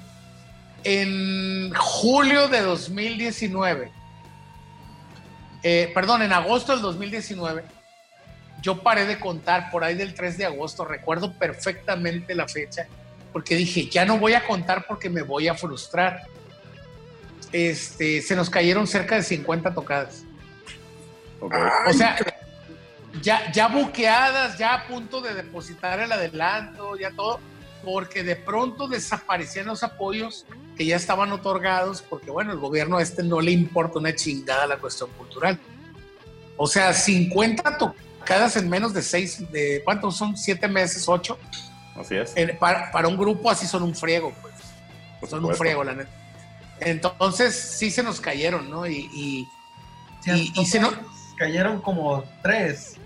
[0.85, 3.91] En julio de 2019,
[5.63, 7.65] eh, perdón, en agosto del 2019,
[8.65, 12.87] yo paré de contar por ahí del 3 de agosto, recuerdo perfectamente la fecha,
[13.31, 16.23] porque dije, ya no voy a contar porque me voy a frustrar.
[17.53, 20.25] Este, se nos cayeron cerca de 50 tocadas.
[21.41, 22.17] O sea,
[23.21, 27.41] ya, ya buqueadas, ya a punto de depositar el adelanto, ya todo,
[27.85, 33.03] porque de pronto desaparecían los apoyos que ya estaban otorgados, porque bueno, el gobierno a
[33.03, 35.61] este no le importa una chingada la cuestión cultural.
[36.57, 38.04] O sea, 50 tocadas
[38.57, 40.37] en menos de seis, de ¿cuántos son?
[40.37, 41.09] ¿Siete meses?
[41.09, 41.39] ¿Ocho?
[41.99, 42.35] Así es.
[42.59, 44.55] Para, para un grupo así son un friego, pues.
[45.21, 46.11] Por son un friego, la neta.
[46.81, 48.87] Entonces sí se nos cayeron, ¿no?
[48.87, 49.49] Y, y-
[50.21, 50.91] Sí, Y- y se no-
[51.37, 52.97] cayeron como tres.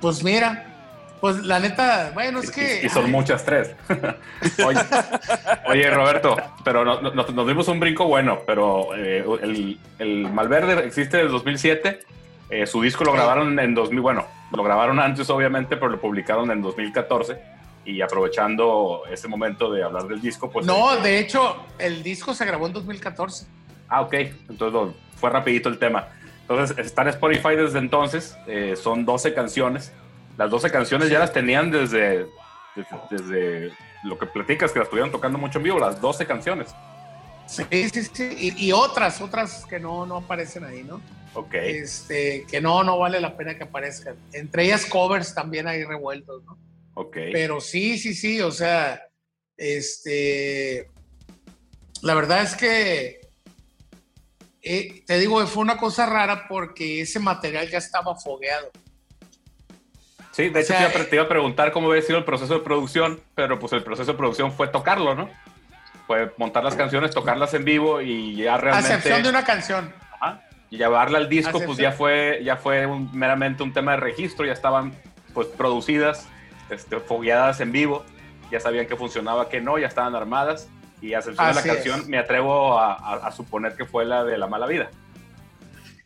[0.00, 0.72] pues mira,
[1.20, 2.80] pues la neta, bueno, es Y- que...
[2.82, 3.70] y, y son muchas tres.
[4.64, 4.78] oye,
[5.66, 10.30] oye, Roberto, pero no- no- nos, nos dimos un brinco bueno, pero eh, el, el
[10.32, 12.00] Malverde existe desde 2007.
[12.50, 16.50] Eh, su disco lo grabaron en 2000, bueno, lo grabaron antes obviamente, pero lo publicaron
[16.50, 17.56] en 2014.
[17.84, 20.66] Y aprovechando ese momento de hablar del disco, pues...
[20.66, 23.46] no, eh, de hecho, el disco se grabó en 2014.
[23.88, 24.12] Ah, ok.
[24.48, 26.08] Entonces lo- fue rapidito el tema.
[26.42, 28.36] Entonces está en Spotify desde entonces.
[28.48, 29.92] eh, son 12 canciones.
[30.36, 32.26] Las 12 canciones ya las tenían desde,
[32.74, 36.74] desde, desde lo que platicas, que las estuvieron tocando mucho en vivo, las 12 canciones.
[37.46, 38.52] Sí, sí, sí.
[38.58, 41.00] Y, y otras, otras que no, no aparecen ahí, ¿no?
[41.36, 41.54] Ok.
[41.54, 44.16] Este, que no, no vale la pena que aparezcan.
[44.32, 46.58] Entre ellas covers también hay revueltos, ¿no?
[46.94, 47.16] Ok.
[47.30, 49.02] Pero sí, sí, sí, o sea,
[49.58, 50.88] este,
[52.00, 53.20] la verdad es que,
[54.62, 58.70] eh, te digo, fue una cosa rara porque ese material ya estaba fogueado.
[60.32, 62.54] Sí, de o hecho sea, te, iba a, a preguntar cómo había sido el proceso
[62.54, 65.28] de producción, pero pues el proceso de producción fue tocarlo, ¿no?
[66.06, 68.88] Fue montar las canciones, tocarlas en vivo y ya A realmente...
[68.94, 70.05] excepción de una canción.
[70.70, 74.52] Llevarla al disco, pues ya fue, ya fue un- meramente un tema de registro, ya
[74.52, 74.92] estaban
[75.32, 76.26] pues producidas,
[76.70, 78.04] este, fogueadas en vivo,
[78.50, 80.68] ya sabían que funcionaba, que no, ya estaban armadas.
[81.02, 81.66] Y a excepción de la es.
[81.66, 84.90] canción, me atrevo a, a- a suponer que fue la de La Mala Vida.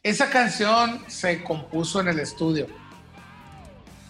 [0.03, 2.67] Esa canción se compuso en el estudio.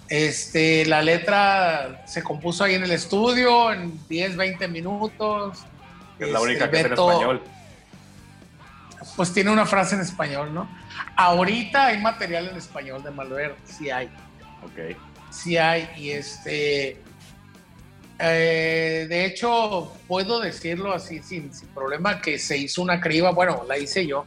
[0.09, 5.59] Este, la letra se compuso ahí en el estudio en 10, 20 minutos.
[6.19, 7.43] es la Este, única que es en Beto- español.
[9.17, 10.69] Pues tiene una frase en español, ¿no?
[11.17, 14.11] Ahorita hay material en español de Malverde, sí hay.
[14.63, 14.97] Ok.
[15.31, 17.01] sí hay y este
[18.19, 23.65] eh, de hecho puedo decirlo así sin, sin problema que se hizo una criba bueno
[23.67, 24.25] la hice yo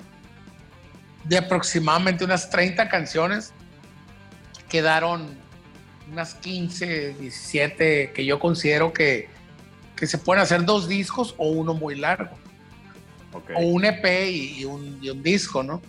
[1.25, 3.53] de aproximadamente unas 30 canciones
[4.69, 5.37] quedaron
[6.11, 9.29] unas 15 17 que yo considero que,
[9.95, 12.35] que se pueden hacer dos discos o uno muy largo
[13.33, 13.51] ok.
[13.55, 15.81] o un EP y, y un, y un disco no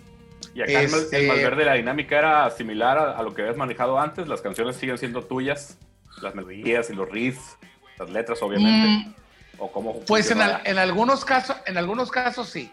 [0.54, 3.98] Y acá este- en Malverde la dinámica era similar a, a lo que habías manejado
[3.98, 4.28] antes.
[4.28, 5.76] Las canciones siguen siendo tuyas,
[6.22, 7.56] las melodías y los riffs,
[7.98, 8.88] las letras, obviamente.
[8.88, 9.14] Mm,
[9.58, 12.70] o cómo Pues en, al- en algunos casos, en algunos casos sí.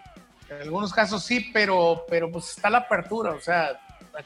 [0.49, 3.80] En algunos casos sí, pero, pero pues está la apertura, o sea,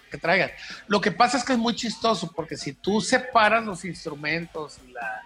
[0.09, 0.49] que traigan.
[0.87, 4.91] Lo que pasa es que es muy chistoso, porque si tú separas los instrumentos y
[4.91, 5.21] la,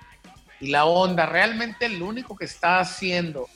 [0.60, 3.48] y la onda, realmente el único que está haciendo,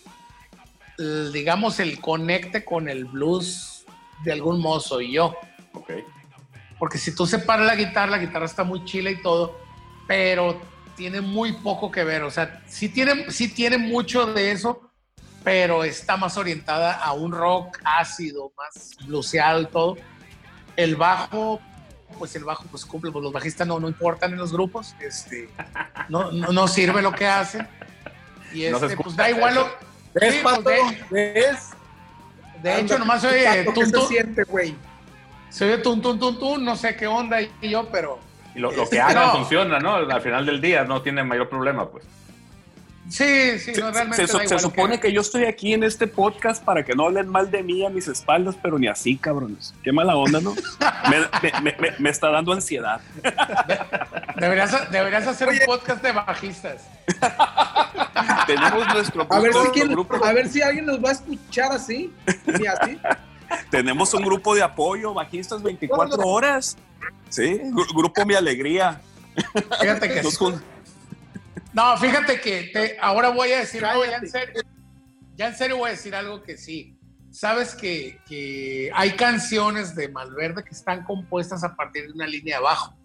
[0.98, 3.86] digamos, el conecte con el blues
[4.24, 5.36] de algún modo soy yo.
[5.74, 5.92] Ok.
[6.80, 9.60] Porque si tú separas la guitarra, la guitarra está muy chila y todo,
[10.08, 10.60] pero
[10.96, 12.24] tiene muy poco que ver.
[12.24, 14.92] O sea, sí tiene, sí tiene mucho de eso,
[15.44, 19.98] pero está más orientada a un rock ácido, más bluseado y todo.
[20.76, 21.60] El bajo,
[22.18, 25.50] pues el bajo pues cumple, pues los bajistas no, no importan en los grupos, este,
[26.10, 27.68] no, no, no sirve lo que hacen.
[28.54, 29.93] Y No este, escucha pues da igual lo...
[30.14, 30.70] ¿Ves, Sí, pues, Pato?
[30.70, 31.70] de- ¿Ves?
[32.62, 34.76] De hecho, nomás se oye Pato, ¿Qué tun, se tun, siente, güey?
[35.50, 38.20] se oye tun, tun, tun, tun, no sé qué onda y yo, pero
[38.56, 39.32] Y lo, lo que hagan no.
[39.34, 39.96] funciona, ¿no?
[39.96, 42.06] Al final del día no tiene mayor problema, pues.
[43.10, 45.84] Sí, sí, no, Se, realmente se- da se igual supone que yo estoy aquí en
[45.84, 49.18] este podcast para que no hablen mal de mí a mis espaldas, pero ni así,
[49.18, 49.74] cabrones.
[49.84, 50.54] Qué mala onda, ¿no?
[51.10, 53.02] Me, me- me- me- me está dando ansiedad.
[54.38, 56.88] Deberías, deberías hacer un podcast de bajistas.
[58.48, 61.72] Tenemos nuestro, A ver, si quién- grupo, a ver si alguien nos va a escuchar
[61.72, 62.14] así.
[62.46, 62.98] Ni así.
[63.70, 66.78] tenemos un grupo de apoyo, bajistas 24 horas.
[67.30, 69.02] Sí, gru- grupo Mi Alegría.
[69.82, 70.38] Fíjate que Nos
[71.74, 74.62] No, fíjate que te- ahora voy a decir, no, ya en serio,
[75.36, 76.96] ya en serio voy a decir algo que sí.
[77.32, 82.58] Sabes que, que hay canciones de Malverde que están compuestas a partir de una línea
[82.58, 82.96] de bajo.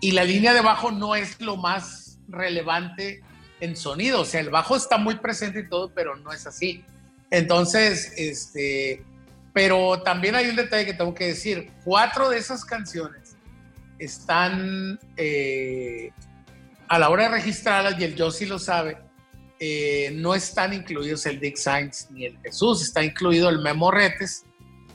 [0.00, 3.22] Y la línea de bajo no es lo más relevante
[3.60, 4.20] en sonido.
[4.20, 6.84] O sea, el bajo está muy presente y todo, pero no es así.
[7.30, 9.02] Entonces, este,
[9.54, 11.72] pero también hay un detalle que tengo que decir.
[11.84, 13.36] Cuatro de esas canciones
[13.98, 16.12] están eh,
[16.88, 18.98] a la hora de registrarlas, y el yo sí lo sabe,
[19.60, 24.44] eh, no están incluidos el Dick Sainz ni el Jesús, está incluido el Memo Retes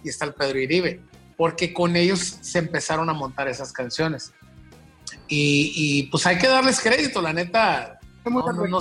[0.03, 1.02] y está el Pedro Iribe,
[1.38, 4.34] porque con ellos se empezaron a montar esas canciones.
[5.28, 7.99] Y, y, pues hay que darles crédito, la neta.
[8.26, 8.80] No, no, no-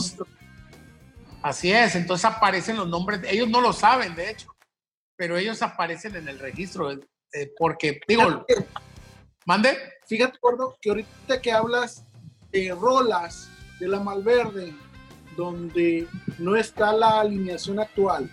[1.43, 4.55] así es, entonces aparecen los nombres, ellos no lo saben, de hecho,
[5.17, 8.47] pero ellos aparecen en el registro, eh, porque, digo,
[9.45, 9.77] mande.
[10.07, 12.05] Fíjate, gordo, que ahorita que hablas
[12.53, 13.49] de rolas
[13.81, 14.75] de la Malverde,
[15.37, 16.07] donde
[16.39, 18.31] no está la alineación actual,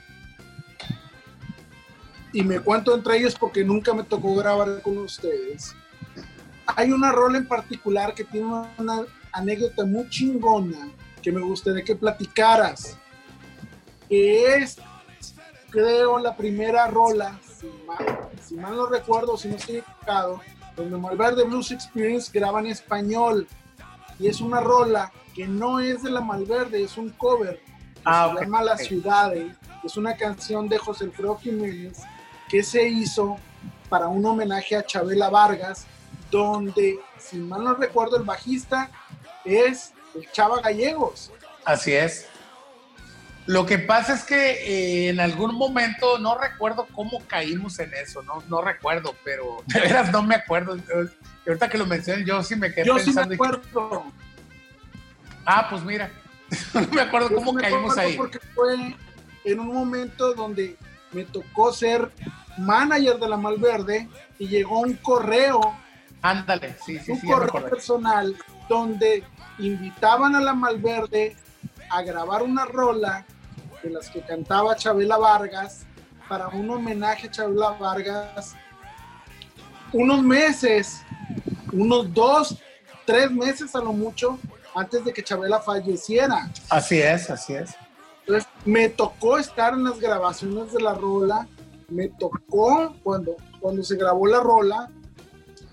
[2.34, 5.76] y me cuento entre ellos porque nunca me tocó grabar con ustedes,
[6.66, 8.48] hay una rola en particular que tiene
[8.78, 10.90] una anécdota muy chingona
[11.22, 12.98] que me gustaría que platicaras,
[14.08, 14.78] que es,
[15.70, 20.42] creo, la primera rola, si mal, si mal no recuerdo, si no estoy equivocado,
[20.76, 23.48] donde Malverde Blues Experience graba en español
[24.20, 28.34] y es una rola que no es de la Malverde, es un cover que Ah,
[28.38, 28.84] se llama Las.
[28.84, 32.00] Ciudades, es una canción de José Alfredo Jiménez
[32.50, 33.38] que se hizo
[33.90, 35.86] para un homenaje a Chabela Vargas,
[36.32, 38.90] donde, si mal no recuerdo, el bajista
[39.46, 41.32] es el Chava Gallegos.
[41.66, 42.28] Así es.
[43.46, 48.22] Lo que pasa es que eh, en algún momento, no recuerdo cómo caímos en eso,
[48.22, 50.78] no, no recuerdo, pero de veras no me acuerdo.
[51.48, 54.12] Ahorita que lo mencioné, yo sí me quedé Yo sí me pensando.
[55.46, 56.12] ah, pues mira,
[56.74, 58.18] no me acuerdo Yo cómo me caímos acuerdo ahí.
[58.18, 58.96] Porque fue
[59.46, 60.78] en un momento donde
[61.12, 62.12] me tocó ser
[62.58, 64.08] manager de la Malverde
[64.38, 65.60] y llegó un correo,
[66.22, 68.36] Ándale, sí, sí, un sí, correo personal
[68.68, 69.24] donde
[69.58, 71.36] invitaban a la Malverde
[71.90, 73.26] a grabar una rola
[73.82, 75.86] de las que cantaba Chabela Vargas
[76.28, 78.56] para un homenaje a Chabela Vargas
[79.92, 81.02] unos meses,
[81.72, 82.58] unos dos,
[83.06, 84.40] tres meses a lo mucho
[84.76, 86.50] antes de que Chabela falleciera.
[86.70, 87.72] Así es, así es.
[88.22, 91.48] Entonces, me tocó estar en las grabaciones de la rola,
[91.88, 94.90] me tocó cuando, cuando se grabó la rola,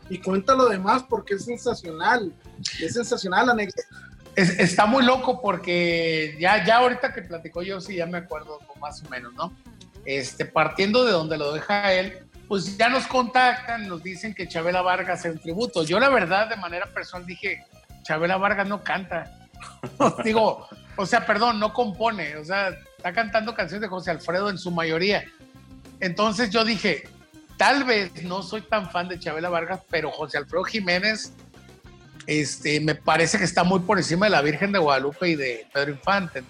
[0.08, 2.32] y cuenta lo demás porque es sensacional,
[2.80, 3.82] es sensacional la anécdota.
[4.34, 8.60] Es- está muy loco porque ya, ya ahorita que platicó yo, sí, ya me acuerdo
[8.80, 9.52] más o menos, ¿no?
[10.04, 14.82] Este, partiendo de donde lo deja él, pues ya nos contactan, nos dicen que Chabela
[14.82, 15.82] Vargas hace un tributo.
[15.82, 17.64] Yo la verdad, de manera personal, dije,
[18.02, 19.48] Chabela Vargas no canta.
[20.24, 24.58] Digo, o sea, perdón, no compone, o sea, está cantando canciones de José Alfredo en
[24.58, 25.24] su mayoría.
[26.00, 27.08] Entonces yo dije,
[27.56, 31.32] tal vez no soy tan fan de Chabela Vargas, pero José Alfredo Jiménez
[32.26, 35.66] este, me parece que está muy por encima de la Virgen de Guadalupe y de
[35.72, 36.42] Pedro Infante.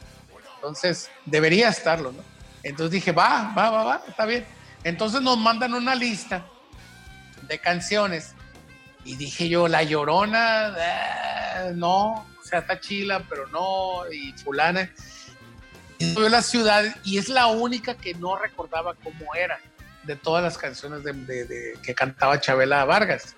[0.56, 2.22] Entonces, debería estarlo, ¿no?
[2.62, 4.44] Entonces dije, va, va, va, va, está bien.
[4.86, 6.46] Entonces nos mandan una lista
[7.48, 8.36] de canciones
[9.04, 14.88] y dije yo, La Llorona, eh, no, o sea, está chila, pero no, y fulana.
[15.98, 19.58] Y veo la ciudad y es la única que no recordaba cómo era
[20.04, 21.00] de todas las canciones
[21.82, 23.34] que cantaba Chabela Vargas.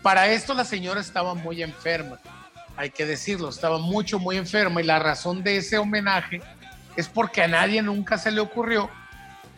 [0.00, 2.18] Para esto la señora estaba muy enferma,
[2.78, 6.40] hay que decirlo, estaba mucho, muy enferma y la razón de ese homenaje
[6.96, 8.88] es porque a nadie nunca se le ocurrió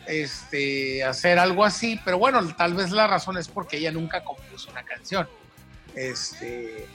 [0.09, 4.71] este, hacer algo así, pero bueno, tal vez la razón es porque ella nunca compuso
[4.71, 5.29] una canción.
[5.95, 6.87] Este,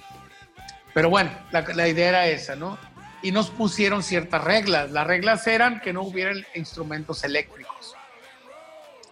[0.92, 2.76] pero bueno, la, idea era esa, ¿no?
[3.22, 4.90] Y nos pusieron ciertas reglas.
[4.90, 7.94] Las reglas eran que no hubiera instrumentos eléctricos,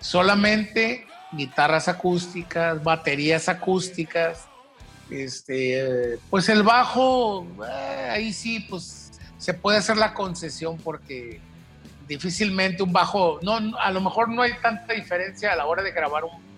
[0.01, 4.47] solamente guitarras acústicas, baterías acústicas,
[5.11, 11.41] este, pues el bajo, eh, ahí sí, pues se puede hacer la concesión porque
[12.13, 15.93] difícilmente un bajo, no, a lo mejor no hay tanta diferencia a la hora de
[15.93, 16.53] grabar un,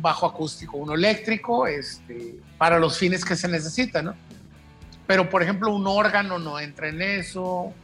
[0.00, 4.14] bajo acústico, uno eléctrico, este, para los fines que se necesitan, ¿no?
[5.06, 7.74] Pero, por ejemplo, un órgano no entra en eso,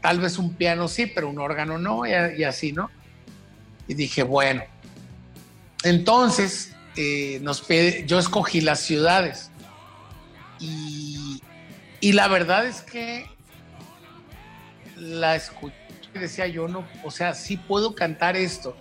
[0.00, 2.88] tal vez un piano sí, pero un órgano no, y, así, ¿no?
[3.88, 4.62] Y dije, bueno,
[5.82, 7.66] entonces eh, nos
[8.06, 9.50] yo escogí las ciudades
[10.60, 11.42] y,
[12.00, 13.26] y la verdad es que
[14.96, 15.79] la escuché
[16.18, 18.76] decía yo no, o sea, sí puedo cantar esto,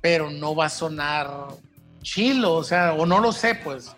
[0.00, 1.30] pero no va a sonar
[2.02, 3.94] chilo, o sea, o no lo sé, pues.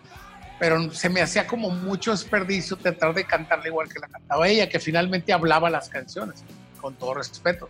[0.59, 4.67] Pero se me hacía como mucho desperdicio tratar de cantarla igual que la cantaba ella,
[4.67, 6.43] que finalmente hablaba las canciones,
[6.81, 7.69] con todo respeto.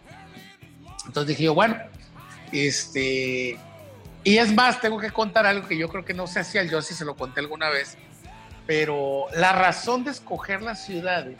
[1.05, 1.75] Entonces dije yo, bueno,
[2.51, 3.57] este.
[4.23, 6.69] Y es más, tengo que contar algo que yo creo que no sé si al
[6.69, 7.97] yo si se lo conté alguna vez,
[8.65, 11.37] pero la razón de escoger las ciudades,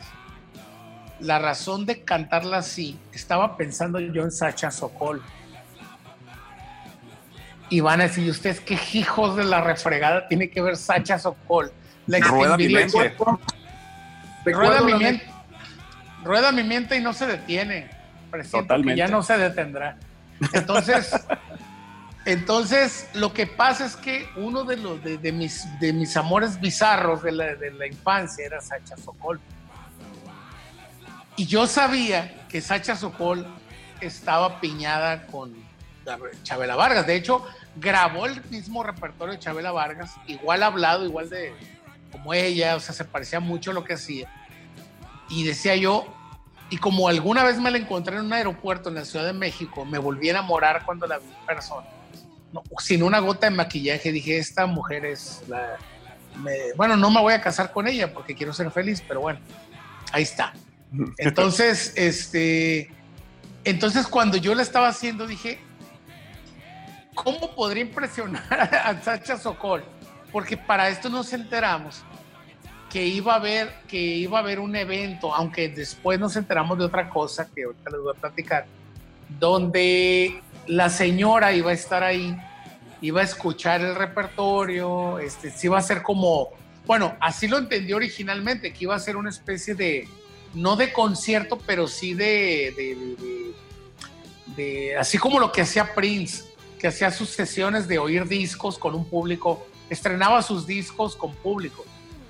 [1.20, 5.22] la razón de cantarla así, estaba pensando yo en Sacha Sokol
[7.70, 11.18] y van a decir, ¿y ustedes qué hijos de la refregada tiene que ver Sacha
[11.18, 11.72] Sokol?
[12.06, 13.14] La Rueda mi mente.
[14.44, 15.26] Rueda mi mente.
[16.24, 17.90] Rueda mi mente y no se detiene.
[18.30, 18.94] Presiento Totalmente.
[18.94, 19.96] que ya no se detendrá.
[20.52, 21.14] Entonces,
[22.24, 26.60] entonces lo que pasa es que uno de los de, de mis de mis amores
[26.60, 29.40] bizarros de la, de la infancia era Sacha Sokol.
[31.38, 33.46] Y yo sabía que Sacha Sokol
[34.00, 35.54] estaba piñada con
[36.42, 37.06] Chabela Vargas.
[37.06, 37.44] De hecho,
[37.76, 41.52] grabó el mismo repertorio de Chabela Vargas, igual hablado, igual de
[42.10, 44.30] como ella, o sea, se parecía mucho a lo que hacía.
[45.28, 46.06] Y decía yo,
[46.70, 49.84] y como alguna vez me la encontré en un aeropuerto en la Ciudad de México,
[49.84, 51.86] me volví a enamorar cuando la vi en persona.
[52.52, 55.76] No, sin una gota de maquillaje, dije, esta mujer es la...
[56.42, 59.38] me- bueno, no me voy a casar con ella porque quiero ser feliz, pero bueno,
[60.12, 60.54] ahí está.
[61.18, 62.90] Entonces, este,
[63.64, 65.58] entonces cuando yo la estaba haciendo, dije,
[67.14, 68.44] ¿cómo podría impresionar
[68.84, 69.84] a Sacha Sokol?
[70.32, 72.04] Porque para esto nos enteramos
[72.90, 76.84] que iba a haber, que iba a haber un evento, aunque después nos enteramos de
[76.84, 78.66] otra cosa que ahorita les voy a platicar,
[79.38, 82.36] donde la señora iba a estar ahí,
[83.00, 86.48] iba a escuchar el repertorio, este, sí iba a ser como,
[86.86, 90.08] bueno, así lo entendió originalmente, que iba a ser una especie de,
[90.58, 93.54] no de concierto, pero sí de, de- de-
[94.56, 96.44] de- así como lo que hacía Prince,
[96.78, 101.84] que hacía sus sesiones de oír discos con un público, estrenaba sus discos con público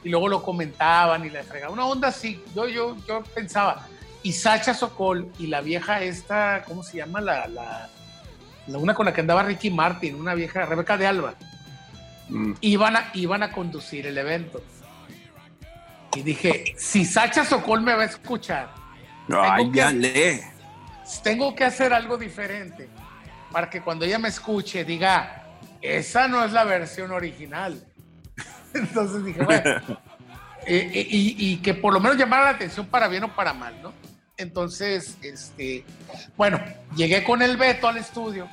[0.05, 1.74] y luego lo comentaban y la fregaban.
[1.74, 3.86] Una onda así, yo, yo, yo pensaba.
[4.22, 7.20] Y Sacha Sokol y la vieja esta, ¿cómo se llama?
[7.20, 7.88] La, la,
[8.66, 11.34] la una con la que andaba Ricky Martin, una vieja, Rebeca de Alba,
[12.30, 12.52] Mm.
[12.60, 14.60] iban a, iban a conducir el evento.
[16.19, 18.74] Y dije, si Sacha Sokol me va a escuchar,
[19.31, 19.78] Ay, Tengo que-
[21.23, 22.89] tengo que hacer algo diferente
[23.53, 25.45] para que cuando ella me escuche diga,
[25.81, 27.81] esa no es la versión original.
[28.74, 29.62] Entonces dije, bueno,
[30.66, 33.53] eh, eh, y, y que por lo menos llamara la atención para bien o para
[33.53, 33.93] mal, ¿no?
[34.36, 35.85] Entonces, este,
[36.36, 36.61] bueno,
[36.97, 38.49] llegué con el Beto al estudio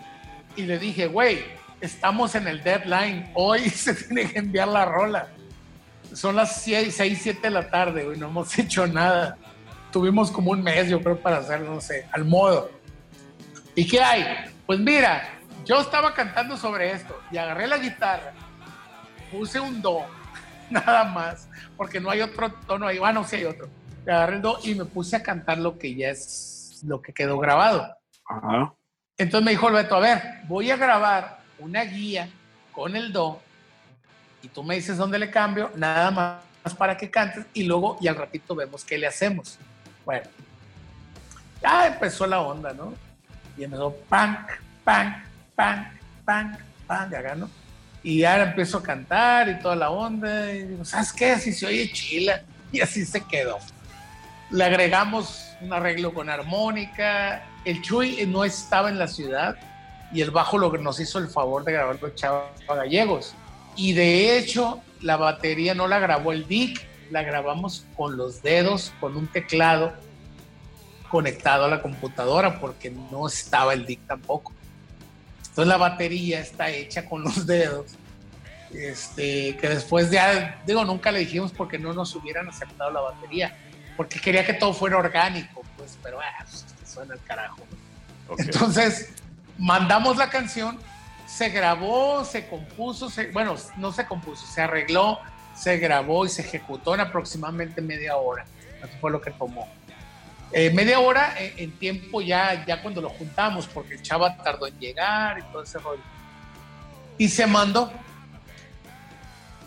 [0.56, 1.44] y le dije, güey,
[1.82, 5.30] estamos en el deadline, hoy se tiene que enviar la rola.
[6.16, 9.38] Son las 6, 7 de la tarde, güey, no hemos hecho nada.
[9.92, 12.72] Tuvimos como un mes, yo creo, para hacerlo, no sé, al modo.
[13.76, 14.52] ¿Y qué hay?
[14.66, 15.30] Pues mira,
[15.66, 18.34] yo estaba cantando sobre esto y agarré la guitarra,
[19.32, 20.06] puse un do,
[20.70, 22.98] nada más, porque no hay otro tono ahí.
[22.98, 23.68] Bueno, sí hay otro.
[24.06, 27.14] Y agarré el do y me puse a cantar lo que ya es lo que
[27.14, 27.94] quedó grabado.
[28.28, 28.74] Ajá.
[29.18, 32.30] Entonces me dijo el Beto, a ver, voy a grabar una guía
[32.74, 33.42] con el do
[34.46, 38.08] y tú me dices dónde le cambio, nada más para que cantes y luego y
[38.08, 39.58] al ratito vemos qué le hacemos.
[40.06, 40.28] Bueno,
[41.64, 42.94] ya empezó la onda, ¿no?
[43.58, 44.46] Y empezó pan,
[44.84, 45.24] pan,
[45.56, 47.50] pan, pan, pan, ya ganó.
[48.04, 50.54] Y ahora empiezo a cantar y toda la onda.
[50.54, 51.32] Y digo, ¿sabes qué?
[51.32, 52.44] Así se oye chila.
[52.72, 53.58] Y así se quedó.
[54.52, 57.44] Le agregamos un arreglo con armónica.
[57.64, 59.56] El Chuy no estaba en la ciudad
[60.14, 63.34] y el bajo lo que nos hizo el favor de grabar con Chava Gallegos.
[63.76, 68.94] Y de hecho, la batería no la grabó el Dick, la grabamos con los dedos,
[69.00, 69.94] con un teclado
[71.10, 74.54] conectado a la computadora, porque no estaba el Dick tampoco.
[75.40, 77.92] Entonces la batería está hecha con los dedos.
[78.72, 83.58] Este, que después ya, digo, nunca le dijimos porque no nos hubieran aceptado la batería,
[83.96, 87.60] porque quería que todo fuera orgánico, pues, pero ah, pues, suena el carajo.
[88.28, 88.40] Ok.
[88.42, 89.12] Entonces,
[89.58, 90.78] mandamos la canción,
[91.26, 95.20] se grabó, se compuso, se- bueno, no se compuso, se arregló,
[95.56, 98.46] se grabó y se ejecutó en aproximadamente media hora.
[98.80, 99.68] Eso fue lo que tomó.
[100.52, 104.68] Eh, media hora en, en tiempo ya, ya cuando lo juntamos, porque el chava tardó
[104.68, 106.04] en llegar y todo ese rollo.
[107.18, 107.92] Y se mandó.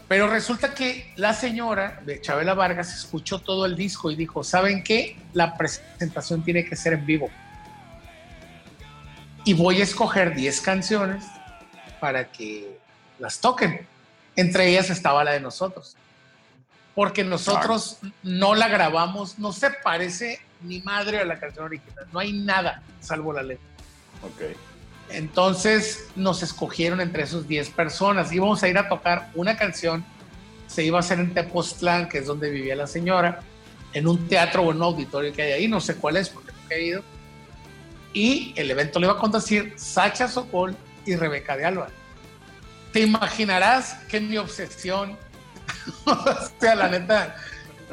[0.07, 4.83] Pero resulta que la señora de Chabela Vargas escuchó todo el disco y dijo, ¿saben
[4.83, 5.19] qué?
[5.35, 7.29] La presentación tiene que ser en vivo.
[9.45, 11.25] Y voy a escoger 10 canciones
[12.01, 12.79] para que
[13.19, 13.87] las toquen.
[14.37, 15.97] Entre ellas estaba la de nosotros.
[16.95, 22.07] Porque nosotros no la grabamos, no se parece ni madre a la canción original.
[22.13, 23.65] No hay nada salvo la letra.
[24.23, 24.57] Ok.
[25.11, 28.33] Entonces nos escogieron entre esos 10 personas.
[28.33, 30.05] Íbamos a ir a tocar una canción.
[30.67, 33.41] Se iba a hacer en Tepoztlán, que es donde vivía la señora,
[33.93, 35.69] en un teatro o en un auditorio que hay ahí.
[35.69, 37.03] No sé cuál es porque nunca he ido.
[38.13, 40.77] Y el evento le iba a conducir Sacha Sokol
[41.09, 41.89] y Rebeca de Alba.
[42.93, 45.17] Te imaginarás que mi obsesión,
[46.05, 47.37] o sea, la neta,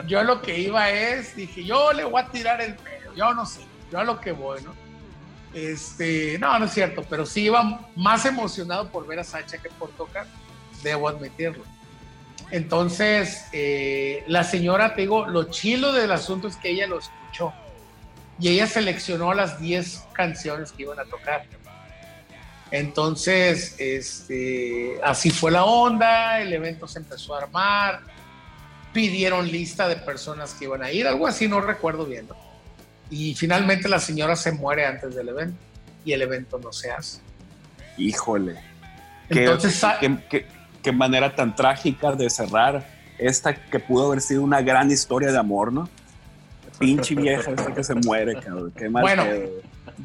[0.05, 3.45] yo lo que iba es, dije, yo le voy a tirar el pedo, yo no
[3.45, 3.61] sé,
[3.91, 4.73] yo a lo que voy, ¿no?
[5.53, 9.69] Este, no, no es cierto, pero sí iba más emocionado por ver a Sacha que
[9.69, 10.27] por tocar,
[10.83, 11.63] debo admitirlo.
[12.51, 17.53] Entonces, eh, la señora, te digo, lo chilo del asunto es que ella lo escuchó
[18.39, 21.45] y ella seleccionó las 10 canciones que iban a tocar.
[22.71, 28.01] Entonces, este, así fue la onda, el evento se empezó a armar,
[28.93, 32.27] pidieron lista de personas que iban a ir, algo así, no recuerdo bien.
[32.27, 32.35] ¿no?
[33.09, 35.57] Y finalmente la señora se muere antes del evento
[36.03, 37.19] y el evento no se hace.
[37.97, 38.55] Híjole.
[39.29, 40.45] Qué, Entonces, sa- qué, qué-
[40.81, 42.85] qué manera tan trágica de cerrar
[43.17, 45.89] esta que pudo haber sido una gran historia de amor, ¿no?
[46.77, 48.73] Pinche vieja esta que se muere, cabrón.
[48.77, 49.23] Qué mal Bueno.
[49.23, 49.49] pedo.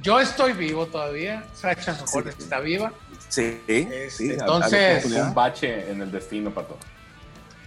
[0.03, 2.93] Yo estoy vivo todavía, Sacha Sokol está viva.
[3.29, 4.31] Sí, Este, sí.
[4.33, 6.79] entonces- Un bache en el destino, Pato.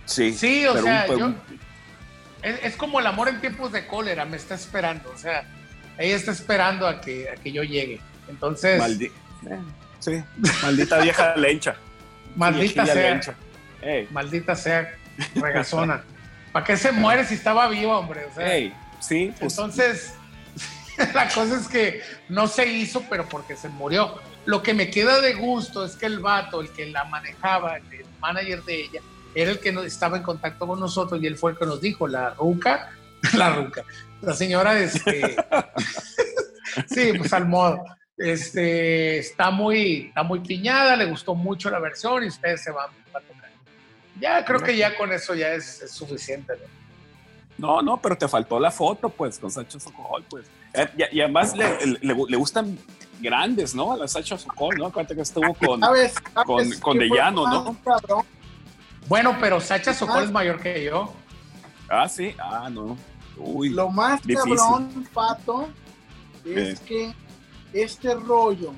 [0.06, 1.38] Sí, Sí, o sea, un- yo- un-
[2.42, 5.46] Es, es como el amor en tiempos de cólera, me está esperando, o sea,
[5.98, 8.02] ella está esperando a que, a que yo llegue.
[8.28, 9.12] Entonces, maldi-
[9.50, 9.60] eh,
[10.00, 10.22] sí,
[10.62, 11.78] maldita vieja lencha.
[12.36, 13.34] maldita sea, lencha.
[14.12, 14.94] Maldita sea,
[15.36, 16.04] regazona.
[16.52, 18.26] ¿Para qué se muere si estaba viva, hombre?
[18.30, 20.14] O sea, ey, sí, pues Entonces,
[21.14, 24.20] la cosa es que no se hizo, pero porque se murió.
[24.46, 28.06] Lo que me queda de gusto es que el vato, el que la manejaba, el
[28.20, 29.02] manager de ella,
[29.36, 32.08] era el que estaba en contacto con nosotros y él fue el que nos dijo,
[32.08, 32.92] la ruca,
[33.38, 33.84] la ruca,
[34.22, 35.36] la señora, este,
[36.88, 37.84] sí, pues al modo,
[38.18, 42.90] este, está muy, está muy piñada, le gustó mucho la versión y ustedes se van
[42.90, 43.24] a tocar.
[44.20, 46.84] Ya creo que ya con eso ya es, suficiente, ¿no?
[47.56, 50.46] No, no, pero te faltó la foto, pues, con Sacha Sokol, pues.
[50.74, 52.78] Eh, y, y además le, le- le gustan
[53.20, 53.94] grandes, ¿no?
[53.94, 54.88] A la Sacha Sokol, ¿no?
[54.88, 55.80] Acuérdate que estuvo con...
[55.80, 56.14] ¿Sabes?
[56.34, 57.78] ¿Sabes con- con De Llano, ¿no?
[57.84, 58.26] cabrón?
[59.08, 61.14] Bueno, pero Sacha Sokol es mayor que yo.
[61.90, 62.98] Ah, sí, ah, no.
[63.38, 64.56] Uy, Lo más Difícil.
[64.58, 65.68] cabrón, Pato,
[66.46, 67.14] es que
[67.74, 68.74] este rollo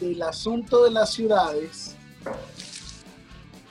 [0.00, 1.96] del asunto de las ciudades,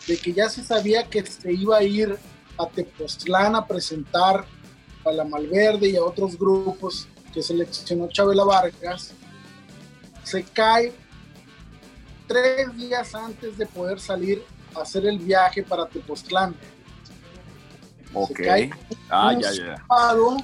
[0.08, 2.18] de que ya se sabía que se iba a ir
[2.58, 4.46] a Tepoztlán a presentar
[5.06, 9.14] a la Malverde y a otros grupos que seleccionó Chabela Vargas,
[10.24, 10.94] se cae
[12.28, 14.44] tres días antes de poder salir
[14.76, 16.56] a hacer el viaje para Tepoztlán.
[18.14, 18.38] ok.
[18.38, 18.70] se cae
[19.10, 20.38] Ah, ya, ya, sábado,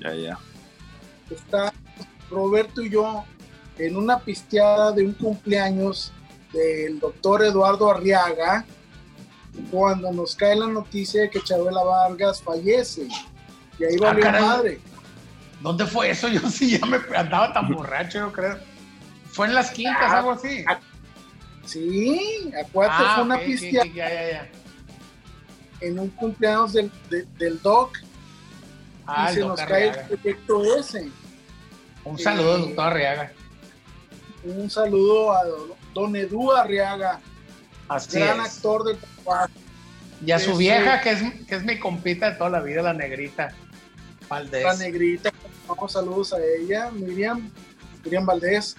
[0.00, 0.38] ya, ya.
[1.30, 1.72] está
[2.30, 3.24] Roberto y yo
[3.78, 6.12] en una pisteada de un cumpleaños
[6.52, 8.64] del doctor Eduardo Arriaga
[9.70, 13.08] cuando nos cae la noticia de que Chabela Vargas fallece.
[13.78, 14.42] Y ahí Ah, valió caray.
[14.42, 14.80] madre.
[15.60, 16.28] ¿Dónde fue eso?
[16.28, 18.58] Yo sí ya me andaba tan borracho, yo creo.
[19.30, 20.64] Fue en las quintas, Ah, algo así.
[21.64, 24.48] Sí, acuérdate, Ah, fue una ok, ok, pisteada ok, ya, ya, ya.
[25.80, 27.98] en un cumpleaños del, de- del doc
[29.06, 31.10] Ah, y se nos cae el proyecto ese.
[32.04, 33.32] Un saludo, Eh, doctor Arriaga.
[34.44, 35.42] Un saludo a
[35.94, 37.20] don Edu Arriaga,
[37.88, 38.56] Así gran es.
[38.56, 39.50] actor del trabajo.
[40.24, 42.80] Y a su Ese- vieja, que es, que es mi compita de toda la vida,
[42.82, 43.52] la negrita.
[44.30, 44.78] La Valdés.
[44.78, 45.32] negrita.
[45.66, 47.50] Vamos, saludos a ella, Miriam,
[48.04, 48.76] Miriam Valdés.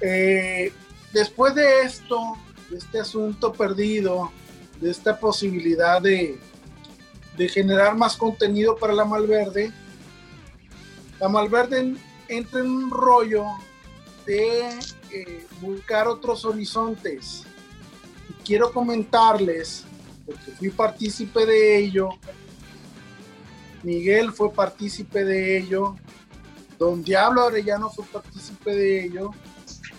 [0.00, 0.72] Eh,
[1.12, 2.36] después de esto,
[2.70, 4.30] de este asunto perdido,
[4.80, 6.38] de esta posibilidad de,
[7.48, 9.72] generar más contenido para la Malverde,
[11.20, 11.98] la Malverde en-
[12.28, 13.44] entra en un rollo
[14.26, 14.68] de
[15.12, 17.42] eh, buscar otros horizontes.
[18.44, 19.84] Quiero comentarles,
[20.26, 22.10] porque fui partícipe de ello,
[23.84, 25.96] Miguel fue partícipe de ello,
[26.78, 29.30] Don Diablo Arellano fue partícipe de ello,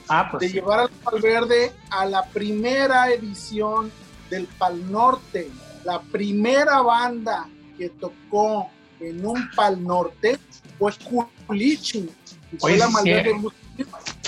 [0.08, 0.54] Ah, pues de sí.
[0.56, 3.92] llevar al Valverde a la primera edición
[4.30, 5.50] del Pal Norte,
[5.84, 7.48] la primera banda
[7.78, 10.38] que tocó en un Pal Norte
[10.78, 10.92] fue
[11.48, 12.10] Culichi.
[12.52, 13.40] Y fue Oye, la sí, Malverde sí.
[13.40, 13.54] Blues.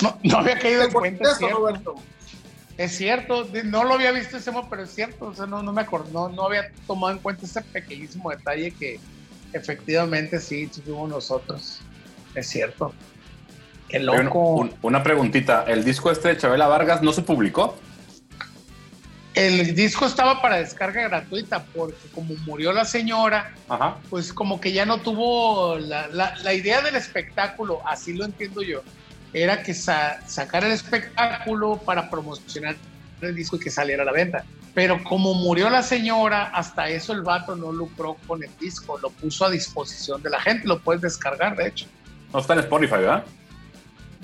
[0.02, 1.50] No, no había caído en ¿Te cuenta, eso.
[1.50, 1.96] Roberto?
[2.78, 5.82] Es cierto, no lo había visto ese pero es cierto, o sea, no, no me
[5.82, 9.00] acuerdo, no, no había tomado en cuenta ese pequeñísimo detalle que
[9.54, 11.80] efectivamente sí, fuimos nosotros.
[12.36, 12.94] Es cierto.
[13.90, 14.56] Qué loco.
[14.56, 15.64] un- una preguntita.
[15.68, 17.78] ¿El disco este de Chabela Vargas no se publicó?
[19.34, 23.98] El disco estaba para descarga gratuita porque como murió la señora, Ajá.
[24.10, 28.64] pues como que ya no tuvo la, la- la idea del espectáculo, así lo entiendo
[28.64, 28.82] yo,
[29.34, 32.76] era que sa- sacar el espectáculo para promocionar
[33.22, 34.44] el disco y que saliera a la venta.
[34.78, 39.10] Pero como murió la señora, hasta eso el vato no lucró con el disco, lo
[39.10, 41.88] puso a disposición de la gente, lo puedes descargar, de hecho.
[42.32, 43.24] No está en Spotify, ¿verdad?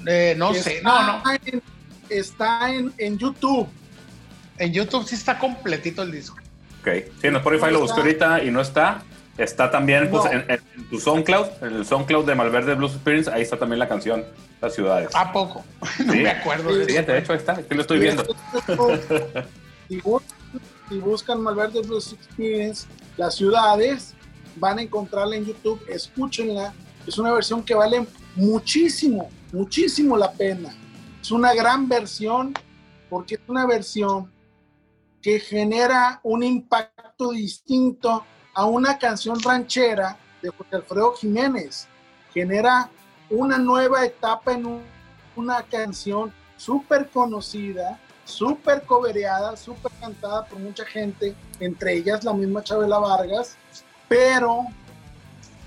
[0.05, 1.31] Eh, no sé, no, no.
[1.31, 1.63] Está en-
[2.07, 3.67] está en, en YouTube.
[4.59, 6.37] En YouTube sí está completito el disco.
[6.81, 6.89] Ok.
[7.19, 9.01] Sí, en Spotify lo busqué ahorita y no está.
[9.39, 10.31] Está también pues, No.
[10.33, 10.61] en,
[10.91, 14.23] tu SoundCloud, en el SoundCloud de Malverde Blues Experience, ahí está también la canción,
[14.61, 15.09] Las Ciudades.
[15.15, 15.65] ¿A poco?
[16.05, 16.19] No Sí.
[16.19, 17.11] me acuerdo de Sí, eso.
[17.11, 18.23] de hecho ahí está, aquí lo estoy viendo.
[20.89, 22.87] Si buscan, Malverde Blues Experience,
[23.17, 24.13] las ciudades,
[24.55, 26.73] van a encontrarla en YouTube, escúchenla.
[27.07, 28.05] Es una versión que vale
[28.35, 30.73] muchísimo, muchísimo la pena.
[31.21, 32.53] Es una gran versión
[33.09, 34.31] porque es una versión
[35.21, 41.87] que genera un impacto distinto a una canción ranchera de José Alfredo Jiménez.
[42.33, 42.89] Genera
[43.29, 44.83] una nueva etapa en un-
[45.35, 52.63] una canción súper conocida, súper cobereada, súper cantada por mucha gente, entre ellas la misma
[52.63, 53.57] Chabela Vargas,
[54.07, 54.65] pero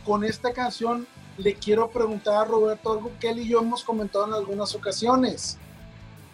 [0.05, 1.07] con esta canción
[1.39, 5.59] le quiero preguntar a Roberto algo que él y yo hemos comentado en algunas ocasiones.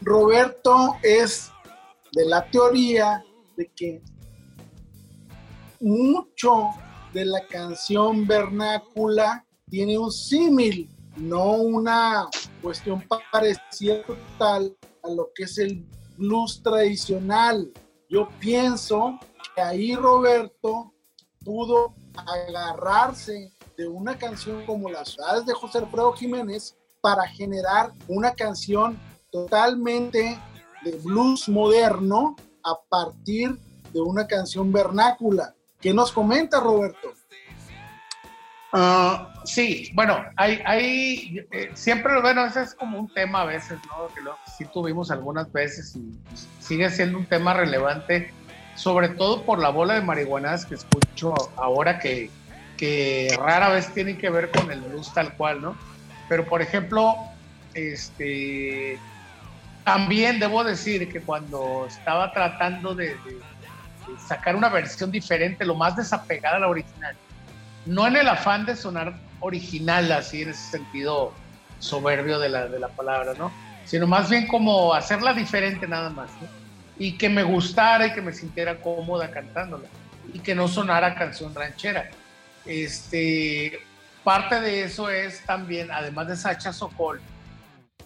[0.00, 1.50] Roberto es
[2.12, 3.24] de la teoría
[3.56, 4.02] de que
[5.80, 6.68] mucho
[7.12, 12.28] de la canción vernácula tiene un símil, no una
[12.60, 15.84] cuestión parecida total a lo que es el
[16.16, 17.72] blues tradicional.
[18.08, 19.18] Yo pienso
[19.54, 20.92] que ahí Roberto
[21.44, 28.32] pudo agarrarse de una canción como Las ciudades de José Alfredo Jiménez para generar una
[28.34, 28.98] canción
[29.30, 30.38] totalmente
[30.84, 33.58] de blues moderno a partir
[33.92, 35.54] de una canción vernácula.
[35.80, 37.12] ¿Qué nos comenta Roberto?
[38.74, 43.78] Ah, sí, bueno, hay, hay eh, siempre, bueno, ese es como un tema a veces,
[43.84, 44.08] ¿no?
[44.14, 46.18] Que lo, sí tuvimos algunas veces y
[46.58, 48.32] sigue siendo un tema relevante,
[48.74, 52.30] sobre todo por la bola de marihuanas que escucho ahora que,
[52.78, 55.78] que rara vez tienen que ver con el blues tal cual, ¿no?
[56.26, 57.14] Pero, por ejemplo,
[57.74, 59.02] este,
[59.84, 63.42] también debo decir que cuando estaba tratando de, de-
[64.06, 67.16] de sacar una versión diferente, lo más desapegada a la original,
[67.86, 71.32] no en el afán de sonar original, así en ese sentido
[71.78, 73.52] soberbio de la, de la palabra, ¿no?
[73.84, 76.48] Sino más bien como hacerla diferente nada más, ¿no?
[76.98, 79.88] Y que me gustara y que me sintiera cómoda cantándola
[80.32, 82.10] y que no sonara canción ranchera.
[82.64, 83.80] Este,
[84.22, 87.20] parte de eso es también, además de Sacha Sokol,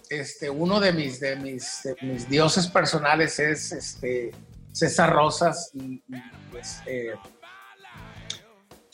[0.08, 4.30] este, uno de mis, de mis, mis dioses personales es este,
[4.72, 6.02] César Rosas y,
[6.50, 7.14] pues, eh,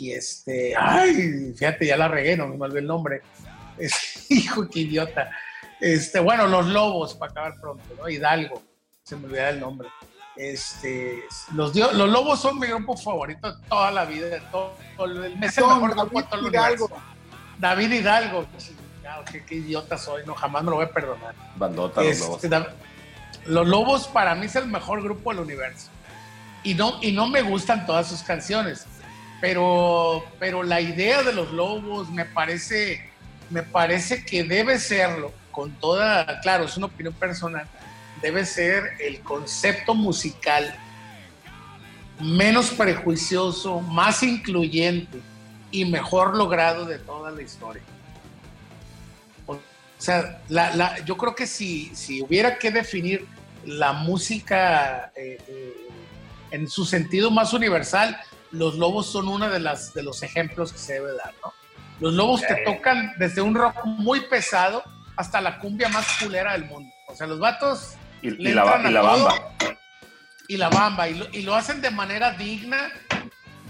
[0.03, 3.23] y este, ay, fíjate, ya la regué, no me olvidé el nombre.
[3.79, 5.31] Es, hijo, qué idiota.
[5.81, 8.09] Este, bueno, los lobos, para acabar pronto, ¿no?
[8.09, 8.63] Hidalgo,
[9.05, 9.89] se me olvidaba el nombre.
[10.37, 11.23] Este,
[11.55, 15.07] los, dio- los lobos son mi grupo favorito de toda la vida, de todo, todo
[15.07, 16.85] el, es el mejor grupo de David todo el Hidalgo.
[16.87, 17.03] universo.
[17.59, 18.47] David Hidalgo,
[19.31, 21.35] qué, qué idiota soy, no, jamás me lo voy a perdonar.
[21.57, 22.69] Bandota, los Este, lobos.
[23.47, 25.89] los Lobos para mí es el mejor grupo del universo.
[26.65, 28.87] Y no, y no me gustan todas sus canciones,
[29.43, 33.11] pero, pero la idea de los Lobos me parece,
[33.51, 37.67] me parece que debe serlo, con toda, claro, es una opinión personal,
[38.23, 40.73] debe ser el concepto musical
[42.21, 45.21] menos prejuicioso, más incluyente
[45.73, 47.83] y mejor logrado de toda la historia.
[49.47, 49.59] O
[49.99, 53.27] sea, la- la- yo creo que si, si hubiera que definir
[53.65, 55.89] la música eh, eh,
[56.53, 58.17] en su sentido más universal,
[58.53, 61.53] los lobos son uno de, las, de los ejemplos que se debe dar, ¿no?
[62.01, 64.83] Los lobos te tocan desde un rock muy pesado
[65.17, 66.93] hasta la cumbia más culera del mundo.
[67.09, 68.65] O sea, los vatos Y, le y la, y
[68.95, 69.53] bamba.
[70.49, 72.91] y la bamba, y lo, y lo hacen de manera digna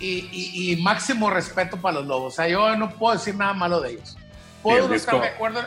[0.01, 2.33] y, máximo respeto para los lobos.
[2.33, 4.17] O sea, yo no puedo decir nada malo de ellos.
[4.63, 5.61] Puedo el no estar disco- de acuerdo.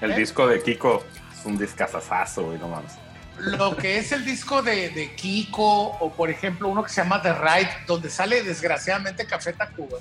[0.00, 0.16] El ¿Eh?
[0.16, 1.04] disco disco de Kiko
[1.38, 2.92] es un discazazazo, güey, no mames.
[3.38, 7.22] Lo que es el disco de, de Kiko, o por ejemplo uno que se llama
[7.22, 9.98] The Ride, donde sale desgraciadamente Café Tacuba.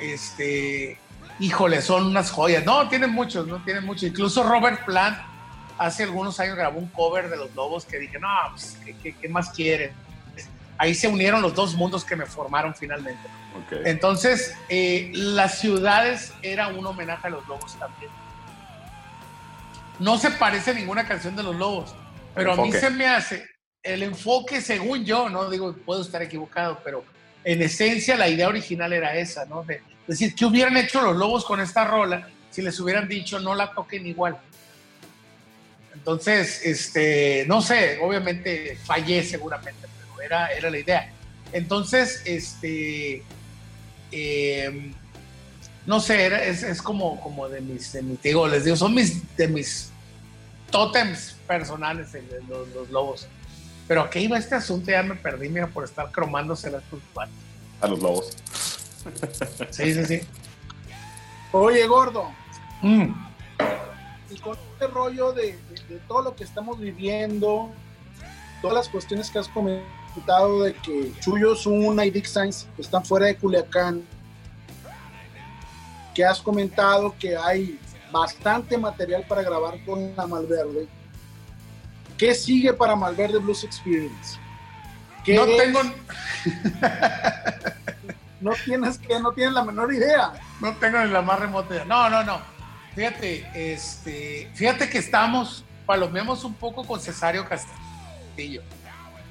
[0.00, 0.98] este,
[1.38, 2.64] híjole, son unas joyas.
[2.64, 4.04] No, tienen muchos, no tienen muchos.
[4.04, 5.18] Incluso Robert Plant
[5.78, 9.14] hace algunos años grabó un cover de Los Lobos que dije, no, pues, ¿qué, qué,
[9.14, 9.92] qué más quieren?
[10.78, 13.28] Ahí se unieron los dos mundos que me formaron finalmente.
[13.84, 18.10] Entonces, eh, las ciudades era un homenaje a los lobos también.
[19.98, 21.94] No se parece a ninguna canción de los lobos,
[22.36, 23.46] pero a mí se me hace
[23.82, 27.04] el enfoque, según yo, no digo, puedo estar equivocado, pero
[27.44, 29.62] en esencia la idea original era esa, ¿no?
[29.62, 33.54] De decir, ¿qué hubieran hecho los lobos con esta rola si les hubieran dicho no
[33.54, 34.36] la toquen igual?
[35.94, 41.12] Entonces, este, no sé, obviamente fallé seguramente, pero era, era la idea.
[41.52, 43.22] Entonces, este,
[44.12, 44.92] eh,
[45.86, 48.94] no sé, era- es, es como, como de mis, de mis, digo, les digo, son
[48.94, 49.90] mis, de mis
[50.70, 53.26] tótems personales el- el- los, los lobos.
[53.88, 54.90] Pero ¿a qué iba este asunto?
[54.90, 57.00] Ya me perdí, mira, por estar cromándoselas por
[57.80, 58.36] A los lobos.
[59.70, 60.20] Sí, sí, sí.
[61.52, 62.28] Oye, gordo,
[62.82, 63.12] Mm.
[64.30, 67.70] y con este rollo de, de- de todo lo que estamos viviendo,
[68.60, 73.26] todas las cuestiones que has comentado de que Chuyo Zuna y Dick Sainz están fuera
[73.26, 74.02] de Culiacán,
[76.14, 77.78] que has comentado que hay
[78.10, 80.88] bastante material para grabar con la Malverde.
[82.16, 84.38] ¿Qué sigue para Malverde Blues Experience?
[85.24, 85.56] ¿Qué No es?
[85.56, 85.80] tengo,
[88.40, 90.32] no tienes que, no tienes la menor idea.
[90.60, 91.84] no tengo ni la más remota idea.
[91.84, 92.40] No, no, no.
[92.94, 98.62] Fíjate, este, fíjate que estamos, palomeamos un poco con Cesario Castillo.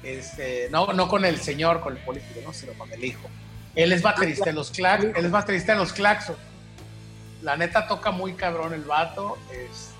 [0.02, 2.52] Este, no, no con el señor, con el político, ¿no?
[2.52, 3.28] sino con el hijo.
[3.74, 6.36] Él es baterista de los Clax, él es baterista de los Claxon.
[7.42, 9.36] La neta toca muy cabrón el vato.
[9.50, 9.95] Este,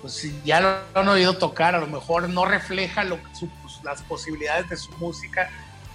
[0.00, 4.02] pues ya lo han oído tocar, a lo mejor no refleja lo, su- pues, las
[4.02, 5.50] posibilidades de su música.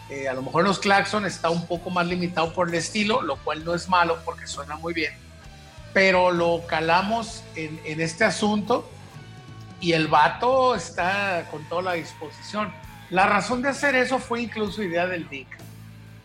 [0.10, 3.38] Eh, a lo mejor los Claxon está un poco más limitado por el estilo, lo
[3.38, 5.14] cual no es malo porque suena muy bien.
[5.94, 8.90] Pero lo calamos en, en este asunto
[9.80, 12.74] y el vato está con toda la disposición.
[13.10, 15.48] La razón de hacer eso fue incluso idea del Dick.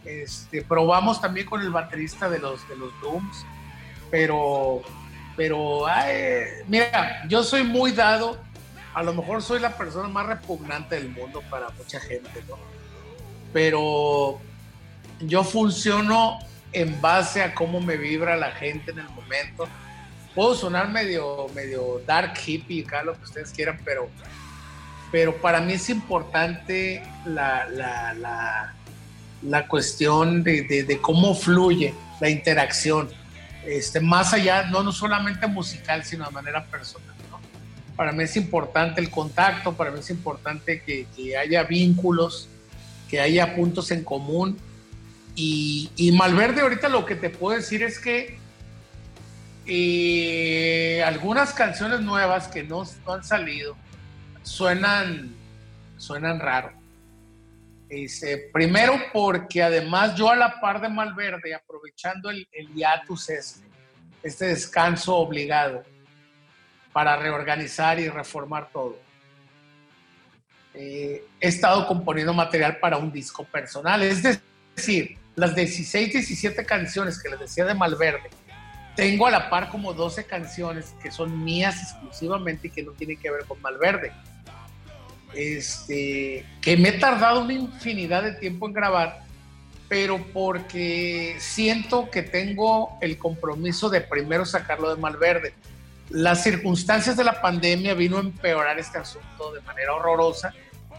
[0.04, 3.44] Este, probamos también con el baterista de los, de los Dooms,
[4.10, 4.80] pero,
[5.38, 5.86] pero
[6.66, 8.36] mira, yo soy muy dado,
[8.92, 12.56] a lo mejor soy la persona más repugnante del mundo para mucha gente, ¿no?
[13.52, 14.40] Pero
[15.20, 16.38] yo funciono
[16.72, 19.66] en base a cómo me vibra la gente en el momento.
[20.34, 24.08] Puedo sonar medio, medio dark hippie, acá lo que ustedes quieran, pero,
[25.10, 28.74] pero para mí es importante la, la, la,
[29.42, 33.08] la cuestión de- de cómo fluye la interacción,
[33.68, 37.14] este, más allá, no, no solamente musical, sino de manera personal.
[37.30, 37.38] ¿no?
[37.96, 42.48] Para mí es importante el contacto, para mí es importante que, que haya vínculos,
[43.10, 44.56] que haya puntos en común.
[45.34, 48.38] Y, y Malverde ahorita lo que te puedo decir es que
[49.66, 53.76] eh, algunas canciones nuevas que no, no han salido
[54.42, 55.34] suenan,
[55.98, 56.72] suenan raro.
[57.88, 63.66] Este, primero porque además yo a la par de Malverde, aprovechando el, el hiatus este,
[64.22, 65.82] este descanso obligado
[66.92, 68.98] para reorganizar y reformar todo,
[70.74, 74.02] eh, he estado componiendo material para un disco personal.
[74.02, 74.22] Es
[74.76, 78.30] decir, las 16, 17 canciones que les decía de Malverde,
[78.94, 83.18] tengo a la par como 12 canciones que son mías exclusivamente y que no tienen
[83.18, 84.12] que ver con Malverde.
[85.34, 89.22] Este, que me he tardado una infinidad de tiempo en grabar,
[89.88, 95.54] pero porque siento que tengo el compromiso de primero sacarlo de Malverde.
[96.10, 100.52] Las circunstancias de la pandemia vino a empeorar este asunto de manera horrorosa,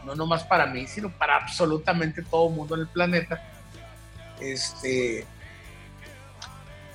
[0.05, 3.43] no nomás para mí, sino para absolutamente todo el mundo en el planeta.
[4.39, 5.25] Este,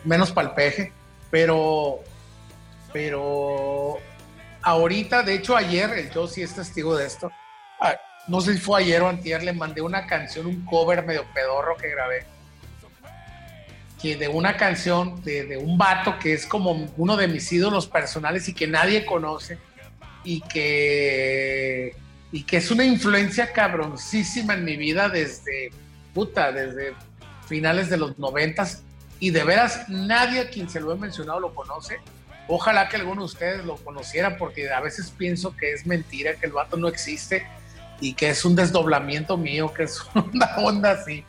[0.04, 0.92] menos para el peje,
[1.30, 2.00] pero,
[2.92, 3.98] pero
[4.64, 7.30] ahorita, de hecho ayer, el yo sí es testigo de esto,
[7.80, 7.94] ah,
[8.26, 11.76] no sé si fue ayer o antier, le mandé una canción, un cover medio pedorro
[11.76, 12.26] que grabé,
[14.00, 18.48] que de una canción de, un vato que es como uno de mis ídolos personales
[18.48, 19.58] y que nadie conoce
[20.24, 21.94] y que,
[22.32, 25.70] y que es una influencia cabroncísima en mi vida desde,
[26.14, 26.94] puta, desde
[27.46, 28.82] finales de los noventas
[29.20, 31.98] y de veras nadie a quien se lo he mencionado lo conoce.
[32.46, 36.46] Ojalá que alguno de ustedes lo conociera porque a veces pienso que es mentira, que
[36.46, 37.46] el vato no existe
[38.00, 41.24] y que es un desdoblamiento mío, que es una onda así.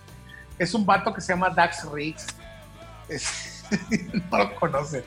[0.60, 2.28] Es un vato que se llama Dax Riggs.
[3.08, 3.64] Es-
[4.32, 5.04] no lo conocen.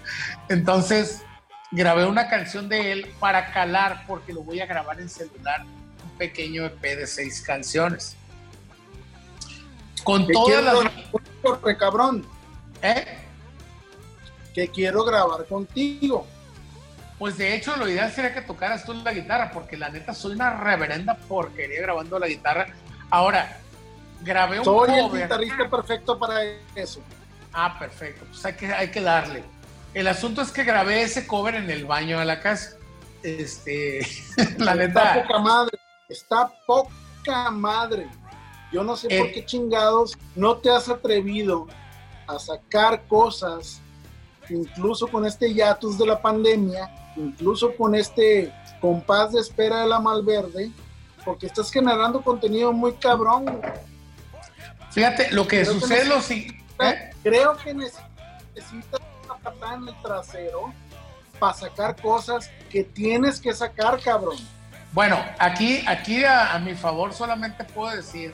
[0.48, 1.22] Entonces
[1.70, 6.18] grabé una canción de él para calar porque lo voy a grabar en celular, un
[6.18, 8.16] pequeño EP de seis canciones.
[10.04, 10.74] Con todas las...
[11.42, 12.26] corre, cabrón.
[12.82, 13.18] ¿Eh?
[14.58, 16.26] Que quiero grabar contigo.
[17.16, 20.32] Pues de hecho, lo ideal sería que tocaras tú la guitarra, porque la neta soy
[20.32, 22.66] una reverenda porquería grabando la guitarra.
[23.08, 23.60] Ahora,
[24.22, 25.22] grabé un Soy el cover.
[25.22, 26.42] guitarrista perfecto para
[26.74, 27.00] eso.
[27.52, 28.24] Ah, perfecto.
[28.28, 29.44] Pues hay que, hay que darle.
[29.94, 32.76] El asunto es que grabé ese cover en el baño de la casa.
[33.22, 34.00] Este,
[34.58, 35.14] la Está neta.
[35.22, 35.78] poca madre.
[36.08, 38.08] Está poca madre.
[38.72, 39.18] Yo no sé Eh.
[39.20, 41.68] por qué chingados no te has atrevido
[42.26, 43.80] a sacar cosas,
[44.50, 49.98] incluso con este hiatus de la pandemia, incluso con este compás de espera de la
[50.00, 50.70] Malverde,
[51.24, 53.60] porque estás generando contenido muy cabrón.
[54.90, 57.10] Fíjate, lo que Creo que sucede no- lo ¿eh?
[57.22, 60.72] Creo que necesitas una patada en el trasero
[61.38, 64.36] para sacar cosas que tienes que sacar, cabrón.
[64.92, 68.32] Bueno, aquí, aquí a, a mi favor solamente puedo decir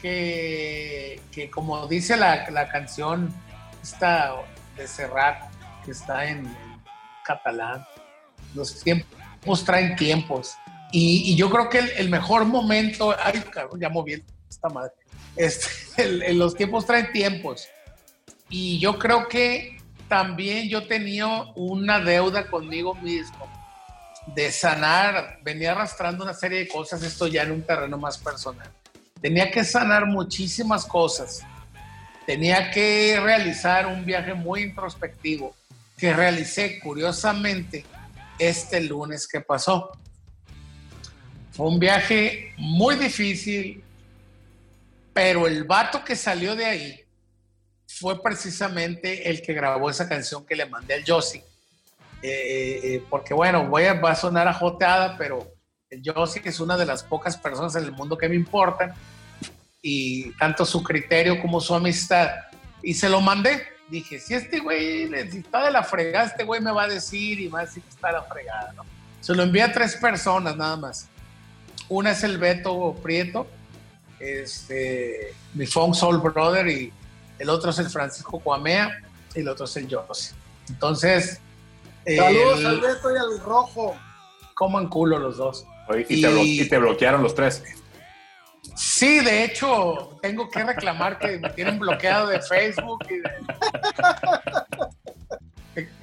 [0.00, 3.32] que, que como dice la, la canción
[3.82, 4.34] esta
[4.76, 5.50] de Serrat,
[5.84, 6.54] que está en,
[7.24, 7.84] catalán,
[8.54, 10.54] los tiempos traen tiempos.
[10.92, 14.92] Y, yo creo que el, mejor momento, ay, cabrón, ya moví esta madre,
[15.34, 15.68] este,
[16.30, 17.68] el- los tiempos traen tiempos.
[18.48, 19.78] Y yo creo que
[20.08, 21.26] también yo tenía
[21.56, 23.48] una deuda conmigo mismo
[24.26, 28.70] de sanar, venía arrastrando una serie de cosas, esto ya en un terreno más personal.
[29.20, 31.42] Tenía que sanar muchísimas cosas.
[32.26, 35.54] Tenía que realizar un viaje muy introspectivo
[35.96, 37.84] que realicé curiosamente
[38.38, 39.90] este lunes que pasó.
[41.52, 43.82] Fue un viaje muy difícil,
[45.12, 47.00] pero el vato que salió de ahí
[47.86, 51.44] fue precisamente el que grabó esa canción que le mandé al Josie.
[52.22, 55.46] Eh, eh, porque bueno, voy a, va a sonar ajoteada, pero
[55.90, 58.94] el Josie es una de las pocas personas en el mundo que me importan
[59.86, 62.30] y tanto su criterio como su amistad.
[62.82, 63.62] Y se lo mandé.
[63.90, 67.38] Dije, si este güey si está de la fregada, este güey me va a decir
[67.38, 68.82] y va a decir que está de la fregada, ¿no?
[69.20, 71.06] Se lo envié a tres personas nada más.
[71.90, 73.46] Una es el Beto Prieto,
[74.18, 76.90] este, mi Funk Soul Brother, y
[77.38, 79.02] el otro es el Francisco Cuamea,
[79.34, 80.34] y el otro es el Josie.
[80.68, 81.40] Entonces,
[82.06, 83.96] Saludos el- al Beto y al Rojo.
[84.54, 85.66] coman culo los dos.
[85.88, 87.62] Oye, y, te Y- y te bloquearon los tres.
[88.74, 93.30] Sí, de hecho, tengo que reclamar que me tienen bloqueado de Facebook y de...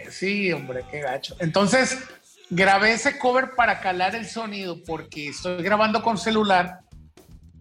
[0.10, 1.36] Sí, hombre, qué gacho.
[1.40, 1.98] Entonces,
[2.50, 6.82] grabé ese cover para calar el sonido porque estoy grabando con celular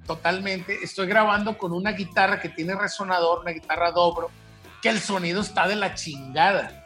[0.06, 0.78] totalmente.
[0.82, 4.30] Estoy grabando con una guitarra que tiene resonador, una guitarra dobro,
[4.82, 6.76] que el sonido está de la chingada.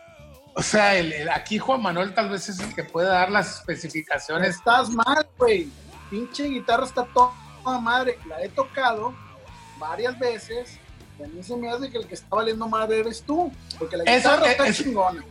[0.55, 0.92] O sea,
[1.34, 5.68] aquí Juan Manuel tal vez es el que puede dar las especificaciones Estás mal, güey.
[6.10, 7.32] Pinche guitarra está toda
[7.81, 8.19] madre.
[8.28, 9.15] La he tocado
[9.78, 10.78] varias veces.
[11.19, 13.53] Y a mí se me hace que el que está valiendo madre eres tú.
[13.78, 14.82] Porque la Eso, guitarra eh, está eso.
[14.82, 15.24] chingona.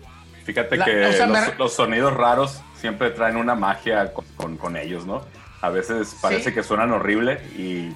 [0.45, 4.25] Fíjate La- que o sea, los, me- los sonidos raros siempre traen una magia con,
[4.35, 5.21] con- con ellos, ¿no?
[5.61, 6.55] A veces parece Sí.
[6.55, 7.93] que suenan horrible y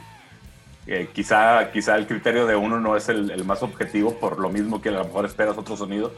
[0.90, 4.50] eh, quizá, quizá el criterio de uno no es el, el más objetivo, por lo
[4.50, 6.14] mismo que a lo mejor esperas otro sonido,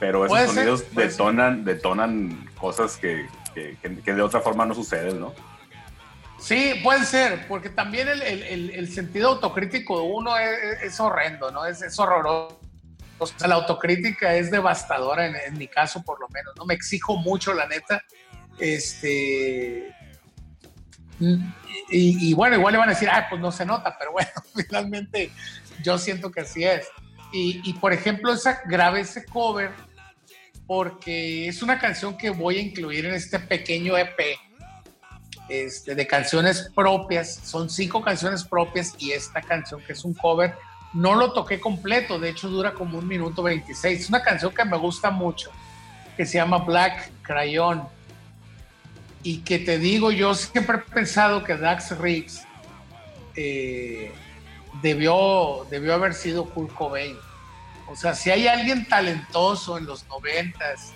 [0.00, 1.08] pero esos sonidos ser.
[1.10, 5.32] detonan, detonan cosas que, que- que- que de otra forma no suceden, ¿no?
[6.40, 11.66] Sí, puede ser, porque también el, sentido autocrítico de uno es, es horrendo, ¿no?
[11.66, 12.58] Es, horroroso.
[13.18, 16.64] O sea, la autocrítica es devastadora en, en mi caso, por lo menos, ¿no?
[16.64, 18.02] Me exijo mucho, la neta.
[18.58, 19.94] Este.
[21.90, 24.30] Y, bueno, igual le van a decir, ah, pues no se nota, pero bueno,
[24.66, 25.30] finalmente
[25.82, 26.88] yo siento que así es.
[27.32, 29.70] Y, y, por ejemplo, esa, grabé ese cover
[30.66, 34.18] porque es una canción que voy a incluir en este pequeño EP
[35.50, 37.34] este, de canciones propias.
[37.44, 40.54] Son cinco canciones propias y esta canción que es un cover,
[40.92, 44.00] no lo toqué completo, de hecho dura como un minuto 26.
[44.00, 45.50] Es una canción que me gusta mucho,
[46.16, 47.82] que se llama Black Crayon.
[49.22, 52.42] Y que te digo, yo siempre he pensado que Dax Riggs
[53.36, 54.12] eh,
[54.80, 57.16] debió, debió haber sido Kurt Cobain.
[57.88, 60.94] O sea, si hay alguien talentoso en los noventas,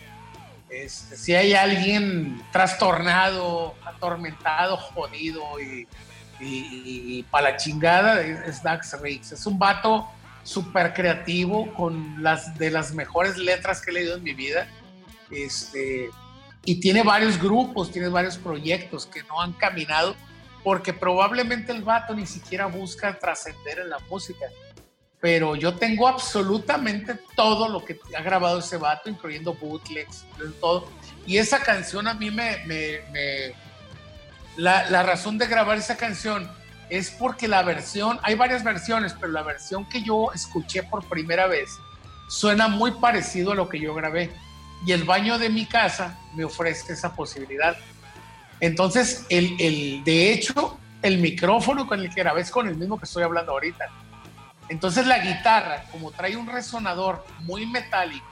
[0.82, 5.86] este, si hay alguien trastornado, atormentado, jodido y,
[7.30, 9.32] para la chingada, es, es Dax Riggs.
[9.32, 10.08] Es un vato
[10.42, 14.68] súper creativo, con las de las mejores letras que he leído en mi vida.
[15.30, 16.10] Este,
[16.64, 20.14] y tiene varios grupos, tiene varios proyectos que no han caminado
[20.62, 24.46] porque probablemente el vato ni siquiera busca trascender en la música.
[25.24, 30.26] Pero yo tengo absolutamente todo lo que ha grabado ese vato, incluyendo bootlegs,
[30.60, 30.86] todo.
[31.26, 32.58] Y esa canción a mí me...
[32.66, 33.54] me, me
[34.58, 36.46] la, la razón de grabar esa canción
[36.90, 41.46] es porque la versión, hay varias versiones, pero la versión que yo escuché por primera
[41.46, 41.70] vez
[42.28, 44.30] suena muy parecido a lo que yo grabé.
[44.86, 47.78] Y el baño de mi casa me ofrece esa posibilidad.
[48.60, 52.98] Entonces, el, el, de hecho, el micrófono con el que grabé es con el mismo
[52.98, 54.03] que estoy hablando ahorita.
[54.68, 58.26] Entonces la guitarra, como trae un resonador muy metálico,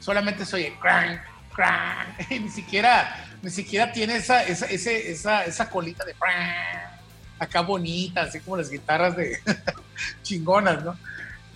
[0.00, 1.20] solamente se oye crank,
[1.54, 6.92] crank, y ni siquiera, ni siquiera tiene esa, esa, esa, esa colita de crank,
[7.38, 9.38] acá bonita, así como las guitarras de
[10.22, 10.96] chingonas, ¿no?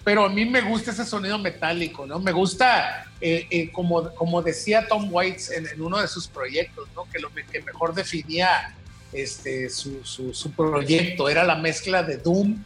[0.02, 2.20] Pero a mí me gusta ese sonido metálico, ¿no?
[2.20, 7.08] Me gusta, eh, eh, como, como decía Tom Waits en, uno de sus proyectos, ¿no?
[7.10, 8.72] Que lo que mejor definía
[9.12, 12.62] este, su, su, su proyecto era la mezcla de Doom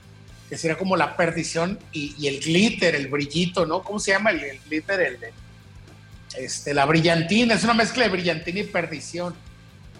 [0.50, 3.84] que sería como la perdición y, el glitter, el brillito, ¿no?
[3.84, 5.00] ¿Cómo se llama el, glitter?
[5.00, 5.18] El,
[6.36, 9.36] este, la brillantina, es una mezcla de brillantina y perdición.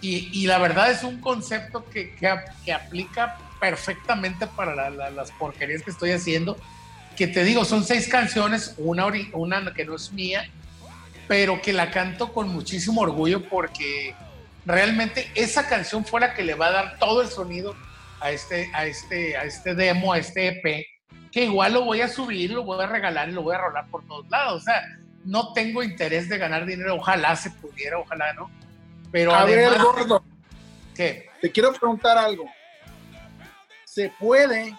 [0.00, 6.10] Y, la verdad es un concepto que, que, aplica perfectamente para las porquerías que estoy
[6.10, 6.58] haciendo.
[7.16, 10.50] Que te digo, son seis canciones, una, una que no es mía,
[11.28, 14.16] pero que la canto con muchísimo orgullo porque
[14.66, 17.76] realmente esa canción fue la que le va a dar todo el sonido
[18.20, 20.86] a este, a este, a este demo, a este EP,
[21.32, 23.88] que igual lo voy a subir, lo voy a regalar y lo voy a rolar
[23.90, 24.62] por todos lados.
[24.62, 24.82] O sea,
[25.24, 28.50] no tengo interés de ganar dinero, ojalá se pudiera, ojalá no.
[29.10, 30.24] Pero a ver, gordo,
[30.94, 31.28] ¿qué?
[31.40, 32.44] Te quiero preguntar algo.
[33.84, 34.76] Se puede,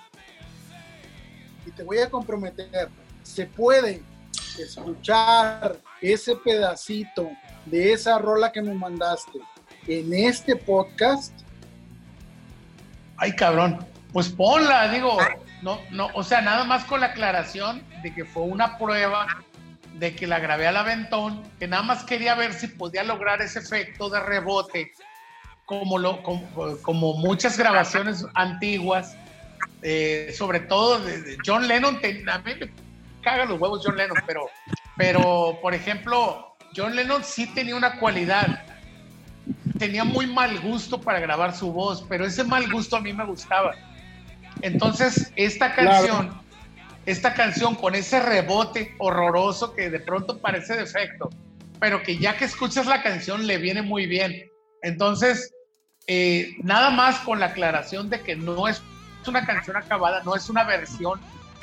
[1.66, 2.90] y te voy a comprometer,
[3.24, 4.02] se puede
[4.58, 7.30] escuchar ese pedacito
[7.66, 9.40] de esa rola que me mandaste
[9.88, 11.41] en este podcast
[13.22, 13.78] ay cabrón,
[14.12, 15.16] pues ponla, digo,
[15.62, 19.28] no, no, o sea, nada más con la aclaración de que fue una prueba,
[19.94, 23.60] de que la grabé al aventón, que nada más quería ver si podía lograr ese
[23.60, 24.92] efecto de rebote,
[25.66, 29.16] como, lo, como, muchas grabaciones antiguas,
[29.84, 32.72] eh, sobre todo de, John Lennon, a mí me
[33.22, 34.50] cagan los huevos John Lennon, pero,
[34.98, 38.66] pero por ejemplo, John Lennon sí tenía una cualidad
[39.82, 43.26] tenía muy mal gusto para grabar su voz, pero ese mal gusto a mí me
[43.26, 43.74] gustaba.
[44.62, 46.40] Entonces, esta canción,
[47.08, 51.32] esta canción con ese rebote horroroso que de pronto parece defecto,
[51.80, 54.52] pero que ya que escuchas la canción le viene muy bien.
[54.84, 55.52] Entonces,
[56.06, 58.84] eh, nada más con la aclaración de que no es
[59.26, 61.20] una canción acabada, no es una versión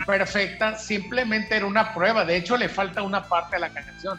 [0.07, 2.25] perfecta, simplemente era una prueba.
[2.25, 4.19] De hecho, le falta una parte a la canción.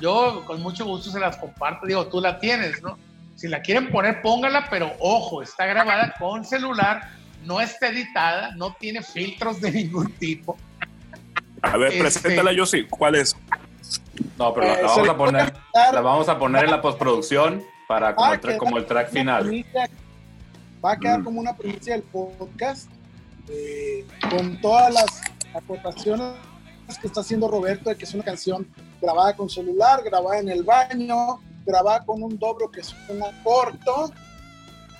[0.00, 2.98] Yo con mucho gusto se las comparto, digo, tú la tienes, ¿no?
[3.36, 7.10] Si la quieren poner, póngala, pero ojo, está grabada con celular,
[7.44, 10.56] no está editada, no tiene filtros de ningún tipo.
[11.62, 12.86] A ver, este, preséntala yo sí.
[12.88, 13.36] ¿Cuál es?
[14.38, 18.14] No, pero la, eh, vamos a poner, la vamos a poner en la postproducción para
[18.14, 19.64] como, el, como el track final.
[20.84, 21.24] va a quedar mm.
[21.24, 22.90] como una primicia del podcast
[23.48, 25.22] eh, con todas las
[25.54, 26.34] aportaciones
[27.00, 28.66] que está haciendo Roberto de que es una canción
[29.00, 34.12] grabada con celular, grabada en el baño, grabada con un dobro que suena corto,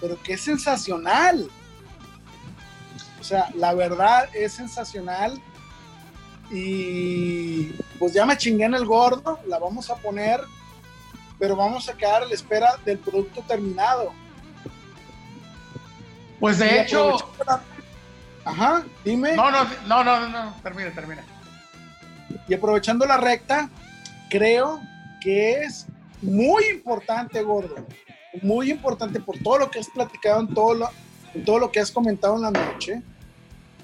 [0.01, 1.49] pero que es sensacional.
[3.21, 5.41] O sea, la verdad es sensacional.
[6.51, 10.41] Y pues ya me chingué en el gordo, la vamos a poner,
[11.39, 14.13] pero vamos a quedar a la espera del producto terminado.
[16.39, 17.17] Pues de hecho.
[18.45, 19.35] Ajá, dime.
[19.35, 21.25] No, no, no, no, no, termina, termina.
[22.47, 23.69] Y aprovechando la recta,
[24.31, 24.81] creo
[25.21, 25.87] que es
[26.23, 27.75] muy importante, gordo.
[28.43, 30.89] Muy importante por todo lo que has platicado en todo lo,
[31.35, 33.03] en todo lo que has comentado en la noche.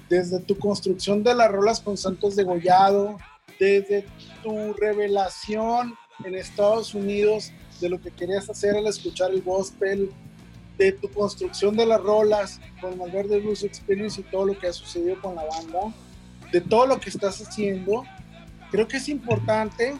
[0.09, 3.17] Desde tu construcción de las rolas con Santos de Gollado,
[3.59, 4.05] desde
[4.43, 10.11] tu revelación en Estados Unidos de lo que querías hacer al escuchar el gospel,
[10.77, 14.73] de tu construcción de las rolas con Malverde Blues Experience y todo lo que ha
[14.73, 15.93] sucedido con la banda,
[16.51, 18.03] de todo lo que estás haciendo,
[18.71, 19.93] creo que es importante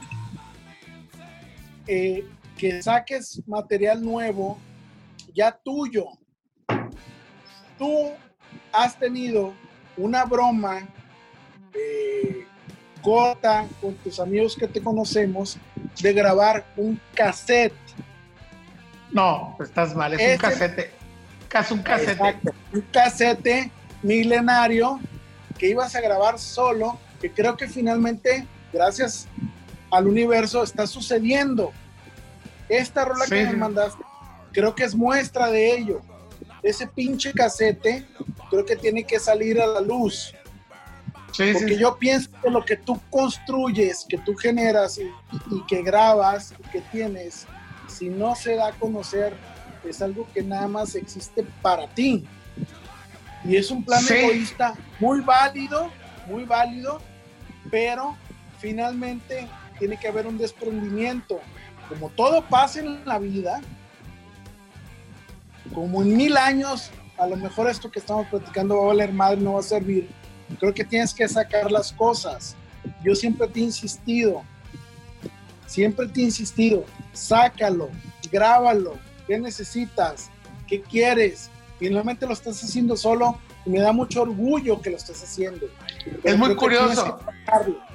[1.87, 2.25] eh,
[2.57, 4.57] que saques material nuevo
[5.33, 6.05] ya tuyo.
[7.77, 8.11] Tú
[8.71, 9.53] has tenido
[9.97, 10.87] una broma
[11.73, 12.45] eh,
[13.01, 15.57] corta con tus amigos que te conocemos
[16.01, 17.73] de grabar un cassette.
[19.11, 20.91] No, estás mal, es un cassette.
[21.47, 22.37] Casi un cassette.
[22.73, 24.99] un cassette milenario
[25.57, 29.27] que ibas a grabar solo, que creo que finalmente, gracias
[29.93, 31.71] al universo, está sucediendo.
[32.67, 34.03] Esta rola que me mandaste,
[34.51, 36.01] creo que es muestra de ello.
[36.63, 38.05] Ese pinche casete,
[38.49, 40.33] creo que tiene que salir a la luz.
[41.27, 46.69] Porque yo pienso que lo que tú construyes, que tú generas y, que grabas y
[46.69, 47.47] que tienes,
[47.87, 49.33] si no se da a conocer,
[49.87, 52.25] es algo que nada más existe para ti.
[53.43, 55.91] Y es un plan egoísta muy válido,
[56.27, 57.01] muy válido,
[57.69, 58.15] pero
[58.59, 59.47] finalmente
[59.79, 61.39] tiene que haber un desprendimiento.
[61.89, 63.61] Como todo pasa en la vida,
[65.73, 69.37] como en mil años, a lo mejor esto que estamos platicando va a valer madre,
[69.37, 70.09] no va a servir.
[70.59, 72.55] Creo que tienes que sacar las cosas.
[73.03, 74.43] Yo siempre te he insistido,
[75.65, 77.89] siempre te he insistido, sácalo,
[78.31, 80.29] grábalo, ¿qué necesitas?
[80.67, 81.49] ¿Qué quieres?
[81.79, 85.67] Finalmente lo estás haciendo solo y me da mucho orgullo que lo estés haciendo.
[86.23, 87.19] Es muy curioso.
[87.45, 87.92] que.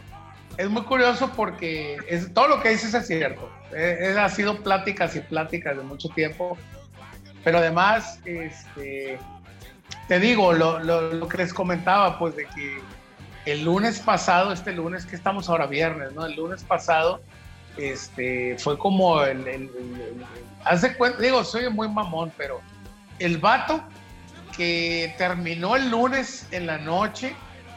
[0.59, 3.49] Es muy curioso porque es, todo lo que dices es cierto.
[3.75, 6.59] Eh, eh, ha sido pláticas y pláticas de mucho tiempo.
[7.45, 9.19] Pero además, este,
[10.09, 12.81] te digo, lo, lo- lo que les comentaba, pues de que
[13.47, 16.27] el lunes pasado, este lunes que estamos ahora viernes, ¿no?
[16.27, 17.23] El lunes pasado,
[17.77, 19.71] este, fue como el, el-
[20.69, 22.61] el- de cuenta, digo, soy muy mamón, pero
[23.21, 23.81] el vato
[24.57, 27.35] que terminó el lunes en la noche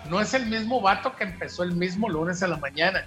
[0.10, 3.06] no es el mismo vato que empezó el mismo lunes en la mañana.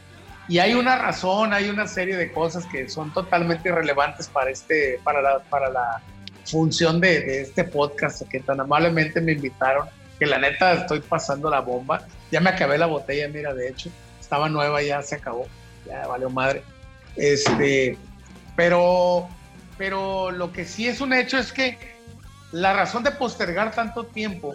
[0.49, 5.01] Y hay una razón, hay una serie de cosas que son totalmente irrelevantes para, este,
[5.03, 6.03] para, la, para la
[6.45, 9.89] función de, de este podcast que tan amablemente me invitaron,
[10.19, 12.07] que la neta estoy pasando la bomba.
[12.31, 13.91] Ya me acabé la botella, mira, de hecho,
[14.21, 15.47] estaba nueva, ya se acabó,
[15.87, 16.63] ya valió madre.
[17.17, 17.97] Este,
[18.57, 19.29] pero,
[19.79, 21.79] pero lo que sí es un hecho es que
[22.53, 24.55] la razón de postergar tanto tiempo,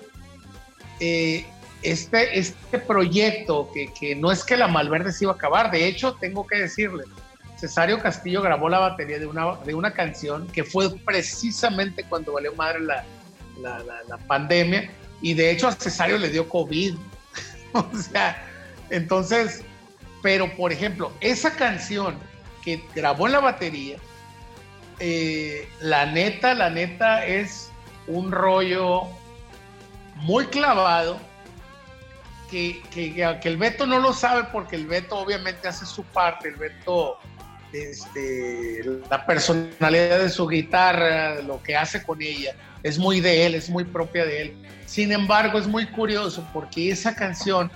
[0.99, 1.45] eh,
[1.81, 5.87] este, este proyecto, que, que no es que la Malverde se iba a acabar, de
[5.87, 7.03] hecho, tengo que decirle,
[7.57, 12.53] Cesario Castillo grabó la batería de una, de una canción que fue precisamente cuando valió
[12.55, 13.03] madre la,
[13.61, 14.89] la, la- pandemia,
[15.21, 16.95] y de hecho a Cesario le dio COVID.
[17.73, 18.45] o sea,
[18.89, 19.61] entonces,
[20.21, 22.15] pero por ejemplo, esa canción
[22.63, 23.97] que grabó en la batería,
[24.99, 27.69] eh, la neta, la neta es
[28.07, 29.03] un rollo
[30.15, 31.19] muy clavado
[32.49, 36.49] que, que, que el Beto no lo sabe porque el Beto obviamente hace su parte,
[36.49, 37.17] el Beto,
[37.71, 42.53] este, la personalidad de su guitarra, lo que hace con ella,
[42.83, 44.57] es muy de él, es muy propia de él.
[44.85, 47.71] Sin embargo, es muy curioso porque esa canción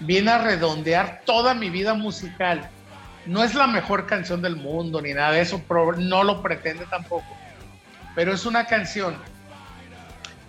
[0.00, 2.68] viene a redondear toda mi vida musical.
[3.26, 5.60] No es la mejor canción del mundo ni nada de eso,
[5.98, 7.26] no lo pretende tampoco.
[8.14, 9.16] Pero es una canción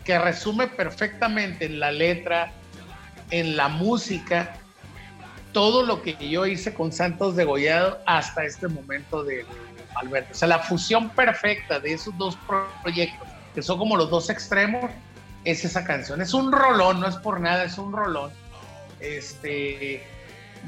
[0.06, 2.52] que resume perfectamente en la letra,
[3.32, 4.56] en la música,
[5.54, 9.46] todo lo que yo hice con Santos Degollado hasta este momento de, de
[9.96, 10.30] Alberto.
[10.32, 14.30] O sea, la fusión perfecta de esos dos pro- proyectos, que son como los dos
[14.30, 14.90] extremos,
[15.46, 16.22] es esa canción.
[16.22, 18.32] Es un rolón, no es por nada, es un rolón.
[19.00, 20.04] Este,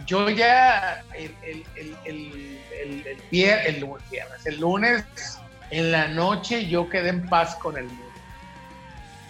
[0.05, 5.03] yo ya el, el, el, el, el- el vier- el lu- viernes, el lunes
[5.69, 8.03] en la noche yo quedé en paz con el mundo.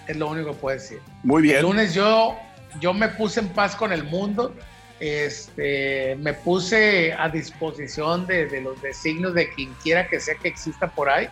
[0.08, 1.00] Es lo único que puedo decir.
[1.24, 1.62] Muy El bien.
[1.64, 2.38] lunes yo,
[2.80, 4.56] yo me puse en paz con el mundo,
[5.00, 10.48] este, me puse a disposición de, de los designios de quien quiera que sea que
[10.50, 11.28] exista por ahí.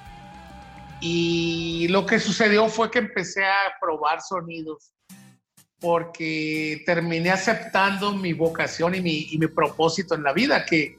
[1.02, 4.92] Y lo que sucedió fue que empecé a probar sonidos
[5.80, 10.98] porque terminé aceptando mi vocación y mi, y mi propósito en la vida, que,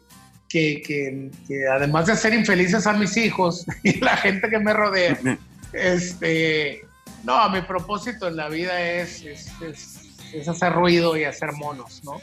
[0.48, 4.72] que, que- que además de hacer infelices a mis hijos y la gente que me
[4.72, 5.18] rodea,
[5.74, 6.82] este,
[7.24, 9.99] no, mi propósito en la vida es, es, es-
[10.32, 12.20] es hacer ruido y hacer monos, ¿no?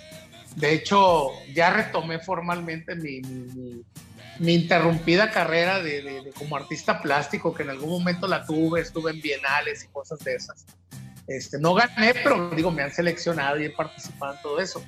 [0.55, 3.83] De hecho, ya retomé formalmente mi, mi- mi-
[4.39, 8.81] mi interrumpida carrera de, de- de como artista plástico, que en algún momento la tuve,
[8.81, 10.65] estuve en bienales y cosas de esas.
[11.27, 14.83] Este, no gané, pero digo, me han seleccionado y he participado en todo eso.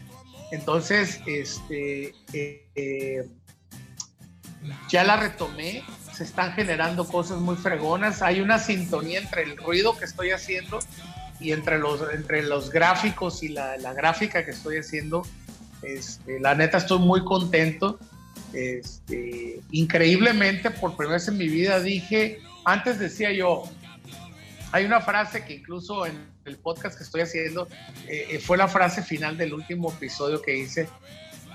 [0.52, 3.28] Entonces, este, eh, eh,
[4.90, 5.84] ya la retomé,
[6.14, 10.80] se están generando cosas muy fregonas, hay una sintonía entre el ruido que estoy haciendo
[11.40, 15.24] y entre los, entre los gráficos y la, la gráfica que estoy haciendo.
[15.82, 18.00] Este, la neta estoy muy contento.
[18.54, 23.64] Este, increíblemente, por primera vez en mi vida dije, antes decía yo,
[24.72, 26.14] hay una frase que incluso en
[26.46, 27.68] el podcast que estoy haciendo
[28.08, 30.88] eh, eh, fue la frase final del último episodio que hice,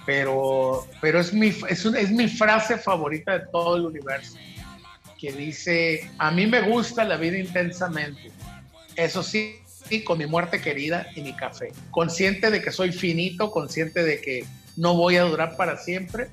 [0.06, 4.36] pero, pero es, mi, es, un- es mi frase favorita de todo el universo,
[5.19, 8.31] que dice, a mí me gusta la vida intensamente,
[8.97, 9.56] eso sí,
[9.89, 14.20] sí, con mi muerte querida y mi café, consciente de que soy finito, consciente de
[14.20, 14.44] que
[14.77, 16.28] no voy a durar para siempre,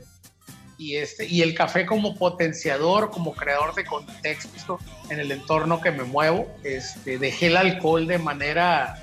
[0.78, 4.80] y, este, y el café como potenciador, como creador de contexto
[5.12, 6.48] en el entorno que me muevo.
[6.64, 8.96] Este, dejé el alcohol de manera,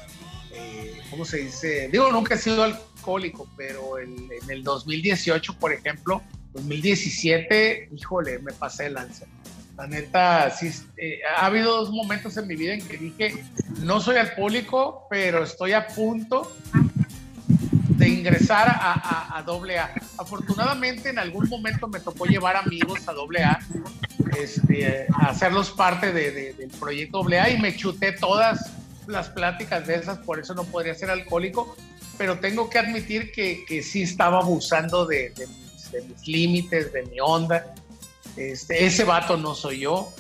[0.53, 1.89] eh, ¿cómo se dice?
[1.93, 6.21] Digo, nunca he sido alcohólico, pero el- en el 2018, por ejemplo,
[6.53, 9.27] 2017, híjole, me pasé de lanza.
[9.79, 13.45] La neta, sí, eh, ha habido dos momentos en mi vida en que dije,
[13.79, 16.53] no soy alcohólico, pero estoy a punto
[17.97, 19.95] de ingresar a, a, a AA.
[20.19, 23.13] Afortunadamente en algún momento me tocó llevar amigos a
[24.37, 28.71] este, a hacerlos parte de- de- del proyecto AA y me chuté todas
[29.07, 31.77] las pláticas de esas, por eso no podría ser alcohólico,
[32.19, 37.19] pero tengo que admitir que, que sí estaba abusando de, de mis límites, de mi
[37.21, 37.75] onda.
[38.39, 40.13] Este, ese vato no soy yo,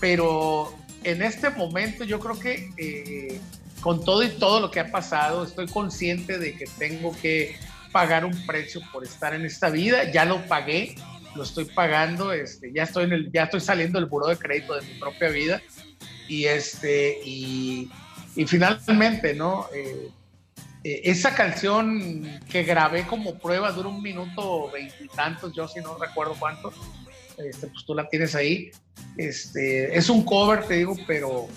[0.00, 0.72] pero
[1.02, 3.40] en este momento yo creo que eh,
[3.80, 7.56] con todo y todo lo que ha pasado, estoy consciente de que tengo que
[7.92, 10.10] pagar un precio por estar en esta vida.
[10.12, 10.94] Ya lo pagué,
[11.34, 14.74] lo estoy pagando, este, ya estoy en el, ya estoy saliendo del buró de crédito
[14.74, 15.62] de mi propia vida
[16.28, 17.90] y este y,
[18.34, 19.66] y finalmente, ¿no?
[19.74, 20.10] Eh,
[20.84, 26.36] eh, esa canción que grabé como prueba dura un minuto veintitantos, yo si no recuerdo
[26.38, 26.72] cuánto,
[27.38, 28.70] este, pues tú la tienes ahí.
[29.16, 31.48] Este, es un cover, te digo, pero,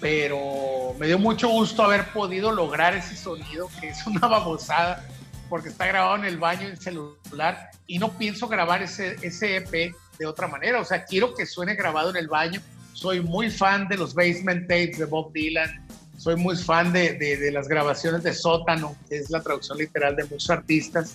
[0.00, 5.08] pero me dio mucho gusto haber podido lograr ese sonido, que es una babosada,
[5.48, 9.94] porque está grabado en el baño en celular y no pienso grabar ese, ese EP
[10.18, 10.80] de otra manera.
[10.80, 12.60] O sea, quiero que suene grabado en el baño.
[12.92, 15.84] Soy muy fan de los basement tapes de Bob Dylan.
[16.16, 20.16] Soy muy fan de, de, de las grabaciones de Sótano, que es la traducción literal
[20.16, 21.14] de muchos artistas,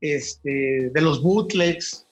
[0.00, 2.03] este, de los bootlegs.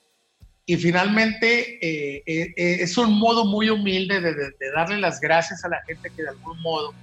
[0.65, 5.19] Y finalmente eh, eh, eh, es un modo muy humilde de, de, de darle las
[5.19, 6.93] gracias a la gente que de algún modo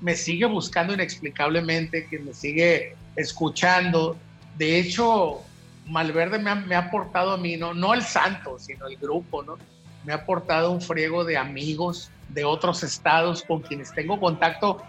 [0.00, 4.16] me sigue buscando inexplicablemente, que me sigue escuchando.
[4.56, 5.40] De hecho,
[5.86, 9.42] Malverde me ha, me ha aportado a mí, no, no el santo, sino el grupo,
[9.42, 9.56] ¿no?
[10.04, 14.82] Me ha aportado un friego de amigos de otros estados con quienes tengo contacto.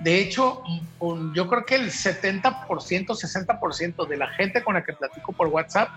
[0.00, 0.62] De hecho,
[1.00, 5.48] un- yo creo que el 70%, 60% de la gente con la que platico por
[5.48, 5.88] WhatsApp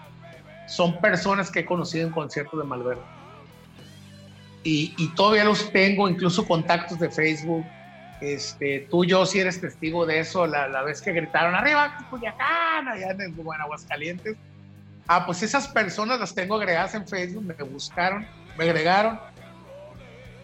[0.66, 3.02] son personas que he conocido en conciertos de Malverde.
[4.64, 7.66] Y, y todavía los tengo, incluso contactos de Facebook.
[8.20, 12.88] Este, tú, yo, si eres testigo de eso, la, la vez que gritaron arriba, Culiacán,
[12.88, 14.36] allá en, bueno, Aguascalientes.
[15.08, 18.26] Ah, pues esas personas las tengo agregadas en Facebook, me buscaron,
[18.56, 19.20] me agregaron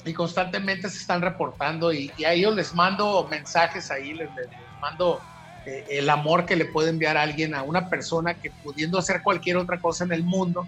[0.03, 4.49] y constantemente se están reportando y, y a ellos les mando mensajes ahí, les, les-
[4.81, 5.21] mando
[5.67, 9.57] el amor que le puede enviar a alguien, a una persona que pudiendo hacer cualquier
[9.57, 10.65] otra cosa en el mundo,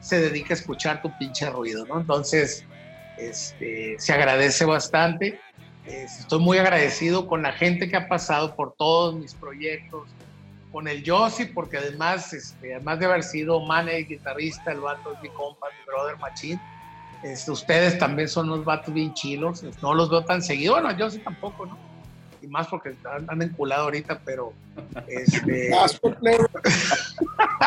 [0.00, 1.98] se dedica a escuchar tu pinche ruido, ¿no?
[1.98, 2.66] Entonces,
[3.16, 5.40] este, se agradece bastante.
[5.86, 10.14] Eh, estoy muy agradecido con la gente que ha pasado por todos mis proyectos,
[10.70, 15.20] con el Yossi, porque además, este, además de haber sido manager, guitarrista, el vato es
[15.22, 16.60] mi compa, mi brother machín.
[17.22, 21.08] Este, ustedes también son unos vatos bien chilos, no los veo tan seguido, bueno, yo
[21.10, 21.78] sí tampoco, ¿no?
[22.44, 24.52] Y más porque están- andan enculado ahorita, pero
[25.08, 25.70] este,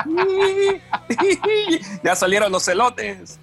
[2.03, 3.39] ya salieron los celotes.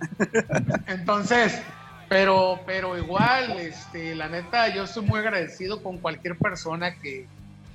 [0.86, 1.60] Entonces,
[2.08, 7.26] pero, pero igual, este, la neta, yo estoy muy agradecido con cualquier persona que,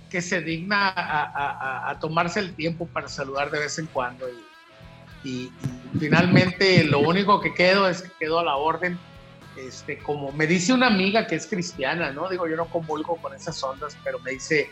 [0.10, 3.88] que se digna a, a- a- a tomarse el tiempo para saludar de vez en
[3.88, 4.26] cuando.
[4.30, 5.52] Y, y-
[5.94, 8.98] y finalmente, lo único que quedo es que quedo a la orden.
[9.68, 12.30] Este, como me dice una amiga que es cristiana, ¿no?
[12.30, 14.72] Digo, yo no comulgo con esas ondas, pero me dice,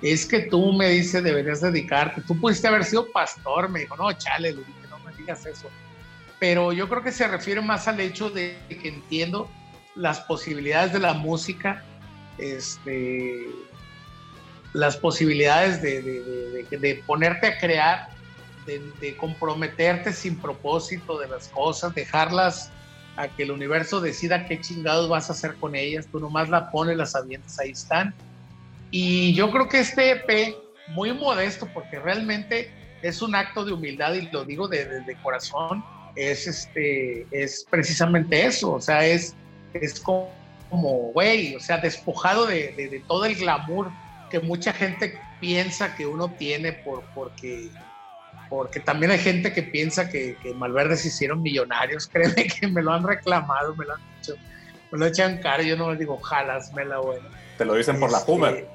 [0.00, 2.22] es que tú me dice, deberías dedicarte.
[2.22, 3.68] Tú pudiste haber sido pastor.
[3.68, 5.68] Me dijo, no, chale, le dije, no me digas eso
[6.42, 9.48] pero yo creo que se refiere más al hecho de que entiendo
[9.94, 11.84] las posibilidades de la música,
[12.36, 13.46] este,
[14.72, 18.08] las posibilidades de, de- ponerte a crear,
[18.66, 22.72] de comprometerte sin propósito de las cosas, dejarlas
[23.16, 26.70] a que el universo decida qué chingados vas a hacer con ellas, tú nomás la
[26.70, 28.14] pones, las avientas, ahí están.
[28.90, 30.54] Y yo creo que este EP,
[30.88, 32.70] muy modesto, porque realmente
[33.02, 35.82] es un acto de humildad y lo digo de, de- corazón,
[36.14, 39.34] es, este, es precisamente eso, o sea, es,
[39.74, 40.30] es como,
[40.68, 43.92] como, güey, o sea, despojado de, de- de todo el glamour
[44.28, 47.70] que mucha gente piensa que uno tiene por, porque,
[48.52, 52.82] porque también hay gente que piensa que, que Malverde se hicieron millonarios, créeme que me
[52.82, 54.34] lo han reclamado, me lo han dicho,
[54.90, 57.26] me lo echan cara, yo no les digo, jalas, me la buena.
[57.56, 58.68] Te lo dicen por la Este, Hummer.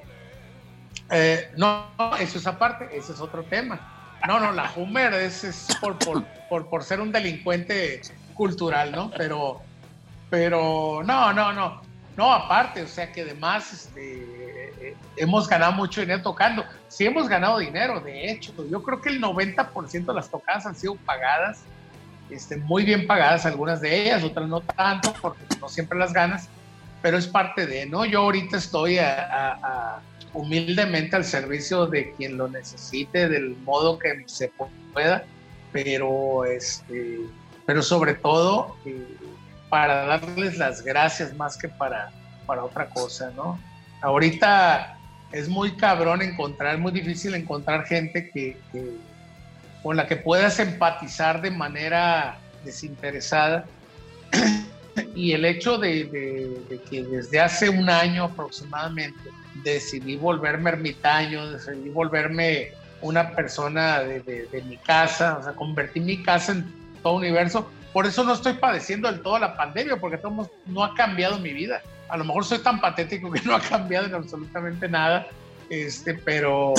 [1.11, 1.85] eh, no,
[2.19, 4.15] eso es aparte, ese es otro tema.
[4.27, 8.01] No, no, la Hummer es, es por, por, por, por ser un delincuente
[8.33, 9.11] cultural, ¿no?
[9.15, 9.61] Pero,
[10.31, 11.81] pero no, no, no.
[12.17, 14.56] No, aparte, o sea que además este,
[15.15, 16.63] hemos ganado mucho dinero tocando.
[16.87, 18.53] Sí hemos ganado dinero, de hecho.
[18.69, 21.59] Yo creo que el 90% de las tocadas han sido pagadas,
[22.29, 26.49] este, muy bien pagadas algunas de ellas, otras no tanto, porque no siempre las ganas,
[27.01, 28.05] pero es parte de, ¿no?
[28.05, 30.01] Yo ahorita estoy a- a- a-
[30.33, 34.51] humildemente al servicio de quien lo necesite, del modo que se
[34.93, 35.23] pueda,
[35.71, 37.19] pero, este,
[37.65, 39.17] pero sobre todo eh,
[39.69, 42.11] para darles las gracias más que para,
[42.45, 43.59] para otra cosa, ¿no?
[44.07, 44.97] Ahorita
[45.33, 48.55] es muy cabrón encontrar, muy difícil encontrar gente que,
[49.83, 53.65] con la que puedas empatizar de manera desinteresada.
[55.13, 62.69] y el hecho de, que desde hace un año aproximadamente decidí volverme ermitaño, decidí volverme
[63.01, 66.73] una persona de, de- mi casa, o sea, convertí mi casa en
[67.03, 67.69] todo universo.
[67.91, 70.17] Por eso no estoy padeciendo del todo la pandemia, porque
[70.65, 71.81] no ha cambiado mi vida.
[72.09, 75.27] A lo mejor soy tan patético que no ha cambiado en absolutamente nada,
[75.69, 76.73] este, pero,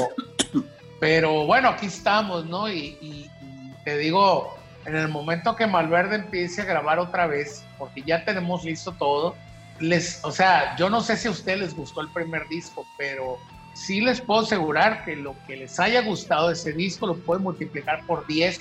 [1.01, 2.69] pero bueno, aquí estamos, ¿no?
[2.71, 4.57] Y, y- y te digo,
[4.87, 9.37] en el momento que Malverde empiece a grabar otra vez, porque ya tenemos listo todo,
[9.81, 13.37] les, o sea, yo no sé si a ustedes les gustó el primer disco, pero
[13.75, 17.45] sí les puedo asegurar que lo que les haya gustado de ese disco lo pueden
[17.45, 18.59] multiplicar por 10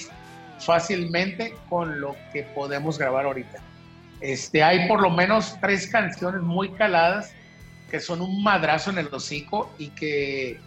[0.60, 3.58] fácilmente con lo que podemos grabar ahorita.
[4.22, 7.32] Este, hay por lo menos tres canciones muy caladas
[7.90, 10.60] que son un madrazo en el hocico y que,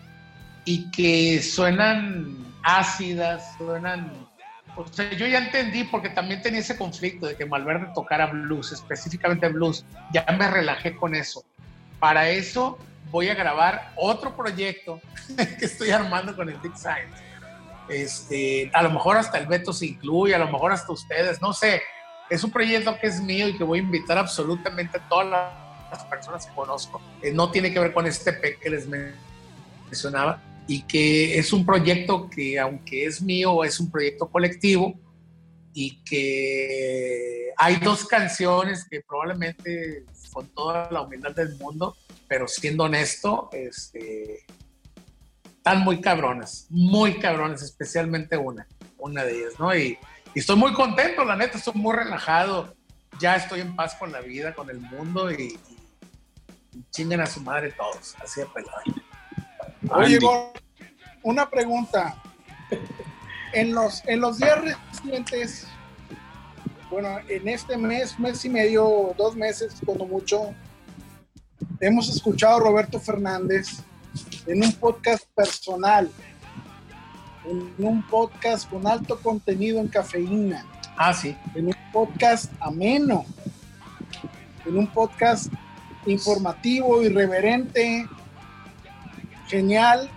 [0.64, 4.28] y que suenan ácidas, suenan...
[4.76, 8.72] O sea, yo ya entendí porque también tenía ese conflicto de que Malverde tocara blues,
[8.72, 9.84] específicamente blues.
[10.12, 11.44] Ya me relajé con eso.
[11.98, 12.78] Para eso
[13.10, 15.00] voy a grabar otro proyecto
[15.58, 17.22] que estoy armando con el Big Science.
[17.88, 21.52] Este, a lo mejor hasta el Beto se incluye, a lo mejor hasta ustedes, no
[21.52, 21.82] sé.
[22.30, 25.26] Es un proyecto que es mío y que voy a invitar absolutamente a todas
[25.90, 27.00] las personas que conozco.
[27.20, 31.66] Eh, no tiene que ver con este P que les mencionaba y que es un
[31.66, 34.94] proyecto que aunque es mío, es un proyecto colectivo
[35.74, 41.96] y que hay dos canciones que probablemente con toda la humildad del mundo,
[42.28, 44.44] pero siendo honesto, este,
[45.56, 49.74] están muy cabronas, muy cabronas, especialmente una, una de ellas, ¿no?
[49.74, 49.98] Y,
[50.34, 52.74] y estoy muy contento, la neta, estoy muy relajado,
[53.18, 57.26] ya estoy en paz con la vida, con el mundo y, y, y chinguen a
[57.26, 58.82] su madre todos, así de pelado.
[59.90, 60.18] Oye.
[60.18, 60.52] Gor,
[61.22, 62.16] una pregunta.
[63.52, 65.66] En los, en los días recientes,
[66.88, 70.54] bueno, en este mes, mes y medio, dos meses, cuando mucho,
[71.80, 73.82] hemos escuchado a Roberto Fernández
[74.46, 76.10] en un podcast personal,
[77.44, 80.64] en un podcast con alto contenido en cafeína,
[80.96, 81.36] Ah, sí.
[81.54, 83.24] en un podcast ameno,
[84.66, 85.52] en un podcast
[86.06, 88.06] informativo, irreverente,
[89.48, 90.08] genial,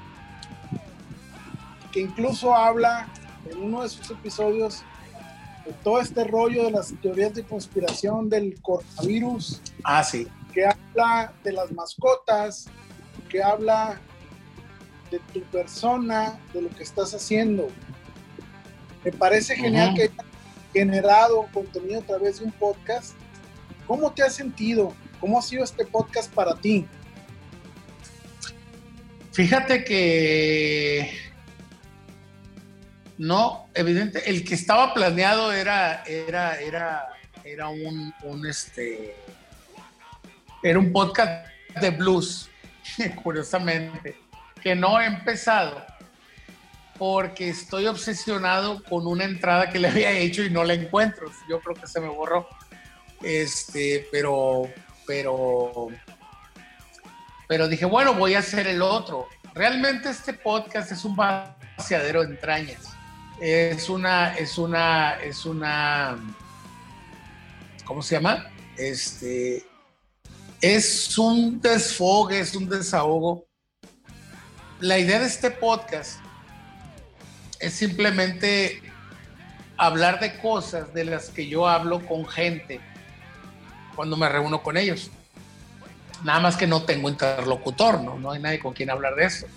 [1.91, 3.07] que incluso habla
[3.49, 4.83] en uno de sus episodios
[5.65, 10.27] de todo este rollo de las teorías de conspiración del coronavirus, Ah, sí.
[10.53, 12.65] que habla de las mascotas,
[13.29, 13.99] que habla
[15.13, 17.67] de tu persona, de lo que estás haciendo.
[19.03, 20.25] Me parece genial que hayas
[20.73, 23.13] generado contenido a través de un podcast.
[23.85, 24.91] ¿Cómo te has sentido?
[25.19, 26.87] ¿Cómo ha sido este podcast para ti?
[29.33, 31.11] Fíjate que
[33.19, 37.07] no, evidente, el que estaba planeado era, era, era,
[37.43, 39.15] era un, un, este,
[40.63, 41.47] era un podcast
[41.79, 42.49] de blues,
[43.23, 44.22] curiosamente,
[44.63, 45.85] que no he empezado
[46.97, 51.29] porque estoy obsesionado con una entrada que le había hecho y no la encuentro.
[51.49, 52.47] Yo creo que se me borró.
[53.21, 54.69] Este, pero,
[55.05, 55.87] pero,
[57.47, 59.27] pero dije, bueno, voy a hacer el otro.
[59.53, 62.89] Realmente este podcast es un vaciadero de entrañas.
[63.41, 66.17] Es una, es una, es una,
[67.83, 68.49] ¿cómo se llama?
[68.77, 69.65] Este,
[70.61, 73.45] es un desfogue, es un desahogo.
[74.83, 76.19] La idea de este podcast
[77.61, 78.81] es simplemente
[79.77, 82.81] hablar de cosas de las que yo hablo con gente
[83.95, 85.09] cuando me reúno con ellos.
[86.25, 88.19] Nada más que no tengo interlocutor, ¿no?
[88.19, 89.47] No hay nadie con quien hablar de eso.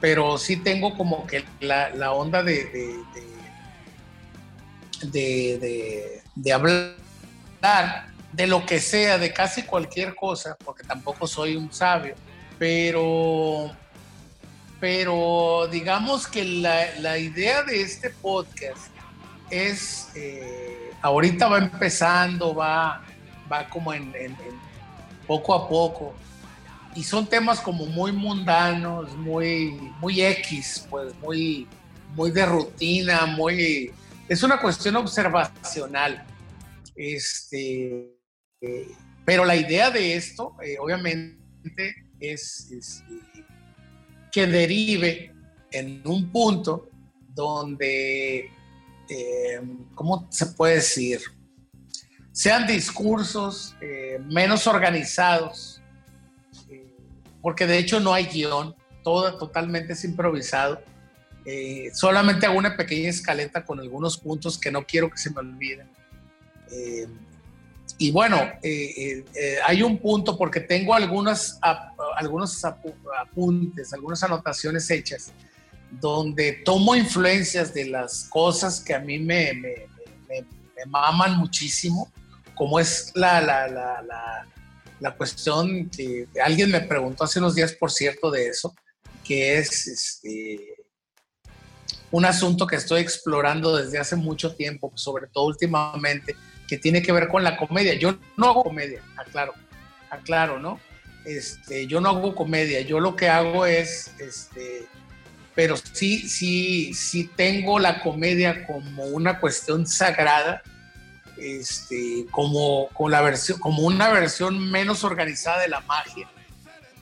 [0.00, 3.02] Pero sí tengo como que la, onda de,
[5.02, 6.94] de, de- de hablar
[8.32, 12.14] de lo que sea, de casi cualquier cosa, porque tampoco soy un sabio,
[12.56, 13.76] pero,
[14.80, 18.90] pero digamos que la, la idea de este podcast
[19.50, 23.04] es, eh, ahorita va empezando, va,
[23.52, 24.12] va como en,
[25.26, 26.14] poco a poco,
[26.94, 31.68] y son temas como muy mundanos, muy, muy X, pues muy,
[32.14, 33.92] muy de rutina, muy...
[34.28, 36.24] Es una cuestión observacional.
[36.96, 38.16] Este,
[38.60, 38.88] eh,
[39.24, 43.02] pero la idea de esto, eh, obviamente, es,
[44.30, 45.32] que derive
[45.72, 46.88] en un punto
[47.34, 48.50] donde,
[49.08, 49.60] eh,
[49.94, 51.20] ¿cómo se puede decir?
[52.32, 55.82] Sean discursos eh, menos organizados,
[56.68, 56.96] eh,
[57.42, 60.80] porque de hecho no hay guion, todo totalmente es improvisado.
[61.44, 65.40] Eh, solamente hago una pequeña escaleta con algunos puntos que no quiero que se me
[65.40, 65.88] olviden.
[68.00, 69.24] Eh, y bueno, eh,
[69.66, 71.58] hay un punto porque tengo algunas,
[72.16, 75.32] algunos apuntes, algunas anotaciones hechas,
[75.90, 79.74] donde tomo influencias de las cosas que a mí me, me,
[80.28, 80.42] me,
[80.76, 82.10] me maman muchísimo,
[82.54, 84.46] como es la, la, la, la
[85.00, 88.74] la cuestión que alguien me preguntó hace unos días, por cierto, de eso,
[89.24, 90.74] que es este,
[92.10, 96.36] un asunto que estoy explorando desde hace mucho tiempo, sobre todo últimamente,
[96.70, 97.94] que tiene que ver con la comedia.
[97.94, 99.54] Yo no hago comedia, aclaro,
[100.08, 100.78] aclaro, ¿no?
[101.24, 104.86] Este, yo no hago comedia, yo lo que hago es, este,
[105.56, 110.62] pero sí, sí, sí tengo la comedia como una cuestión sagrada,
[111.36, 116.28] este, como, con la versión, como una versión menos organizada de la magia,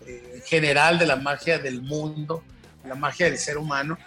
[0.06, 2.42] eh, general de la magia del mundo,
[2.86, 3.98] la magia del ser humano.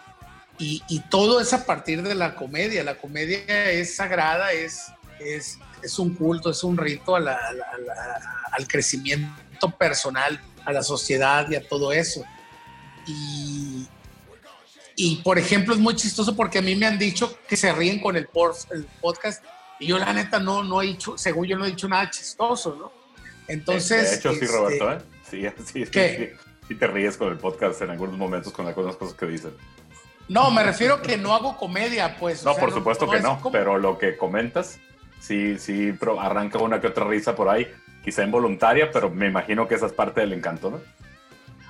[0.58, 2.84] Y, y, todo es a partir de la comedia.
[2.84, 4.92] La comedia es sagrada, es,
[5.26, 8.22] es, es un culto, es un rito a la, a la,
[8.52, 12.24] al crecimiento personal, a la sociedad y a todo eso.
[13.08, 13.88] Y,
[14.96, 18.00] y, por ejemplo, es muy chistoso porque a mí me han dicho que se ríen
[18.00, 18.28] con el,
[18.72, 19.44] el podcast
[19.80, 22.76] y yo la neta no, no he dicho, según yo no he dicho nada chistoso,
[22.76, 22.92] ¿no?
[23.48, 24.12] Entonces...
[24.12, 24.98] De hecho, sí, este, Roberto, ¿eh?
[25.30, 26.38] Sí, sí, ¿Qué?
[26.40, 29.52] sí, sí te ríes con el podcast en algunos momentos con algunas cosas que dicen.
[30.28, 32.44] No, me refiero que no hago comedia, pues.
[32.46, 34.80] No, o sea, por supuesto que es no, como- pero lo que comentas,
[35.22, 37.66] sí, sí, pero arranca una que otra risa por ahí,
[38.04, 40.82] quizá involuntaria, pero me imagino que esa es parte del encanto, ¿no?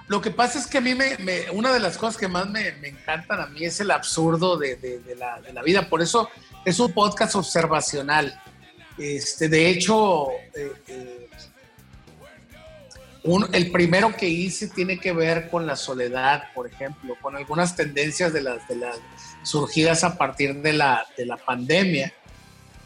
[0.07, 1.15] Lo que pasa es que a mí me,
[1.53, 4.75] una de las cosas que más me, me encantan a mí es el absurdo de,
[4.75, 5.87] de- de la, de la vida.
[5.87, 6.29] Por eso
[6.65, 8.37] es un podcast observacional.
[8.97, 11.29] Este, de hecho, eh, eh,
[13.23, 17.75] un- el primero que hice tiene que ver con la soledad, por ejemplo, con algunas
[17.77, 18.97] tendencias de las, de las
[19.43, 22.11] surgidas a partir de la, de la pandemia.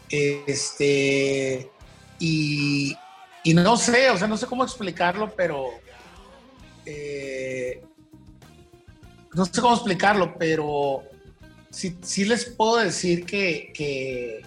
[0.08, 1.70] Este,
[2.18, 2.96] y,
[3.44, 5.70] y no sé, o sea, no sé cómo explicarlo, pero
[6.84, 7.82] eh,
[9.34, 11.02] no sé cómo explicarlo, pero
[11.70, 14.42] sí, sí les puedo decir que, que,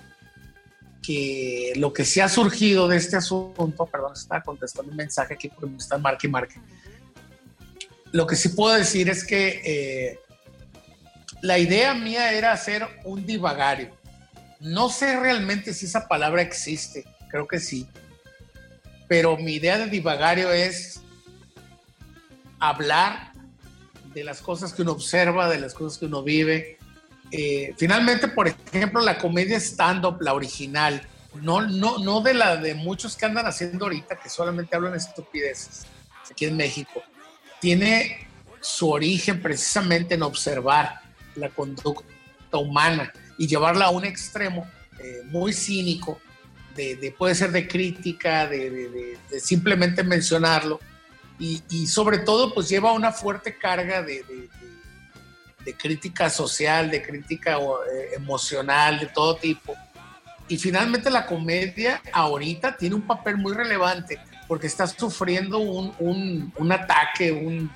[1.01, 5.49] que lo que sí ha surgido de este asunto, perdón, estaba contestando un mensaje aquí
[5.49, 6.55] porque me están marque y marque.
[8.11, 10.19] Lo que sí puedo decir es que eh,
[11.41, 13.98] la idea mía era hacer un divagario.
[14.59, 17.87] No sé realmente si esa palabra existe, creo que sí.
[19.07, 21.01] Pero mi idea de divagario es
[22.59, 23.31] hablar
[24.13, 26.77] de las cosas que uno observa, de las cosas que uno vive.
[27.31, 32.73] Eh, finalmente, por ejemplo, la comedia stand-up, la original, no, no, no de la de
[32.73, 35.85] muchos que andan haciendo ahorita, que solamente hablan estupideces
[36.29, 37.01] aquí en México,
[37.61, 38.27] tiene
[38.61, 41.01] su origen precisamente en observar
[41.35, 42.03] la conducta
[42.57, 44.67] humana y llevarla a un extremo
[44.99, 46.19] eh, muy cínico,
[46.75, 50.79] de, de- puede ser de crítica, de, simplemente mencionarlo,
[51.39, 54.23] y, sobre todo pues lleva una fuerte carga de
[55.77, 59.73] crítica social, de crítica eh, emocional, de todo tipo.
[60.47, 66.51] Y finalmente la comedia ahorita tiene un papel muy relevante porque está sufriendo un, un-
[66.57, 67.71] un ataque, un,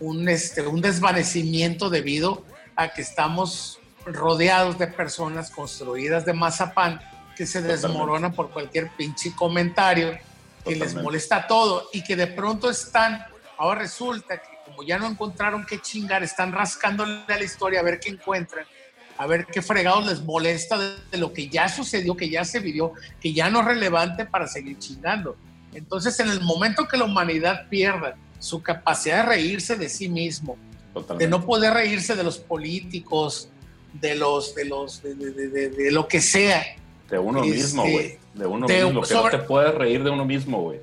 [0.00, 2.44] un, este, un desvanecimiento debido
[2.76, 3.77] a que estamos
[4.12, 7.00] rodeados de personas construidas de mazapán
[7.36, 7.86] que se Totalmente.
[7.88, 10.18] desmoronan por cualquier pinche comentario
[10.64, 13.24] que les molesta todo y que de pronto están,
[13.56, 17.82] ahora resulta que como ya no encontraron qué chingar, están rascándole a la historia a
[17.82, 18.66] ver qué encuentran,
[19.16, 22.60] a ver qué fregados les molesta de, de lo que ya sucedió, que ya se
[22.60, 25.36] vivió, que ya no es relevante para seguir chingando.
[25.72, 30.56] Entonces, en el momento que la humanidad pierda su capacidad de reírse de sí mismo,
[30.92, 31.24] Totalmente.
[31.24, 33.48] de no poder reírse de los políticos,
[34.00, 36.64] de los, de los, de, de- de- de- de lo que sea,
[37.10, 38.18] De uno Este, mismo, güey.
[38.34, 39.00] De uno mismo.
[39.00, 40.78] Que sobre- no te puedes reír de uno mismo, güey.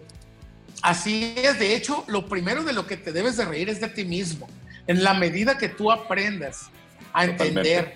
[0.82, 3.88] Así es, de hecho, lo primero de lo que te debes de reír es de
[3.90, 4.48] ti mismo.
[4.88, 6.70] En la medida que tú aprendas
[7.14, 7.46] a Totalmente.
[7.76, 7.94] entender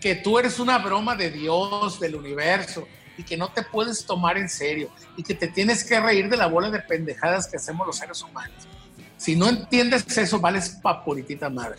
[0.00, 2.86] que tú eres una broma de Dios, del universo,
[3.18, 6.36] y que no te puedes tomar en serio, y que te tienes que reír de
[6.36, 8.56] la bola de pendejadas que hacemos los seres humanos.
[9.16, 11.78] Si no entiendes eso, vales pa' puritita madre.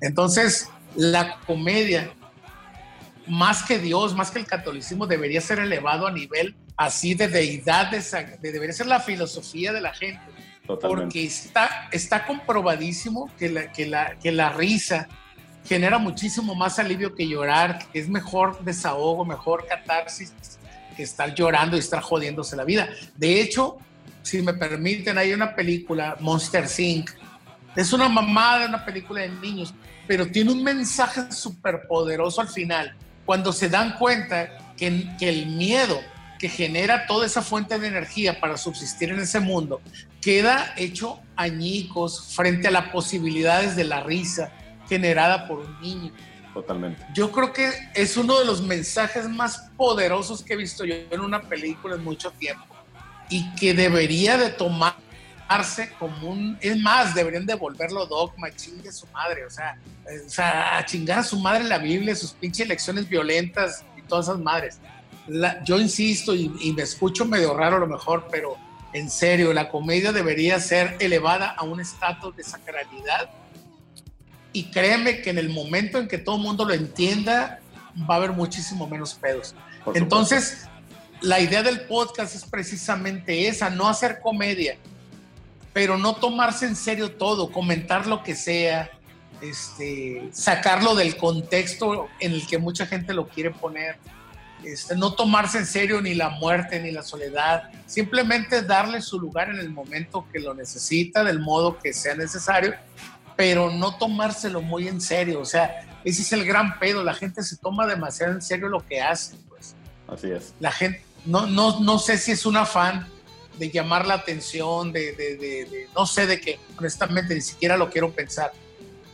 [0.00, 2.12] Entonces, la comedia,
[3.26, 7.90] más que Dios, más que el catolicismo, debería ser elevado a nivel así de deidad,
[7.90, 8.00] de,
[8.40, 10.20] de- debería ser la filosofía de la gente,
[10.66, 11.04] Totalmente.
[11.04, 15.08] porque está, está comprobadísimo que la, que, la, que la risa
[15.64, 20.32] genera muchísimo más alivio que llorar, que es mejor desahogo, mejor catarsis
[20.96, 22.88] que estar llorando y estar jodiéndose la vida.
[23.16, 23.78] De hecho,
[24.22, 27.10] si me permiten, hay una película, Monster Inc.,
[27.74, 29.72] Es una mamada, una película de niños,
[30.06, 32.94] pero tiene un mensaje súper poderoso al final,
[33.24, 36.00] cuando se dan cuenta que, que el miedo
[36.38, 39.80] que genera toda esa fuente de energía para subsistir en ese mundo
[40.20, 44.50] queda hecho añicos frente a las posibilidades de la risa
[44.88, 46.12] generada por un niño.
[46.52, 47.06] Totalmente.
[47.14, 51.20] Yo creo que es uno de los mensajes más poderosos que he visto yo en
[51.20, 52.66] una película en mucho tiempo
[53.30, 54.50] y que debería de
[55.98, 56.58] como un...
[56.60, 61.20] Es más, deberían devolverlo dogma, chingue a su madre, o sea, o sea, a chingar
[61.20, 64.78] a su madre la Biblia, sus pinches lecciones violentas y todas esas madres.
[65.26, 68.56] La- yo insisto y, y me escucho medio raro a lo mejor, pero
[68.92, 73.30] en serio, la comedia debería ser elevada a un estatus de sacralidad
[74.52, 77.60] y créeme que en el momento en que todo el mundo lo entienda,
[78.08, 79.54] va a haber muchísimo menos pedos.
[79.94, 80.68] Entonces,
[81.22, 84.76] la idea del podcast es precisamente esa, no hacer comedia,
[85.72, 88.90] pero no tomarse en serio todo, comentar lo que sea,
[89.40, 93.96] este, sacarlo del contexto en el que mucha gente lo quiere poner,
[94.64, 99.50] este, no tomarse en serio ni la muerte ni la soledad, simplemente darle su lugar
[99.50, 102.74] en el momento que lo necesita, del modo que sea necesario,
[103.36, 107.42] pero no tomárselo muy en serio, o sea, ese es el gran pedo, la gente
[107.42, 109.74] se toma demasiado en serio lo que hace, pues.
[110.06, 110.52] Así es.
[110.60, 113.08] la gente, no, no, no sé si es un afán
[113.58, 117.76] de llamar la atención, de, de- de- de- no sé de qué, honestamente ni siquiera
[117.76, 118.52] lo quiero pensar,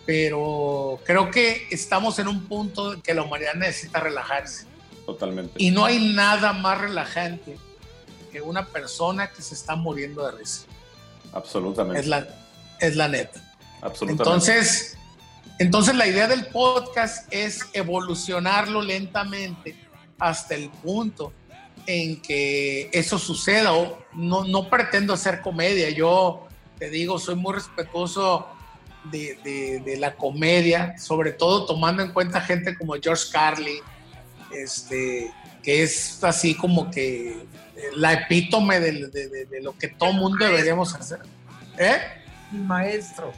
[0.06, 4.64] pero creo que estamos en un punto en que la humanidad necesita relajarse
[5.04, 5.52] Totalmente.
[5.58, 7.58] y no hay nada más relajante
[8.32, 10.62] que una persona que se está muriendo de risa,
[11.32, 12.00] Absolutamente.
[12.00, 12.26] es la,
[12.80, 13.42] es la neta.
[13.82, 14.22] Absolutamente.
[14.22, 14.96] Entonces,
[15.58, 19.76] entonces la idea del podcast es evolucionarlo lentamente
[20.18, 21.32] hasta el punto
[21.86, 23.72] en que eso suceda.
[23.72, 25.90] O no, no pretendo hacer comedia.
[25.90, 26.46] Yo
[26.78, 28.46] te digo, soy muy respetuoso
[29.04, 33.80] de, de- de la comedia, sobre todo tomando en cuenta gente como George Carlin,
[34.52, 35.30] este,
[35.62, 37.46] que es así como que
[37.96, 41.20] la epítome del- de, de- de lo que todo mundo deberíamos hacer.
[41.78, 41.98] ¿Eh?
[42.50, 43.32] Mi maestro.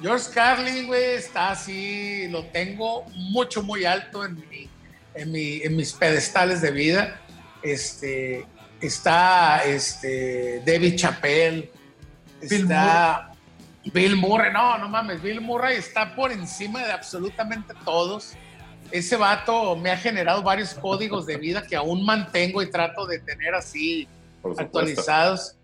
[0.00, 4.68] George Carlin, güey, está así, lo tengo mucho, muy alto en, mi-
[5.14, 7.20] en, mi- en mis pedestales de vida.
[7.62, 8.44] Este,
[8.82, 11.70] está este, David Chappelle,
[12.40, 13.32] Bill está
[13.92, 14.52] Bill Murray.
[14.52, 18.34] No, no mames, Bill Murray está por encima de absolutamente todos.
[18.90, 23.20] Ese vato me ha generado varios códigos de vida que aún mantengo y trato de
[23.20, 24.06] tener así
[24.58, 25.56] actualizados.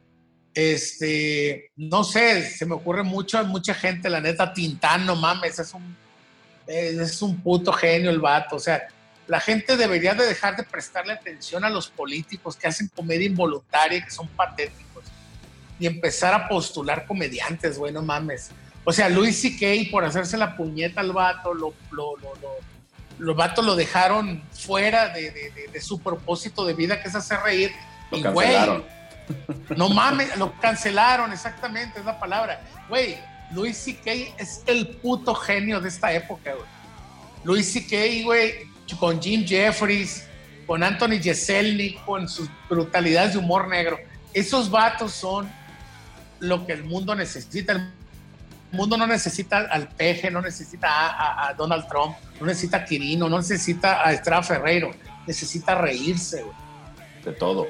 [0.55, 5.75] Este, no sé, se me ocurre mucho, mucha gente, la neta, Tintán, no mames, es
[5.75, 5.97] un,
[6.67, 8.57] es un puto genio el vato.
[8.57, 8.89] O sea,
[9.29, 14.03] la gente debería de dejar de prestarle atención a los políticos que hacen comedia involuntaria,
[14.05, 15.05] que son patéticos,
[15.79, 18.51] y empezar a postular comediantes, güey, no mames.
[18.85, 19.91] O sea, Luis C.K.
[19.91, 22.69] por hacerse la puñeta al vato, lo, lo, lo, lo-
[23.19, 27.15] los vatos lo dejaron fuera de, de- de- de su propósito de vida, que es
[27.15, 27.73] hacer reír.
[28.13, 28.85] Lo y, cancelaron.
[29.77, 32.63] no mames, lo cancelaron, exactamente, es la palabra.
[32.89, 33.19] Güey,
[33.53, 34.11] Luis C.K.
[34.39, 36.67] es el puto genio de esta época, güey.
[37.45, 40.27] Luis C.K., güey, con Jim Jeffries,
[40.67, 43.99] con Anthony Jeselnik, con sus brutalidades de humor negro.
[44.35, 45.51] Esos vatos son
[46.41, 47.73] lo que el mundo necesita.
[47.73, 47.91] El
[48.73, 52.85] mundo no necesita al peje, no necesita a, a- a Donald Trump, no necesita a
[52.85, 54.91] Quirino, no necesita a Estrada Ferreiro,
[55.27, 56.55] necesita reírse, güey
[57.25, 57.67] De todo.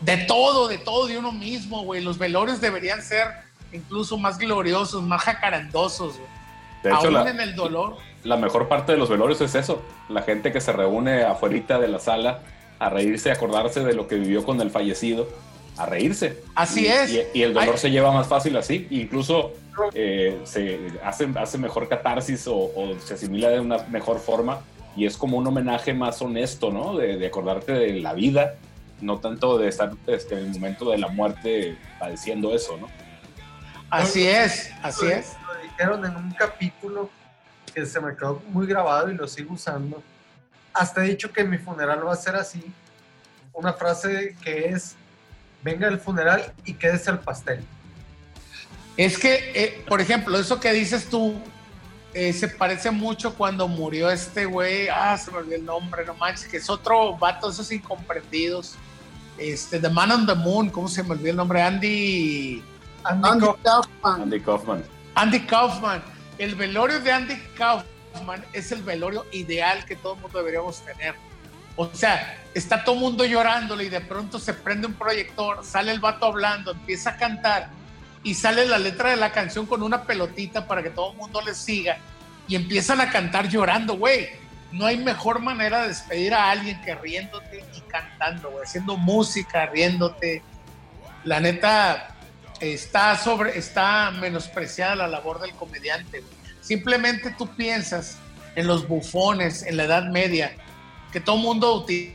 [0.00, 2.02] de todo, de todo de uno mismo, güey.
[2.02, 3.26] Los velorios deberían ser
[3.72, 6.92] incluso más gloriosos, más jacarandosos, güey.
[6.94, 7.98] Aún la, en el dolor.
[8.24, 9.82] La mejor parte de los velorios es eso.
[10.08, 12.40] La gente que se reúne afuera de la sala
[12.78, 15.28] a reírse, a acordarse de lo que vivió con el fallecido,
[15.76, 16.42] a reírse.
[16.54, 17.10] Así Y- es.
[17.12, 17.78] Y, y el dolor Ay.
[17.78, 18.86] se lleva más fácil así.
[18.90, 19.52] Incluso
[19.94, 24.60] eh, se hace, hace mejor catarsis o, o se asimila de una mejor forma.
[24.96, 26.96] Y es como un homenaje más honesto, ¿no?
[26.96, 28.54] De, de acordarte de la vida,
[29.00, 32.88] no tanto de estar este, en el momento de la muerte padeciendo eso, ¿no?
[33.90, 35.36] Así es, así es.
[35.46, 37.08] Lo dijeron en un capítulo
[37.70, 40.02] que se me quedó muy grabado y lo sigo usando.
[40.72, 42.62] Hasta he dicho que mi funeral va a ser así.
[43.52, 44.94] Una frase que es,
[45.62, 47.64] venga el funeral y quédese el pastel.
[48.96, 51.40] Es que, eh, por ejemplo, eso que dices tú
[52.14, 54.88] eh, se parece mucho cuando murió este güey.
[54.88, 58.74] Ah, se me olvidó el nombre, no manches, que es otro vato, esos incomprendidos.
[59.36, 61.62] Este, The Man on the Moon, ¿cómo se me olvidó el nombre?
[61.62, 62.62] Andy.
[63.04, 64.22] Andy Andy Kaufman, Kaufman.
[64.22, 64.84] Andy Kaufman.
[65.14, 66.02] Andy Kaufman.
[66.38, 71.14] El velorio de Andy Kaufman es el velorio ideal que todo el mundo deberíamos tener.
[71.76, 75.92] O sea, está todo el mundo llorándole y de pronto se prende un proyector, sale
[75.92, 77.70] el vato hablando, empieza a cantar
[78.22, 81.40] y sale la letra de la canción con una pelotita para que todo el mundo
[81.40, 81.98] les siga
[82.48, 84.28] y empiezan a cantar llorando, güey.
[84.72, 89.66] No hay mejor manera de despedir a alguien que riéndote y cantando, güey, haciendo música,
[89.66, 90.42] riéndote.
[91.24, 92.16] La neta
[92.60, 96.20] está sobre está menospreciada la labor del comediante.
[96.20, 96.32] güey.
[96.60, 98.16] Simplemente tú piensas
[98.56, 100.52] en los bufones en la Edad Media,
[101.12, 102.14] que todo mundo uti-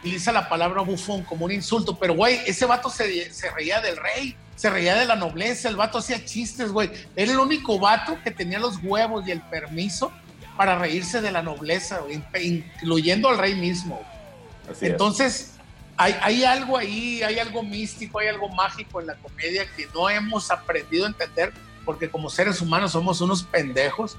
[0.00, 3.96] utiliza la palabra bufón como un insulto, pero güey, ese vato se, se reía del
[3.96, 6.90] rey, se reía de la nobleza, el vato hacía chistes, güey.
[7.16, 10.12] Era el único vato que tenía los huevos y el permiso
[10.56, 13.96] para reírse de la nobleza, güey, incluyendo al rey mismo.
[13.96, 14.76] güey.
[14.76, 14.92] Así es.
[15.96, 20.50] Hay, algo ahí, hay algo místico, hay algo mágico en la comedia que no hemos
[20.50, 21.52] aprendido a entender,
[21.84, 24.16] porque como seres humanos somos unos pendejos.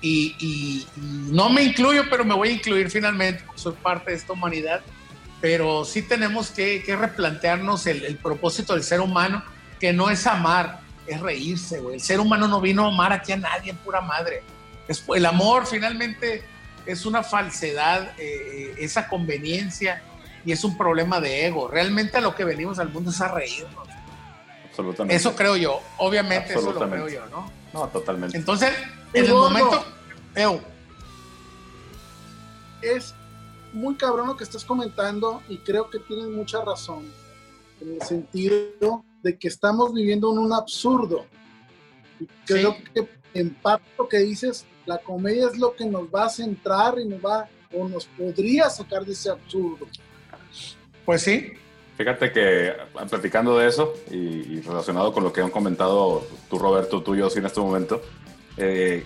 [0.00, 0.86] Y,
[1.30, 4.82] no me incluyo, pero me voy a incluir finalmente, soy parte de esta humanidad.
[5.40, 9.42] Pero sí tenemos que, que replantearnos el, propósito del ser humano,
[9.80, 11.94] que no es amar, es reírse, güey.
[11.94, 14.42] El ser humano no vino a amar aquí a nadie, pura madre.
[15.14, 16.42] El amor finalmente
[16.84, 20.02] es una falsedad, eh, esa conveniencia
[20.44, 21.68] y es un problema de ego.
[21.68, 23.88] Realmente a lo que venimos al mundo es a reírnos.
[24.68, 25.14] Absolutamente.
[25.14, 25.80] Eso creo yo.
[25.98, 27.50] Obviamente eso lo creo yo, ¿no?
[27.72, 28.36] No, totalmente.
[28.36, 28.70] Entonces,
[29.12, 29.84] en el momento...
[30.36, 30.60] Ew,
[32.82, 33.14] es
[33.72, 37.10] muy cabrón lo que estás comentando y creo que tienes mucha razón
[37.80, 41.26] en el sentido de que estamos viviendo en un absurdo.
[42.20, 42.84] Y creo Sí.
[42.94, 46.98] que en parte lo que dices, la comedia es lo que nos va a centrar
[46.98, 49.86] y nos va o nos podría sacar de ese absurdo.
[51.04, 51.52] Pues sí.
[51.96, 56.58] Fíjate que ah, platicando de eso y, y relacionado con lo que han comentado tú,
[56.58, 58.02] Roberto, tú y yo sí en este momento,
[58.56, 59.04] eh,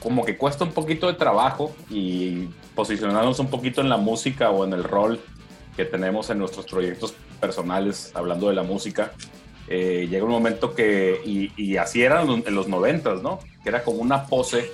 [0.00, 4.64] como que cuesta un poquito de trabajo y posicionarnos un poquito en la música o
[4.64, 5.20] en el rol
[5.76, 9.12] que tenemos en nuestros proyectos personales, hablando de la música.
[9.68, 13.40] Eh, llega un momento que, y, y así era en los- en los noventas, ¿no?
[13.62, 14.70] Que era como una pose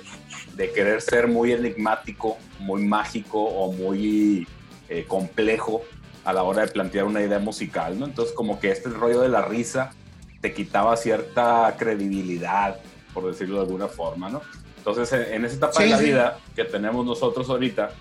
[0.55, 4.47] de querer ser muy enigmático, muy mágico o muy
[4.87, 5.81] eh, complejo
[6.25, 8.05] a la hora de plantear una idea musical, ¿no?
[8.05, 9.91] Entonces como que este rollo de la risa
[10.41, 12.79] te quitaba cierta credibilidad,
[13.13, 14.41] por decirlo de alguna forma, ¿no?
[14.79, 16.05] Entonces en, esa etapa de la sí.
[16.05, 17.91] vida que tenemos nosotros ahorita,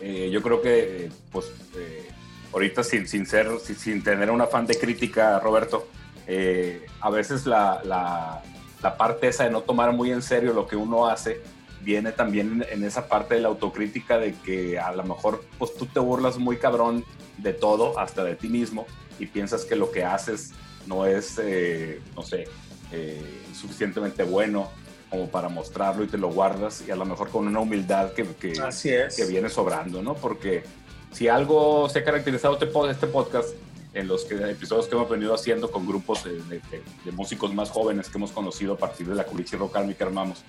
[0.00, 2.08] eh, yo creo que, pues, eh,
[2.52, 5.88] ahorita sin, sin ser, sin, sin tener un afán de crítica, Roberto,
[6.26, 8.42] eh, a veces la, la,
[8.82, 11.40] la parte esa de no tomar muy en serio lo que uno hace
[11.86, 15.72] viene también en, en esa parte de la autocrítica de que a lo mejor pues
[15.74, 17.04] tú te burlas muy cabrón
[17.38, 18.86] de todo, hasta de ti mismo,
[19.20, 20.50] y piensas que lo que haces
[20.86, 22.48] no es, eh, no sé,
[22.92, 23.22] eh,
[23.54, 24.68] suficientemente bueno
[25.10, 28.24] como para mostrarlo y te lo guardas y a lo mejor con una humildad que,
[28.34, 29.14] que, Así es.
[29.16, 30.14] que viene sobrando, ¿no?
[30.14, 30.64] Porque
[31.12, 33.50] si algo se ha caracterizado este, este podcast
[33.94, 37.54] en los que, episodios que hemos venido haciendo con grupos de, de- de- de músicos
[37.54, 40.42] más jóvenes que hemos conocido a partir de la Culichi Rock Army que armamos,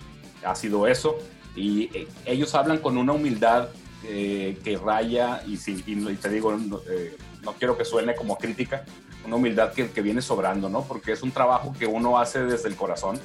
[0.43, 1.17] ha sido eso.
[1.55, 3.69] Y eh, ellos hablan con una humildad
[4.03, 8.37] eh, que raya, y, si, y, te digo, no, eh, no quiero que suene como
[8.37, 8.85] crítica,
[9.25, 10.83] una humildad que, que viene sobrando, ¿no?
[10.83, 13.19] Porque es un trabajo que uno hace desde el corazón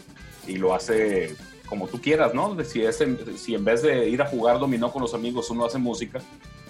[0.46, 1.36] y lo hace
[1.72, 2.62] como tú quieras, ¿no?
[2.64, 5.64] Si, es en, si en vez de ir a jugar dominó con los amigos uno
[5.64, 6.20] hace música,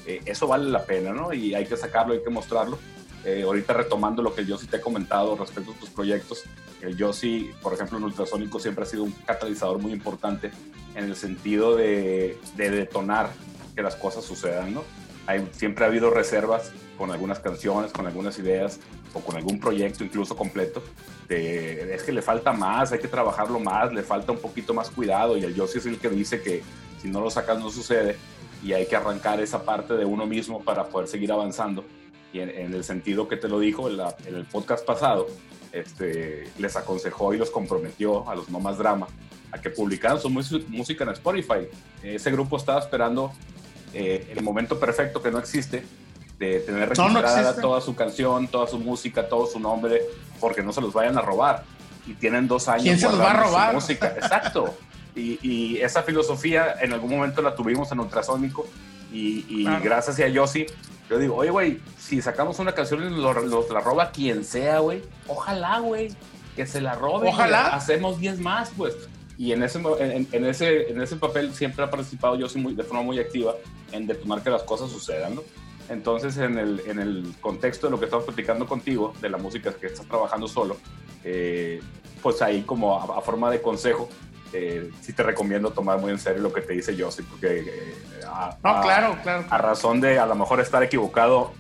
[0.07, 1.33] eh, eso vale la pena, ¿no?
[1.33, 2.79] Y hay que sacarlo, hay que mostrarlo.
[3.25, 6.45] Eh, ahorita retomando lo que yo sí te he comentado respecto a tus proyectos,
[6.81, 10.51] el yo sí, por ejemplo, en Ultrasónico siempre ha sido un catalizador muy importante
[10.95, 13.31] en el sentido de, de detonar
[13.75, 14.83] que las cosas sucedan, ¿no?
[15.53, 18.81] Siempre ha habido reservas con algunas canciones, con algunas ideas
[19.15, 20.83] o con algún proyecto incluso completo.
[21.29, 25.37] Es que le falta más, hay que trabajarlo más, le falta un poquito más cuidado
[25.37, 26.63] y el yo sí es el que dice que
[27.01, 28.17] si no lo sacas no sucede
[28.63, 31.85] y hay que arrancar esa parte de uno mismo para poder seguir avanzando.
[32.33, 35.27] Y en, en el sentido que te lo dijo en, la- en el podcast pasado,
[35.73, 39.07] este, les aconsejó y los comprometió a los No Más Drama
[39.51, 41.69] a que publicaran su música en Spotify.
[42.03, 43.33] Ese grupo estaba esperando
[43.93, 45.85] eh, el momento perfecto que no existe
[46.39, 47.61] de tener No, no registrada existe.
[47.63, 50.03] toda su canción, toda su música, todo su nombre,
[50.41, 51.65] porque no se los vayan a robar.
[52.07, 52.85] Y tienen dos años.
[52.85, 53.75] ¿Quién se los va a su robar?
[53.75, 54.09] Música.
[54.17, 54.75] Exacto.
[55.15, 58.67] Y, y esa filosofía en algún momento la tuvimos en Ultrasónico
[59.13, 59.85] y, y Claro.
[59.85, 60.67] gracias a Yossi,
[61.11, 64.79] yo digo, oye, güey, si sacamos una canción y nos nos la roba quien sea,
[64.79, 66.11] güey, ojalá, güey,
[66.57, 67.29] que se la robe.
[67.29, 67.69] Ojalá.
[67.69, 68.95] Hacemos 10 más, pues.
[69.39, 72.83] Y en ese, en, en ese, en ese papel siempre ha participado Yossi muy, de
[72.85, 73.55] forma muy activa
[73.91, 75.43] en detonar que las cosas sucedan, ¿no?
[75.89, 79.73] Entonces, en el, en el contexto de lo que estamos platicando contigo, de la música
[79.73, 80.77] que estás trabajando solo,
[81.25, 81.81] eh,
[82.23, 84.09] pues ahí como a, a forma de consejo,
[84.53, 87.95] eh, sí te recomiendo tomar muy en serio lo que te dice Yossi, porque eh,
[88.27, 89.45] a, No, a- claro, claro.
[89.51, 91.53] a razón de a lo mejor estar equivocado,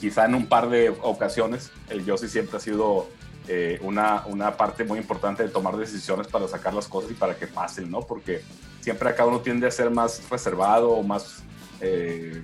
[0.00, 3.08] quizá en un par de ocasiones, el Yossi siempre ha sido
[3.48, 7.34] eh, una, una parte muy importante de tomar decisiones para sacar las cosas y para
[7.36, 8.00] que pasen, ¿no?
[8.02, 8.42] Porque
[8.80, 11.42] siempre acá uno tiende a ser más reservado o más
[11.80, 12.42] eh,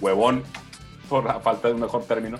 [0.00, 0.42] huevón,
[1.08, 2.38] por la falta de un mejor término,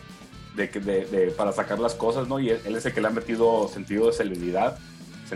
[0.55, 2.39] de, de, de- para sacar las cosas, ¿no?
[2.41, 4.79] Y él, él es el que le ha metido sentido de celeridad,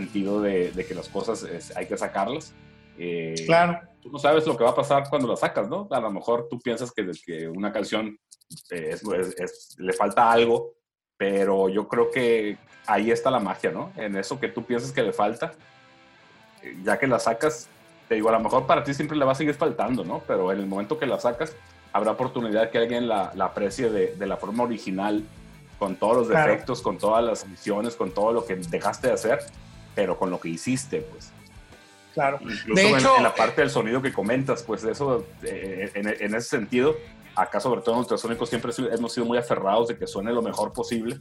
[0.01, 2.53] sentido de, de que las cosas es- hay que sacarlas.
[2.99, 3.79] Eh, Claro.
[4.01, 5.87] Tú no sabes lo que va a pasar cuando las sacas, ¿no?
[5.91, 8.17] A lo mejor tú piensas que, que una canción
[8.71, 9.03] eh, es-
[9.37, 10.73] es- le falta algo,
[11.17, 13.91] pero yo creo que ahí está la magia, ¿no?
[13.97, 15.51] En eso que tú piensas que le falta,
[16.61, 17.67] eh, ya que la sacas,
[18.07, 20.21] te digo, a lo mejor para ti siempre le va a seguir faltando, ¿no?
[20.27, 21.53] Pero en el momento que la sacas,
[21.91, 25.23] habrá oportunidad que alguien la, la aprecie de, de la forma original,
[25.79, 26.51] con todos los Claro.
[26.51, 29.39] defectos, con todas las misiones, con todo lo que dejaste de hacer,
[29.97, 31.31] pero con lo que hiciste, pues.
[32.13, 32.37] Claro.
[32.41, 36.07] Incluso De en- hecho, en, la parte del sonido que comentas, pues eso, eh, en,
[36.07, 36.95] en ese sentido,
[37.35, 40.71] acá sobre todo en Ultrasónicos siempre hemos sido muy aferrados de que suene lo mejor
[40.71, 41.17] posible.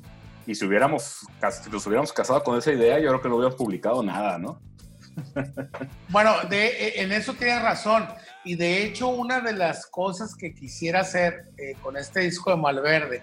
[0.47, 1.21] Y si hubiéramos,
[1.65, 4.61] si nos hubiéramos casado con esa idea, yo creo que no hubiéramos publicado nada, ¿no?
[6.11, 8.07] Bueno, de, e, en eso tienes razón.
[8.45, 12.57] Y de hecho, una de las cosas que quisiera hacer eh, con este disco de
[12.57, 13.23] Malverde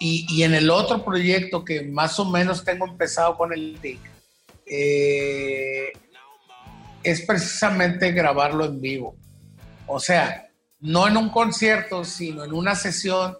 [0.00, 4.00] y, y en el otro proyecto que más o menos tengo empezado con el DIC,
[4.70, 5.92] eh,
[7.02, 9.16] es precisamente grabarlo en vivo.
[9.86, 10.48] O sea,
[10.80, 13.36] no en un concierto, sino en una sesión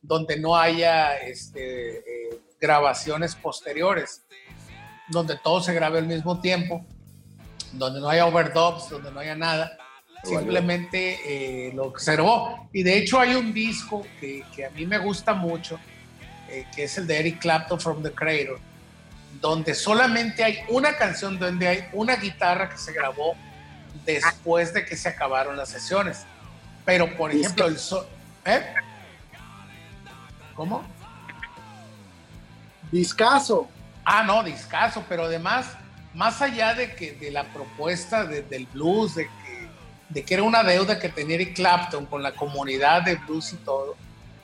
[0.00, 4.24] donde no haya este, eh, grabaciones posteriores,
[5.08, 6.84] donde todo se grabe al mismo tiempo
[7.72, 9.76] donde no haya overdubs, donde no haya nada,
[10.24, 10.36] Vale.
[10.38, 11.18] simplemente
[11.68, 12.68] eh, lo observó.
[12.72, 15.78] Y de hecho hay un disco que, que a mí me gusta mucho,
[16.48, 18.58] eh, que es el de Eric Clapton From the Cradle,
[19.40, 23.34] donde solamente hay una canción donde hay una guitarra que se grabó
[24.04, 26.24] después de que se acabaron las sesiones.
[26.84, 27.78] Pero, por ejemplo, el...
[27.78, 28.06] so-
[28.44, 28.62] ¿eh?
[30.54, 30.84] ¿Cómo?
[32.90, 33.68] Discaso.
[34.04, 35.66] Ah, no, discaso, pero además,
[36.14, 39.68] más allá de que de la propuesta de- del blues, de que,
[40.08, 43.56] de que era una deuda que tenía Eric Clapton con la comunidad de blues y
[43.56, 43.96] todo,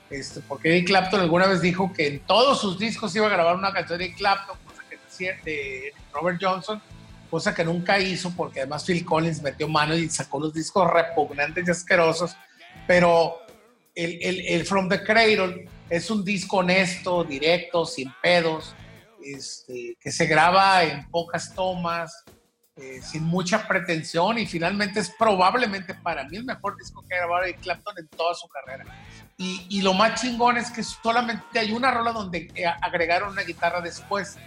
[0.09, 3.55] este, porque Eric Clapton alguna vez dijo que en todos sus discos iba a grabar
[3.55, 4.57] una canción de Eric Clapton,
[5.19, 6.81] de Robert Johnson,
[7.29, 11.67] cosa que nunca hizo, porque además Phil Collins metió mano y sacó los discos repugnantes
[11.67, 12.35] y asquerosos,
[12.87, 13.37] pero
[13.95, 18.75] el, From the Cradle es un disco honesto, directo, sin pedos,
[19.23, 22.23] este, que se graba en pocas tomas,
[22.75, 27.17] eh, sin mucha pretensión y finalmente es probablemente para mí el mejor disco que ha
[27.17, 28.85] grabado Eric Clapton en toda su carrera.
[29.37, 32.49] Y, y lo más chingón es que solamente hay una rola donde
[32.81, 34.37] agregaron una guitarra después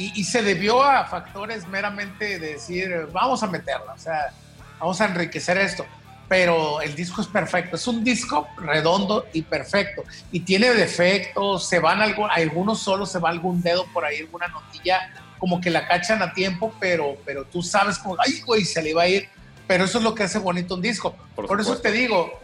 [0.00, 4.32] y, y se debió a factores meramente de decir, vamos a meterla, o sea,
[4.78, 5.84] vamos a enriquecer esto.
[6.26, 10.04] Pero el disco es perfecto, es un disco redondo y perfecto.
[10.30, 14.48] Y tiene defectos, se van algo, algunos solo se va algún dedo por ahí, alguna
[14.48, 18.80] notilla, como que la cachan a tiempo, pero, pero tú sabes como, ay, güey, se
[18.80, 19.28] le va a ir.
[19.66, 21.14] Pero eso es lo que hace bonito un disco.
[21.34, 22.40] Por Por, eso te digo,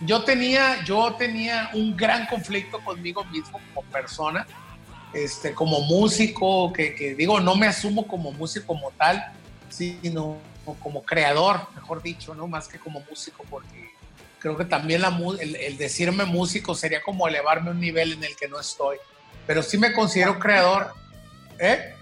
[0.00, 4.46] yo tenía, yo tenía un gran conflicto conmigo mismo como persona,
[5.12, 9.24] este, como músico, que, que digo, no me asumo como músico como tal,
[9.68, 10.38] sino
[10.82, 12.46] como creador, mejor dicho, ¿no?
[12.48, 13.88] Más que como músico, porque
[14.38, 18.24] creo que también la, el, el decirme músico sería como elevarme a un nivel en
[18.24, 18.98] el que no estoy.
[19.46, 20.92] Pero sí me considero creador,
[21.58, 21.94] ¿eh?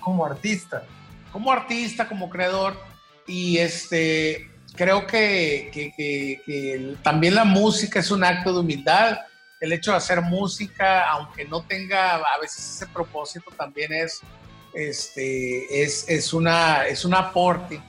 [0.00, 0.84] Como artista.
[1.32, 2.78] como artista, como creador,
[3.26, 9.18] y este, creo que, que- que- también la música es un acto de humildad.
[9.60, 14.20] El hecho de hacer música, aunque no tenga a veces ese propósito, también es,
[14.74, 17.80] este, es, es, una, es un aporte,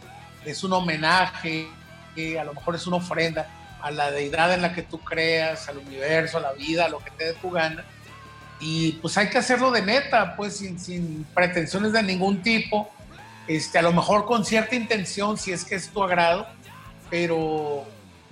[0.45, 1.67] es un homenaje,
[2.39, 3.47] a lo mejor es una ofrenda
[3.81, 6.99] a la deidad en la que tú creas, al universo, a la vida, a lo
[6.99, 7.83] que te dé tu gana.
[8.59, 12.89] Y pues hay que hacerlo de neta, pues sin, sin pretensiones de ningún tipo,
[13.47, 16.47] este, a lo mejor con cierta intención, si es que es tu agrado,
[17.09, 17.85] pero,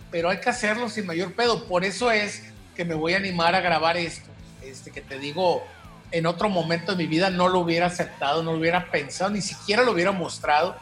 [0.10, 1.68] pero hay que hacerlo sin mayor pedo.
[1.68, 2.42] Por eso es
[2.76, 4.30] que me voy a animar a grabar esto,
[4.62, 5.64] este, que te digo,
[6.12, 9.42] en otro momento de mi vida no lo hubiera aceptado, no lo hubiera pensado, ni
[9.42, 10.76] siquiera lo hubiera mostrado.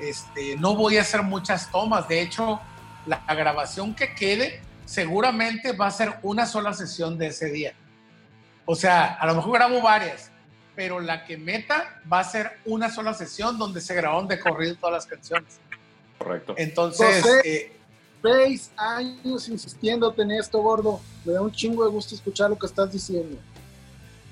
[0.00, 2.60] Este, no voy a hacer muchas tomas, de hecho,
[3.06, 7.74] la grabación que quede seguramente va a ser una sola sesión de ese día.
[8.64, 10.30] O sea, a lo mejor grabo varias,
[10.74, 14.76] pero la que meta va a ser una sola sesión donde se grabaron de corrido
[14.76, 15.60] todas las canciones.
[16.18, 16.54] Correcto.
[16.56, 17.40] Entonces, José.
[17.44, 17.75] eh,
[18.32, 21.00] Seis años insistiéndote en esto, gordo.
[21.24, 23.36] Me da un chingo de gusto escuchar lo que estás diciendo.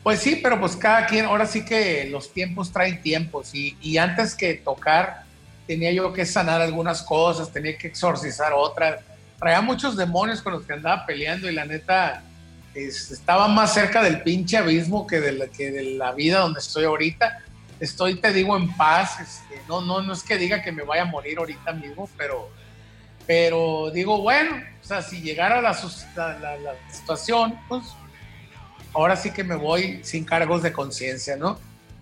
[0.03, 3.97] pues sí, pero pues cada quien, ahora sí que los tiempos traen tiempos y, y
[3.99, 5.23] antes que tocar
[5.67, 9.01] tenía yo que sanar algunas cosas, tenía que exorcizar otras.
[9.39, 12.23] Traía muchos demonios con los que andaba peleando y la neta,
[12.75, 16.61] es- estaba más cerca del pinche abismo que de, la, que de la vida donde
[16.61, 17.41] estoy ahorita.
[17.81, 19.21] Estoy, te digo, en paz.
[19.21, 22.51] este, no, no, no es que diga que me vaya a morir ahorita mismo, pero,
[23.27, 25.73] pero digo, bueno, o sea, si llegara la,
[26.17, 27.85] la situación, pues
[28.95, 31.59] ahora sí que me voy sin cargos de conciencia, ¿no?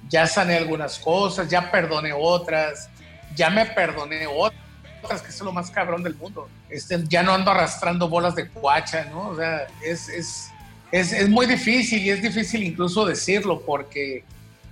[0.09, 2.89] Ya sané algunas cosas, ya perdoné otras,
[3.35, 6.49] ya me perdoné otras, que es lo más cabrón del mundo.
[6.69, 9.29] Este, ya no ando arrastrando bolas de cuacha, ¿no?
[9.29, 10.51] O sea, es, es,
[10.91, 14.25] es, es muy difícil y es difícil incluso decirlo porque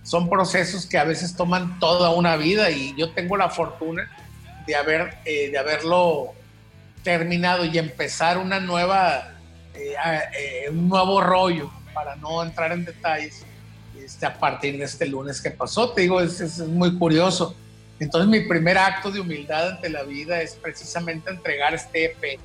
[0.02, 4.10] son procesos que a veces toman toda una vida y yo tengo la fortuna
[4.66, 6.32] de, haber, eh, de haberlo
[7.02, 9.32] terminado y empezar una nueva,
[9.74, 9.94] eh,
[10.38, 13.44] eh, un nuevo rollo, para no entrar en detalles,
[13.98, 15.90] este, a partir de este lunes que pasó.
[15.90, 17.54] Te digo, es, es muy curioso.
[17.98, 22.40] Entonces mi primer acto de humildad ante la vida es precisamente entregar este EP,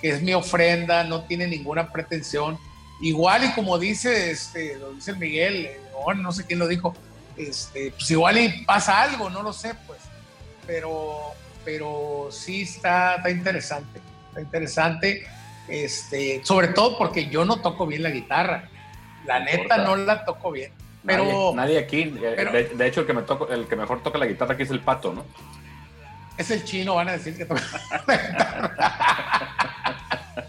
[0.00, 2.58] que es mi ofrenda, no tiene ninguna pretensión.
[3.00, 5.80] Igual y como dice, este, lo dice el Miguel, eh,
[6.16, 6.94] no sé quién lo dijo,
[7.36, 10.00] este, pues igual y pasa algo, no lo sé, pues.
[10.66, 11.34] Pero,
[11.70, 15.24] pero sí está, está interesante, está interesante,
[15.68, 18.68] este, sobre todo porque yo no toco bien la guitarra.
[19.24, 19.84] La No neta importa.
[19.84, 20.72] no la toco bien.
[21.06, 23.76] Pero nadie, nadie aquí, eh, pero- de, de hecho el que, me toco, el que
[23.76, 25.24] mejor toca la guitarra aquí es el pato, ¿no?
[26.36, 27.62] es el chino, van a decir que toca
[28.06, 28.76] la guitarra.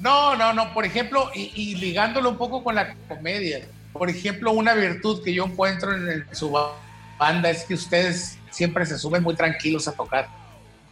[0.00, 0.72] No, no, no.
[0.74, 5.34] Por ejemplo, y, y ligándolo un poco con la comedia, por ejemplo, una virtud que
[5.34, 6.72] yo encuentro en, el- su ba-
[7.18, 10.28] banda es que ustedes siempre se suben muy tranquilos a tocar.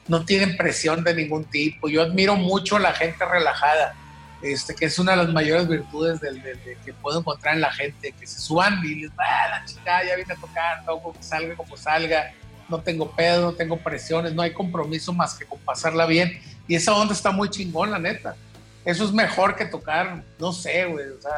[0.08, 1.88] No tienen presión de ningún tipo.
[1.88, 3.94] Yo admiro mucho a la gente relajada,
[4.42, 7.60] este, que es una de las mayores virtudes del, del- de- que puedo encontrar en
[7.60, 10.84] la gente, que se suban y les ah, la chica ya viene a tocar,
[11.16, 12.32] que salga como salga,
[12.68, 16.40] no tengo pedo, no tengo presiones, no hay compromiso más que con pasarla bien.
[16.68, 18.36] Y esa onda está muy chingón, la neta.
[18.84, 21.32] Eso es mejor que tocar, no sé, güey, o sea,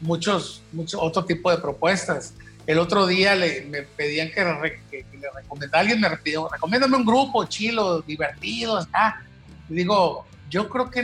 [0.00, 2.34] muchos, muchos, otro tipo de propuestas.
[2.68, 7.46] El otro día le, me pedían que, le recomendara, alguien me pidió, recomiéndame un grupo
[7.46, 9.22] chilo, divertido, ah,
[9.70, 11.02] y digo, yo creo que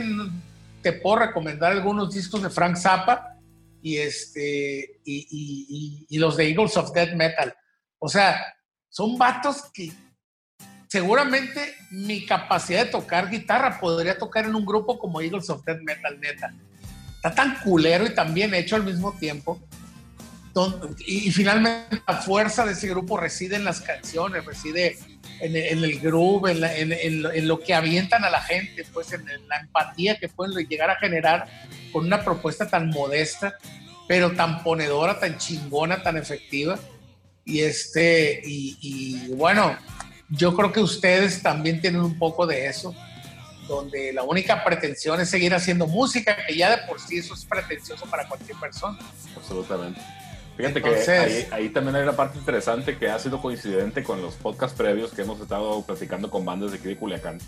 [0.83, 3.35] te puedo recomendar algunos discos de Frank Zappa
[3.81, 7.51] y, este, y- y los de Eagles of Death Metal.
[7.97, 8.45] O sea,
[8.87, 9.91] son vatos que
[10.87, 15.81] seguramente mi capacidad de tocar guitarra podría tocar en un grupo como Eagles of Death
[15.81, 16.53] Metal, neta.
[17.15, 19.59] Está tan culero y tan bien hecho al mismo tiempo.
[21.05, 24.97] Y, finalmente la fuerza de ese grupo reside en las canciones, reside
[25.41, 29.11] en, en el groove, en, la- en- en lo- que avientan a la gente, pues
[29.11, 31.47] en la empatía que pueden llegar a generar
[31.91, 33.55] con una propuesta tan modesta,
[34.07, 36.79] pero tan ponedora, tan chingona, tan efectiva.
[37.43, 39.77] Y este, y, y bueno,
[40.29, 42.95] yo creo que ustedes también tienen un poco de eso,
[43.67, 47.43] donde la única pretensión es seguir haciendo música, que ya de por sí eso es
[47.45, 48.97] pretencioso para cualquier persona.
[49.35, 49.99] Absolutamente.
[50.57, 54.21] Fíjate Entonces- que ahí, ahí también hay una parte interesante que ha sido coincidente con
[54.21, 57.39] los podcasts previos que hemos estado platicando con bandas de aquí de Culiacán.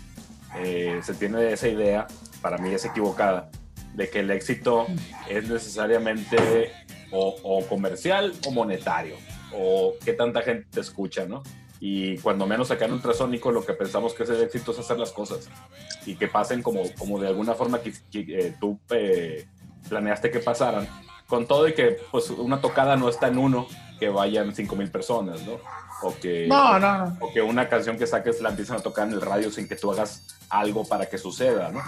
[0.58, 2.06] Eh, se tiene esa idea,
[2.40, 3.50] para mí es equivocada,
[3.94, 4.86] de que el éxito
[5.28, 6.72] es necesariamente
[7.10, 9.16] o, o comercial o monetario,
[9.54, 11.42] o qué tanta gente te escucha, ¿no?
[11.80, 14.98] Y cuando menos acá en Ultrasónico lo que pensamos que es el éxito es hacer
[14.98, 15.48] las cosas
[16.04, 19.46] y que pasen como, como de alguna forma que, que, eh, tú eh,
[19.88, 20.88] planeaste que pasaran
[21.28, 23.66] con todo y que pues una tocada no está en uno
[24.00, 25.52] que vayan 5 mil personas, ¿no?
[26.02, 27.16] O que, No, no, no.
[27.20, 29.74] o que una canción que saques la empiezan a tocar en el radio sin que
[29.76, 31.80] tú hagas algo para que suceda, ¿no?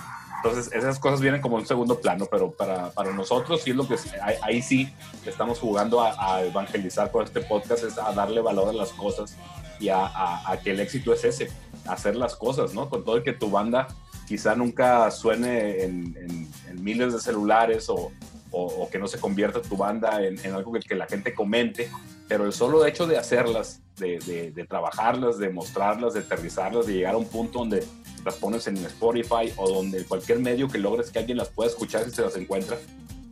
[0.43, 3.87] Entonces esas cosas vienen como en segundo plano, pero para, para nosotros sí es lo
[3.87, 4.93] que ahí, ahí sí
[5.27, 9.37] estamos jugando a, a evangelizar con este podcast, es a darle valor a las cosas
[9.79, 11.51] y a, a- a que el éxito es ese,
[11.87, 12.89] hacer las cosas, ¿no?
[12.89, 13.87] Con todo y que tu banda
[14.27, 18.11] quizá nunca suene en, en- en miles de celulares o,
[18.51, 21.35] o- o que no se convierta tu banda en, en algo que, que la gente
[21.35, 21.91] comente,
[22.29, 26.95] pero el solo hecho de hacerlas, de, de- de trabajarlas, de mostrarlas, de aterrizarlas, de
[26.95, 27.85] llegar a un punto donde
[28.25, 32.05] las pones en Spotify o donde cualquier medio que logres que alguien las pueda escuchar
[32.05, 32.77] si se las encuentra,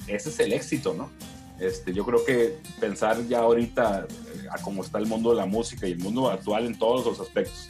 [0.06, 1.10] ese es el éxito, ¿no?
[1.60, 5.47] Este, yo creo que pensar ya ahorita eh, a cómo está el mundo de la
[5.47, 7.68] música y el mundo actual en todos los aspectos,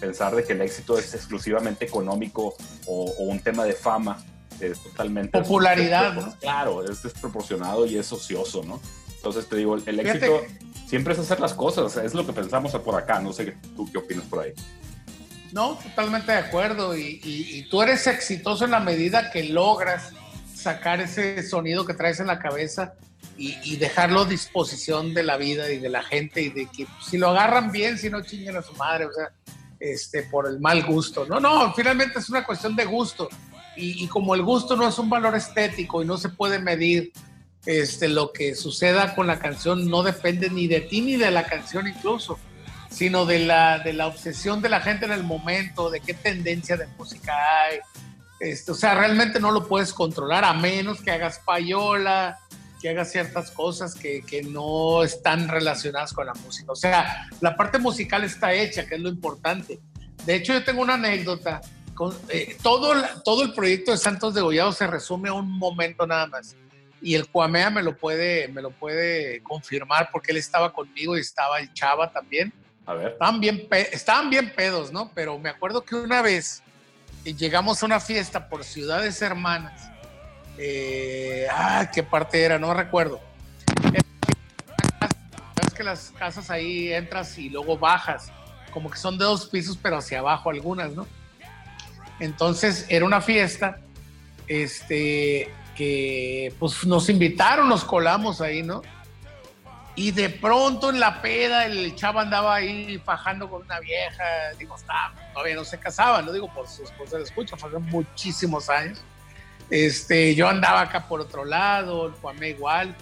[0.00, 2.54] pensar de que el éxito es exclusivamente económico
[2.86, 4.24] o, o un tema de fama,
[4.60, 5.38] es totalmente...
[5.38, 6.34] Popularidad, ¿no?
[6.40, 8.80] Claro, es desproporcionado y es ocioso, ¿no?
[9.16, 10.42] Entonces te digo, el éxito
[10.88, 13.98] siempre es hacer las cosas, es lo que pensamos por acá, no sé tú qué
[13.98, 14.52] opinas por ahí.
[15.52, 16.96] No, totalmente de acuerdo.
[16.96, 20.12] Y, y- y tú eres exitoso en la medida que logras
[20.54, 22.94] sacar ese sonido que traes en la cabeza
[23.38, 26.86] y, y dejarlo a disposición de la vida y de la gente y de que
[27.04, 29.30] si lo agarran bien, si no chinguen a su madre, o sea,
[29.80, 31.26] este, por el mal gusto.
[31.26, 33.28] No, no, finalmente es una cuestión de gusto.
[33.76, 37.12] Y, y como el gusto no es un valor estético y no se puede medir,
[37.66, 41.44] este, lo que suceda con la canción no depende ni de ti ni de la
[41.44, 42.38] canción incluso,
[42.90, 46.76] sino de la, de la obsesión de la gente en el momento, de qué tendencia
[46.76, 47.78] de música hay.
[48.38, 52.38] Este, o sea, realmente no lo puedes controlar a menos que hagas payola,
[52.80, 56.70] que hagas ciertas cosas que, que no están relacionadas con la música.
[56.70, 59.80] O sea, la parte musical está hecha, que es lo importante.
[60.24, 61.60] De hecho, yo tengo una anécdota.
[62.28, 62.92] Eh, todo,
[63.24, 66.54] todo el proyecto de Santos de Gollado se resume a un momento nada más.
[67.00, 71.20] Y el Cuamea me lo puede, me lo puede confirmar porque él estaba conmigo y
[71.20, 72.52] estaba el Chava también.
[72.86, 73.12] A ver.
[73.12, 75.10] Estaban bien, pe- estaban bien pedos, ¿no?
[75.14, 76.62] Pero me acuerdo que una vez
[77.24, 79.90] eh, llegamos a una fiesta por Ciudades Hermanas.
[80.58, 82.58] Eh, ah, ¿qué parte era?
[82.58, 83.20] No recuerdo.
[85.66, 88.32] Es que las casas ahí entras y luego bajas.
[88.72, 91.06] Como que son de dos pisos, pero hacia abajo algunas, ¿no?
[92.20, 93.78] Entonces era una fiesta
[94.48, 98.82] este, que pues nos invitaron, nos colamos ahí, ¿no?
[99.94, 104.24] Y de pronto en la peda el chavo andaba ahí fajando con una vieja,
[104.58, 107.78] digo, está, todavía no se casaba, no digo por su esposa, la escucha, fue hace
[107.78, 109.00] muchísimos años.
[109.70, 112.94] Este, yo andaba acá por otro lado, Juanme igual,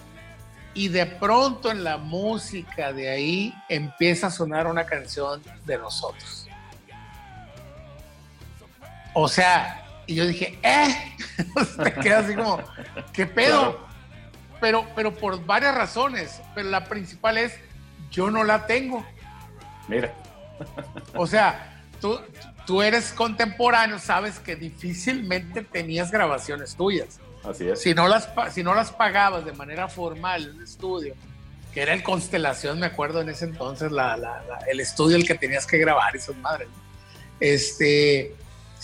[0.73, 6.44] y de pronto en la música de ahí empieza a sonar una canción de nosotros.
[9.15, 11.17] O sea, y yo dije, ¡eh!
[11.83, 12.61] Te queda así como,
[13.13, 13.73] ¿qué pedo?
[13.79, 13.95] Claro.
[14.61, 16.41] Pero, pero por varias razones.
[16.55, 17.55] Pero la principal es,
[18.11, 19.05] yo no la tengo.
[19.89, 20.13] Mira.
[21.15, 22.19] O sea, tú,
[22.67, 27.21] tú eres contemporáneo, sabes que difícilmente tenías grabaciones tuyas.
[27.49, 27.83] Así es.
[27.83, 31.15] Si no las, si no las pagabas de manera formal en un estudio,
[31.75, 35.27] que era el Constelación, me acuerdo en ese entonces, la- la- la- el estudio el
[35.27, 36.69] que tenías que grabar, esas madres.
[37.41, 38.35] Este,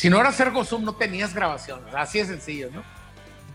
[0.00, 2.82] si no era Ergo Zoom, no tenías grabaciones, así de sencillo, ¿no?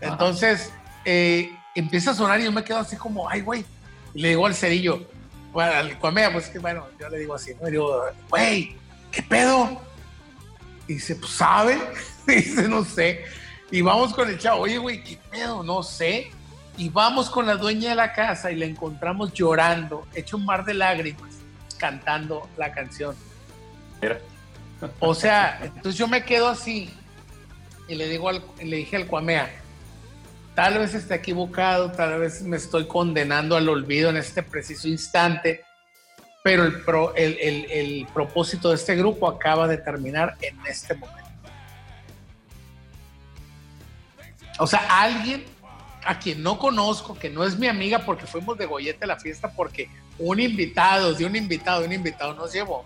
[0.00, 0.72] Entonces,
[1.04, 3.64] eh, empieza a sonar y yo me quedo así como, ay, güey.
[4.14, 5.08] Y le digo al cerillo,
[5.50, 7.66] bueno, al Cuamea, pues que bueno, yo le digo así, ¿no?
[7.66, 8.00] Y digo,
[8.30, 8.76] güey,
[9.10, 9.82] ¿qué pedo?
[10.86, 11.80] Y dice, pues, ¿sabe?
[12.28, 13.24] Y dice, no sé.
[13.72, 15.64] Y vamos con el chavo, oye, güey, ¿qué pedo?
[15.64, 16.30] No sé.
[16.76, 20.64] Y vamos con la dueña de la casa y la encontramos llorando, hecho un mar
[20.64, 21.38] de lágrimas,
[21.76, 23.16] cantando la canción.
[24.00, 24.20] Mira.
[25.00, 26.90] O sea, entonces yo me quedo así
[27.88, 29.50] y le digo al, le dije al Cuamea,
[30.54, 35.64] tal vez esté equivocado, tal vez me estoy condenando al olvido en este preciso instante,
[36.44, 40.94] pero el, pro- el, el- el propósito de este grupo acaba de terminar en este
[40.94, 41.22] momento.
[44.58, 45.44] O sea, alguien
[46.04, 49.16] a quien no conozco, que no es mi amiga porque fuimos de gollete a la
[49.18, 49.88] fiesta, porque
[50.18, 52.84] un invitado, de un invitado, un invitado nos llevó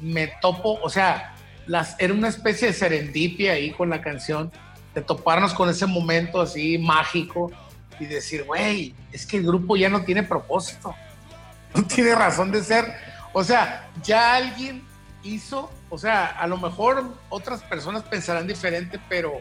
[0.00, 1.34] me topo, o sea,
[1.66, 4.52] las, era una especie de serendipia ahí con la canción,
[4.94, 7.50] de toparnos con ese momento así mágico
[7.98, 10.94] y decir, güey, es que el grupo ya no tiene propósito,
[11.74, 12.92] no tiene razón de ser.
[13.32, 14.82] O sea, ya alguien
[15.22, 19.40] hizo, o sea, a lo mejor otras personas pensarán diferente, pero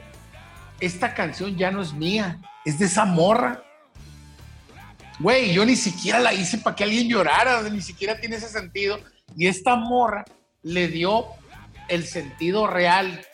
[0.79, 3.63] esta canción ya no es mía, es de esa morra.
[5.19, 8.99] Güey, yo ni siquiera la hice para que alguien llorara, ni siquiera tiene ese sentido.
[9.35, 10.25] Y esta morra
[10.63, 11.25] le dio
[11.89, 13.25] el sentido real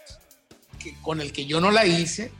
[0.80, 2.32] que, con el que yo no la hice.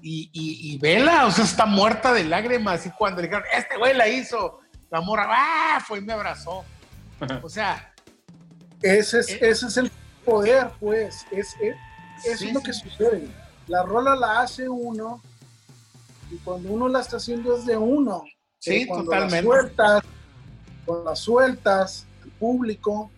[0.00, 2.86] Y, y, y vela, o sea, está muerta de lágrimas.
[2.86, 5.80] Y cuando le dijeron, este güey la hizo, la morra, ¡ah!
[5.86, 6.64] Fue y me abrazó.
[7.42, 7.92] O sea,
[8.80, 9.38] Ese es, Eh.
[9.42, 9.90] ese es el
[10.24, 11.26] poder, pues.
[11.32, 11.74] Es, es-
[12.24, 12.66] eso Sí, es lo sí.
[12.66, 13.28] que sucede.
[13.66, 15.20] La rola la hace uno
[16.30, 18.24] y cuando uno la está haciendo es de uno.
[18.60, 19.36] Sí, Pero cuando totalmente.
[19.36, 20.02] La sueltas,
[20.86, 23.10] cuando la sueltas al público,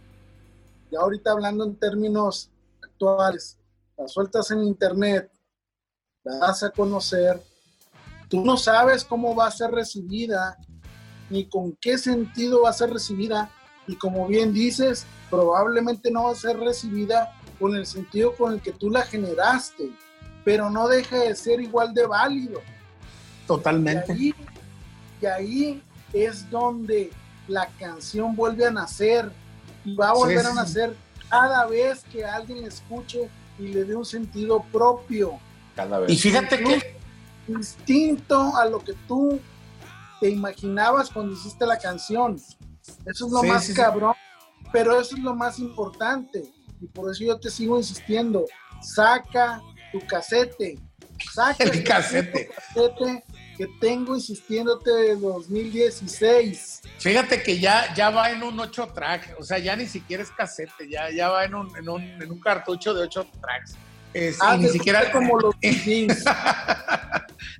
[0.91, 2.51] y ahorita hablando en términos
[2.83, 3.59] actuales,
[3.97, 5.31] la sueltas en internet,
[6.25, 7.43] la das a conocer,
[8.28, 10.57] tú no sabes cómo va a ser recibida,
[11.28, 13.51] ni con qué sentido va a ser recibida,
[13.86, 18.60] y como bien dices, probablemente no va a ser recibida con el sentido con el
[18.60, 19.91] que tú la generaste,
[20.44, 22.60] pero no deja de ser igual de válido.
[23.44, 24.12] Y totalmente.
[24.12, 24.35] ahí,
[25.20, 27.10] y ahí es donde
[27.49, 29.31] la canción vuelve a nacer
[29.84, 30.97] y va a volver sí, a nacer
[31.28, 33.28] cada vez que alguien escuche
[33.59, 35.39] y le dé un sentido propio,
[35.76, 36.10] Cada vez.
[36.10, 36.97] Y fíjate que,
[37.47, 39.41] distinto a lo que tú
[40.20, 42.36] te imaginabas cuando hiciste la canción.
[43.07, 43.78] Eso es lo Sí, más sí, sí.
[43.81, 44.15] cabrón,
[44.73, 46.42] pero eso es lo más importante.
[46.81, 48.47] Y por eso yo te sigo insistiendo,
[48.83, 49.60] saca
[49.92, 50.78] tu casete,
[51.33, 52.49] saca El casete.
[52.49, 53.25] casete
[53.60, 56.80] que tengo insistiéndote de 2016.
[56.98, 60.30] fíjate que ya, ya va en un 8 track, o sea, ya ni siquiera es
[60.30, 63.74] casete, ya, ya va en un, en un, en un cartucho de 8 tracks.
[64.14, 65.55] Es- Ah, y ni siquiera como los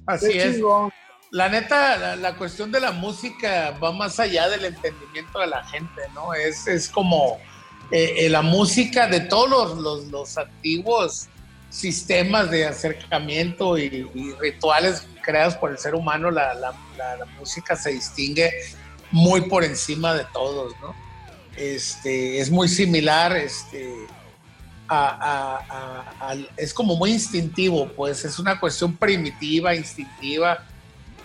[0.07, 0.55] así Qué es.
[0.55, 0.91] chingón.
[1.33, 5.63] La neta, la, la cuestión de la música va más allá del entendimiento de la
[5.65, 6.33] gente, ¿no?
[6.33, 7.39] Es, es como
[7.91, 11.29] eh, eh, la música de todos los, los- los antiguos
[11.71, 16.53] sistemas de acercamiento y, y rituales creados por el ser humano, la,
[17.39, 18.51] música se distingue
[19.13, 20.95] muy por encima de todos, ¿no?
[21.57, 23.93] Este, es muy similar, este,
[24.89, 30.65] a- es como muy instintivo, pues es una cuestión primitiva, instintiva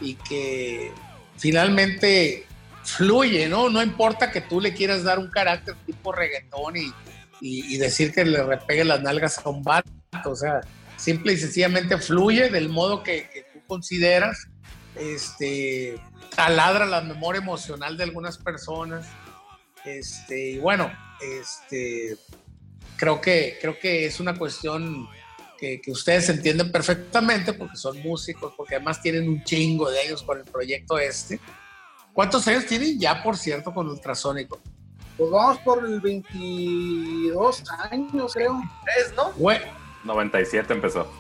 [0.02, 0.92] y que
[1.38, 2.46] finalmente
[2.84, 3.70] fluye, ¿no?
[3.70, 6.94] No importa que tú le quieras dar un carácter tipo reggaetón y,
[7.42, 9.90] y- y decir que le repegue las nalgas a un vato,
[10.26, 10.62] o sea,
[10.98, 14.48] simple y sencillamente fluye del modo que, que tú consideras,
[14.96, 16.00] este,
[16.36, 19.08] taladra la memoria emocional de algunas personas,
[19.86, 22.18] este, y bueno, este,
[22.98, 25.08] creo que, creo que es una cuestión
[25.58, 30.24] que, que ustedes entienden perfectamente porque son músicos, porque además tienen un chingo de años
[30.24, 31.40] con el proyecto este.
[32.14, 34.60] ¿Cuántos años tienen ya, por cierto, con Ultrasónico?
[35.18, 38.62] Pues vamos por el 22 años, creo.
[38.84, 39.32] ¿Tres, no?
[39.34, 39.60] Güey,
[40.06, 41.12] 97 empezó.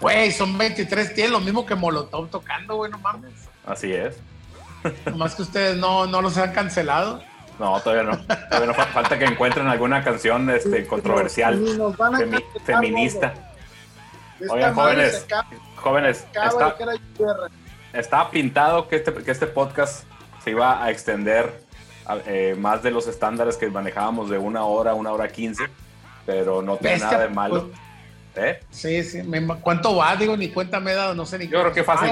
[0.00, 3.32] güey, son 23, tienen lo mismo que Molotov tocando, güey, no mames.
[3.66, 4.16] Así es.
[5.06, 7.22] Nomás que ustedes no, no los han cancelado.
[7.58, 8.18] No, todavía no.
[8.26, 13.34] Todavía no fa- falta que encuentren alguna canción este, controversial, femi- feminista.
[14.50, 15.26] Oigan, jóvenes,
[15.76, 16.76] Jóvenes, está,
[17.94, 20.04] estaba pintado que este, que este podcast
[20.44, 21.64] se iba a extender
[22.04, 25.64] a- eh, más de los estándares que manejábamos de una hora, una hora quince,
[26.26, 27.70] pero no tiene Bestia, nada de malo.
[28.34, 28.60] ¿Eh?
[28.70, 29.22] Sí, sí.
[29.62, 30.14] ¿Cuánto va?
[30.16, 32.10] Digo, ni cuenta me he dado, no sé ni Yo creo que fácil,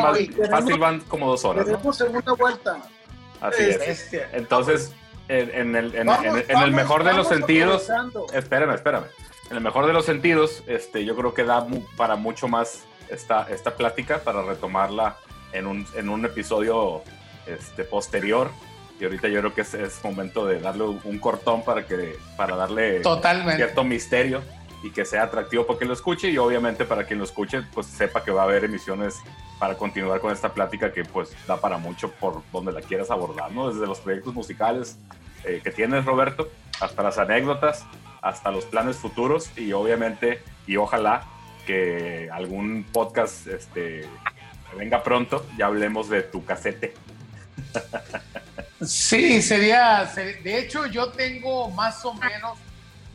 [0.51, 1.67] fácil van como dos horas.
[1.67, 1.73] ¿no?
[1.73, 2.79] Tenemos segunda vuelta.
[3.43, 3.79] Así es.
[3.79, 4.31] Bestia.
[4.33, 4.93] Entonces,
[5.29, 7.89] en, en el, en- Vamos, en- en el vamos, mejor de los sentidos,
[8.33, 9.05] espérame, espérame.
[9.51, 12.85] En el mejor de los sentidos, este, yo creo que da mu- para mucho más
[13.11, 15.17] esta, esta plática para retomarla
[15.53, 17.03] en un, en un episodio
[17.47, 18.51] este, posterior.
[19.01, 22.57] Y ahorita yo creo que es, es momento de darle un cortón para, que, para
[22.57, 23.57] darle Totalmente.
[23.57, 24.43] cierto misterio
[24.85, 27.87] y que sea atractivo para quien lo escuche y obviamente para quien lo escuche pues
[27.87, 29.17] sepa que va a haber emisiones
[29.59, 33.51] para continuar con esta plática que pues da para mucho por donde la quieras abordar,
[33.51, 33.73] ¿no?
[33.73, 34.99] Desde los proyectos musicales
[35.45, 36.51] eh, que tienes Roberto,
[36.81, 37.87] hasta las anécdotas,
[38.21, 41.25] hasta los planes futuros y obviamente y ojalá
[41.67, 44.07] que algún podcast este,
[44.77, 46.93] venga pronto ya hablemos de tu casete.
[48.87, 52.59] Sí, sería, ser- de hecho yo tengo más o menos,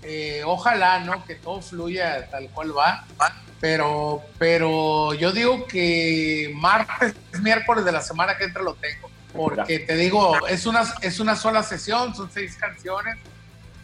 [0.01, 1.24] eh, ojalá, ¿no?
[1.26, 3.06] Que todo fluya tal cual va,
[3.59, 9.80] pero, pero yo digo que martes, miércoles de la semana que entra lo tengo, porque
[9.80, 13.18] te digo, es una, es una sola sesión, son seis canciones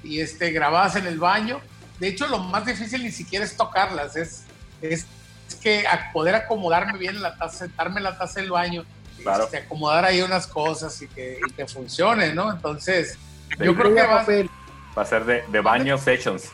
[0.03, 1.61] y este, grabadas en el baño.
[1.99, 4.43] De hecho, lo más difícil ni siquiera es tocarlas, es,
[4.81, 5.05] es,
[5.61, 8.85] que a- poder acomodarme bien en la taza, sentarme en la taza del baño
[9.25, 9.43] Claro.
[9.45, 12.51] este, acomodar ahí unas cosas y que, y que funcione, ¿no?
[12.51, 13.17] Entonces,
[13.57, 14.25] De- yo creo que va...
[14.97, 16.51] Va a ser de, de baño sessions.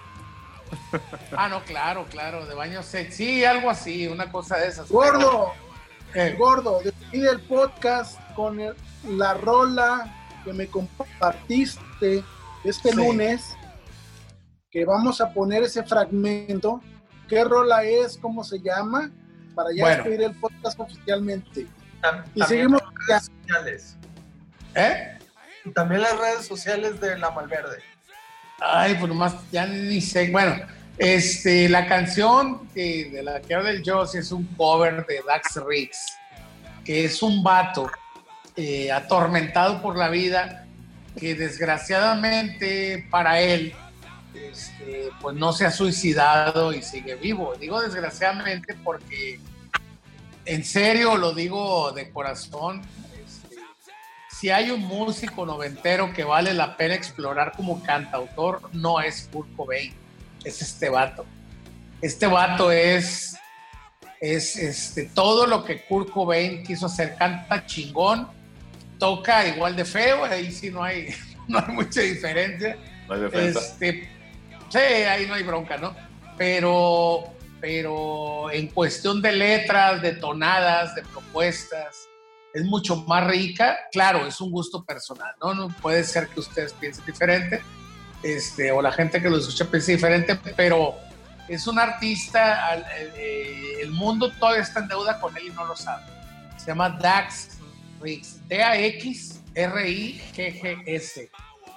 [1.36, 3.12] Ah, no, claro, claro, de baño set.
[3.12, 4.90] Sí, algo así, una cosa de esas.
[4.90, 5.52] Gordo,
[6.14, 8.76] Eh, gordo, despide el podcast con el-
[9.08, 12.24] la rola que me compartiste
[12.64, 12.96] este Sí.
[12.96, 13.56] lunes,
[14.72, 16.82] que vamos a poner ese fragmento.
[17.30, 18.18] ¿Qué rola es?
[18.18, 19.10] ¿Cómo se llama?
[19.56, 19.96] Para ya Bueno.
[20.04, 21.68] despedir el podcast oficialmente.
[22.36, 23.98] Y seguimos las redes sociales.
[24.76, 25.18] ¿eh?
[25.66, 27.80] Y también las redes sociales de La Malverde.
[28.60, 30.30] Ay, pues nomás, ya ni sé.
[30.30, 30.56] Bueno,
[30.98, 36.18] este, la canción de la que habla el Joss es un cover de Dax Riggs,
[36.86, 37.90] que es un vato
[38.56, 40.68] eh, atormentado por la vida,
[41.20, 43.74] que desgraciadamente para él,
[44.36, 47.54] este, pues no se ha suicidado y sigue vivo.
[47.60, 49.40] Digo desgraciadamente porque,
[50.52, 52.82] en serio, lo digo de corazón,
[53.26, 53.56] este,
[54.30, 59.56] si hay un músico noventero que vale la pena explorar como cantautor, no es Kurt
[59.56, 59.94] Cobain,
[60.44, 61.26] es este vato.
[62.02, 63.38] Este vato es,
[64.20, 68.28] es este, todo lo que Kurt Cobain quiso hacer, canta chingón,
[69.00, 71.16] toca igual de feo, ahí sí no hay,
[71.48, 72.78] no hay mucha diferencia.
[73.08, 73.48] No hay.
[73.48, 74.10] Este,
[74.68, 75.96] sí, ahí no hay bronca, ¿no?
[76.38, 77.24] Pero,
[77.62, 82.10] pero en cuestión de letras, de tonadas, de propuestas,
[82.54, 83.78] es mucho más rica.
[83.92, 85.54] Claro, es un gusto personal, ¿no?
[85.54, 87.62] No puede ser que ustedes piensen diferente,
[88.24, 90.96] este, o la gente que lo escucha piense diferente, pero
[91.48, 92.84] es un artista,
[93.16, 96.04] eh, el mundo todavía está en deuda con él y no lo sabe.
[96.58, 97.58] Se llama Dax
[98.02, 99.42] Riggs, D-A-X-R-I-G-G-S.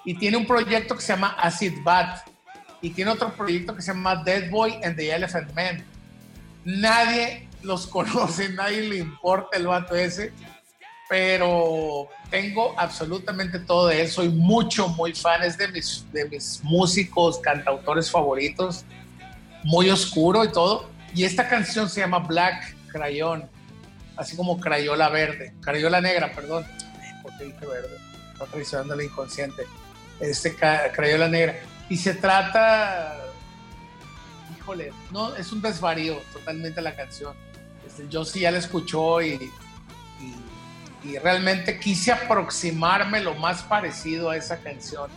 [0.06, 2.33] Y tiene un proyecto que se llama Acid Bat.
[2.84, 5.82] Y tiene otro proyecto que se llama Dead Boy and the Elephant Man.
[6.66, 10.34] Nadie los conoce, nadie le importa el vato ese,
[11.08, 14.08] pero tengo absolutamente todo de él.
[14.08, 18.84] Soy mucho, muy fan, es de mis, de mis músicos, cantautores favoritos,
[19.62, 20.90] muy oscuro y todo.
[21.14, 23.48] Y esta canción se llama Black Crayon,
[24.14, 26.66] así como Crayola Verde, Crayola Negra, perdón.
[27.22, 27.96] ¿Por dije verde?
[28.34, 29.62] Está traicionando el inconsciente.
[30.20, 31.56] Este Crayola Negra.
[31.88, 33.16] Y se trata,
[34.56, 37.34] híjole, no, es un desvarío totalmente la canción.
[37.86, 39.50] Este, yo sí ya la escuchó y,
[40.20, 45.10] y, y realmente quise aproximarme lo más parecido a esa canción.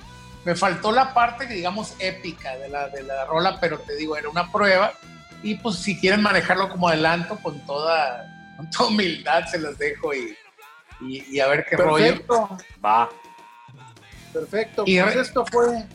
[0.44, 4.30] Me faltó la parte, digamos, épica de la, de la rola, pero te digo, era
[4.30, 4.94] una prueba.
[5.44, 10.14] Y pues si quieren manejarlo como adelanto, con toda, con toda humildad se los dejo
[10.14, 10.36] y,
[11.02, 12.06] y, y a ver qué rollo.
[12.06, 13.10] Perfecto, Va.
[14.34, 14.84] perfecto.
[14.86, 15.86] Y Pues esto fue,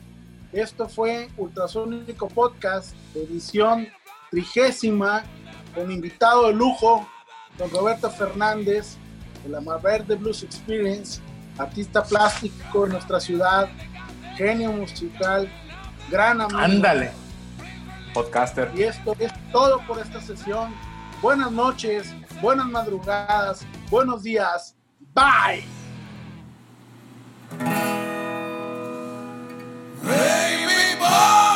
[0.52, 3.88] esto fue Ultrasonico Podcast, edición
[4.30, 5.24] trigésima,
[5.74, 7.08] con invitado de lujo,
[7.56, 8.96] don Roberto Fernández,
[9.42, 11.22] de la Marverde Blues Experience,
[11.56, 13.70] artista plástico de nuestra ciudad,
[14.36, 15.50] genio musical,
[16.10, 16.58] gran amigo.
[16.58, 17.12] Ándale,
[18.12, 18.70] podcaster.
[18.76, 20.74] Y esto es todo por esta sesión.
[21.22, 24.76] Buenas noches, buenas madrugadas, buenos días.
[25.14, 25.64] Bye.
[31.02, 31.51] Bible.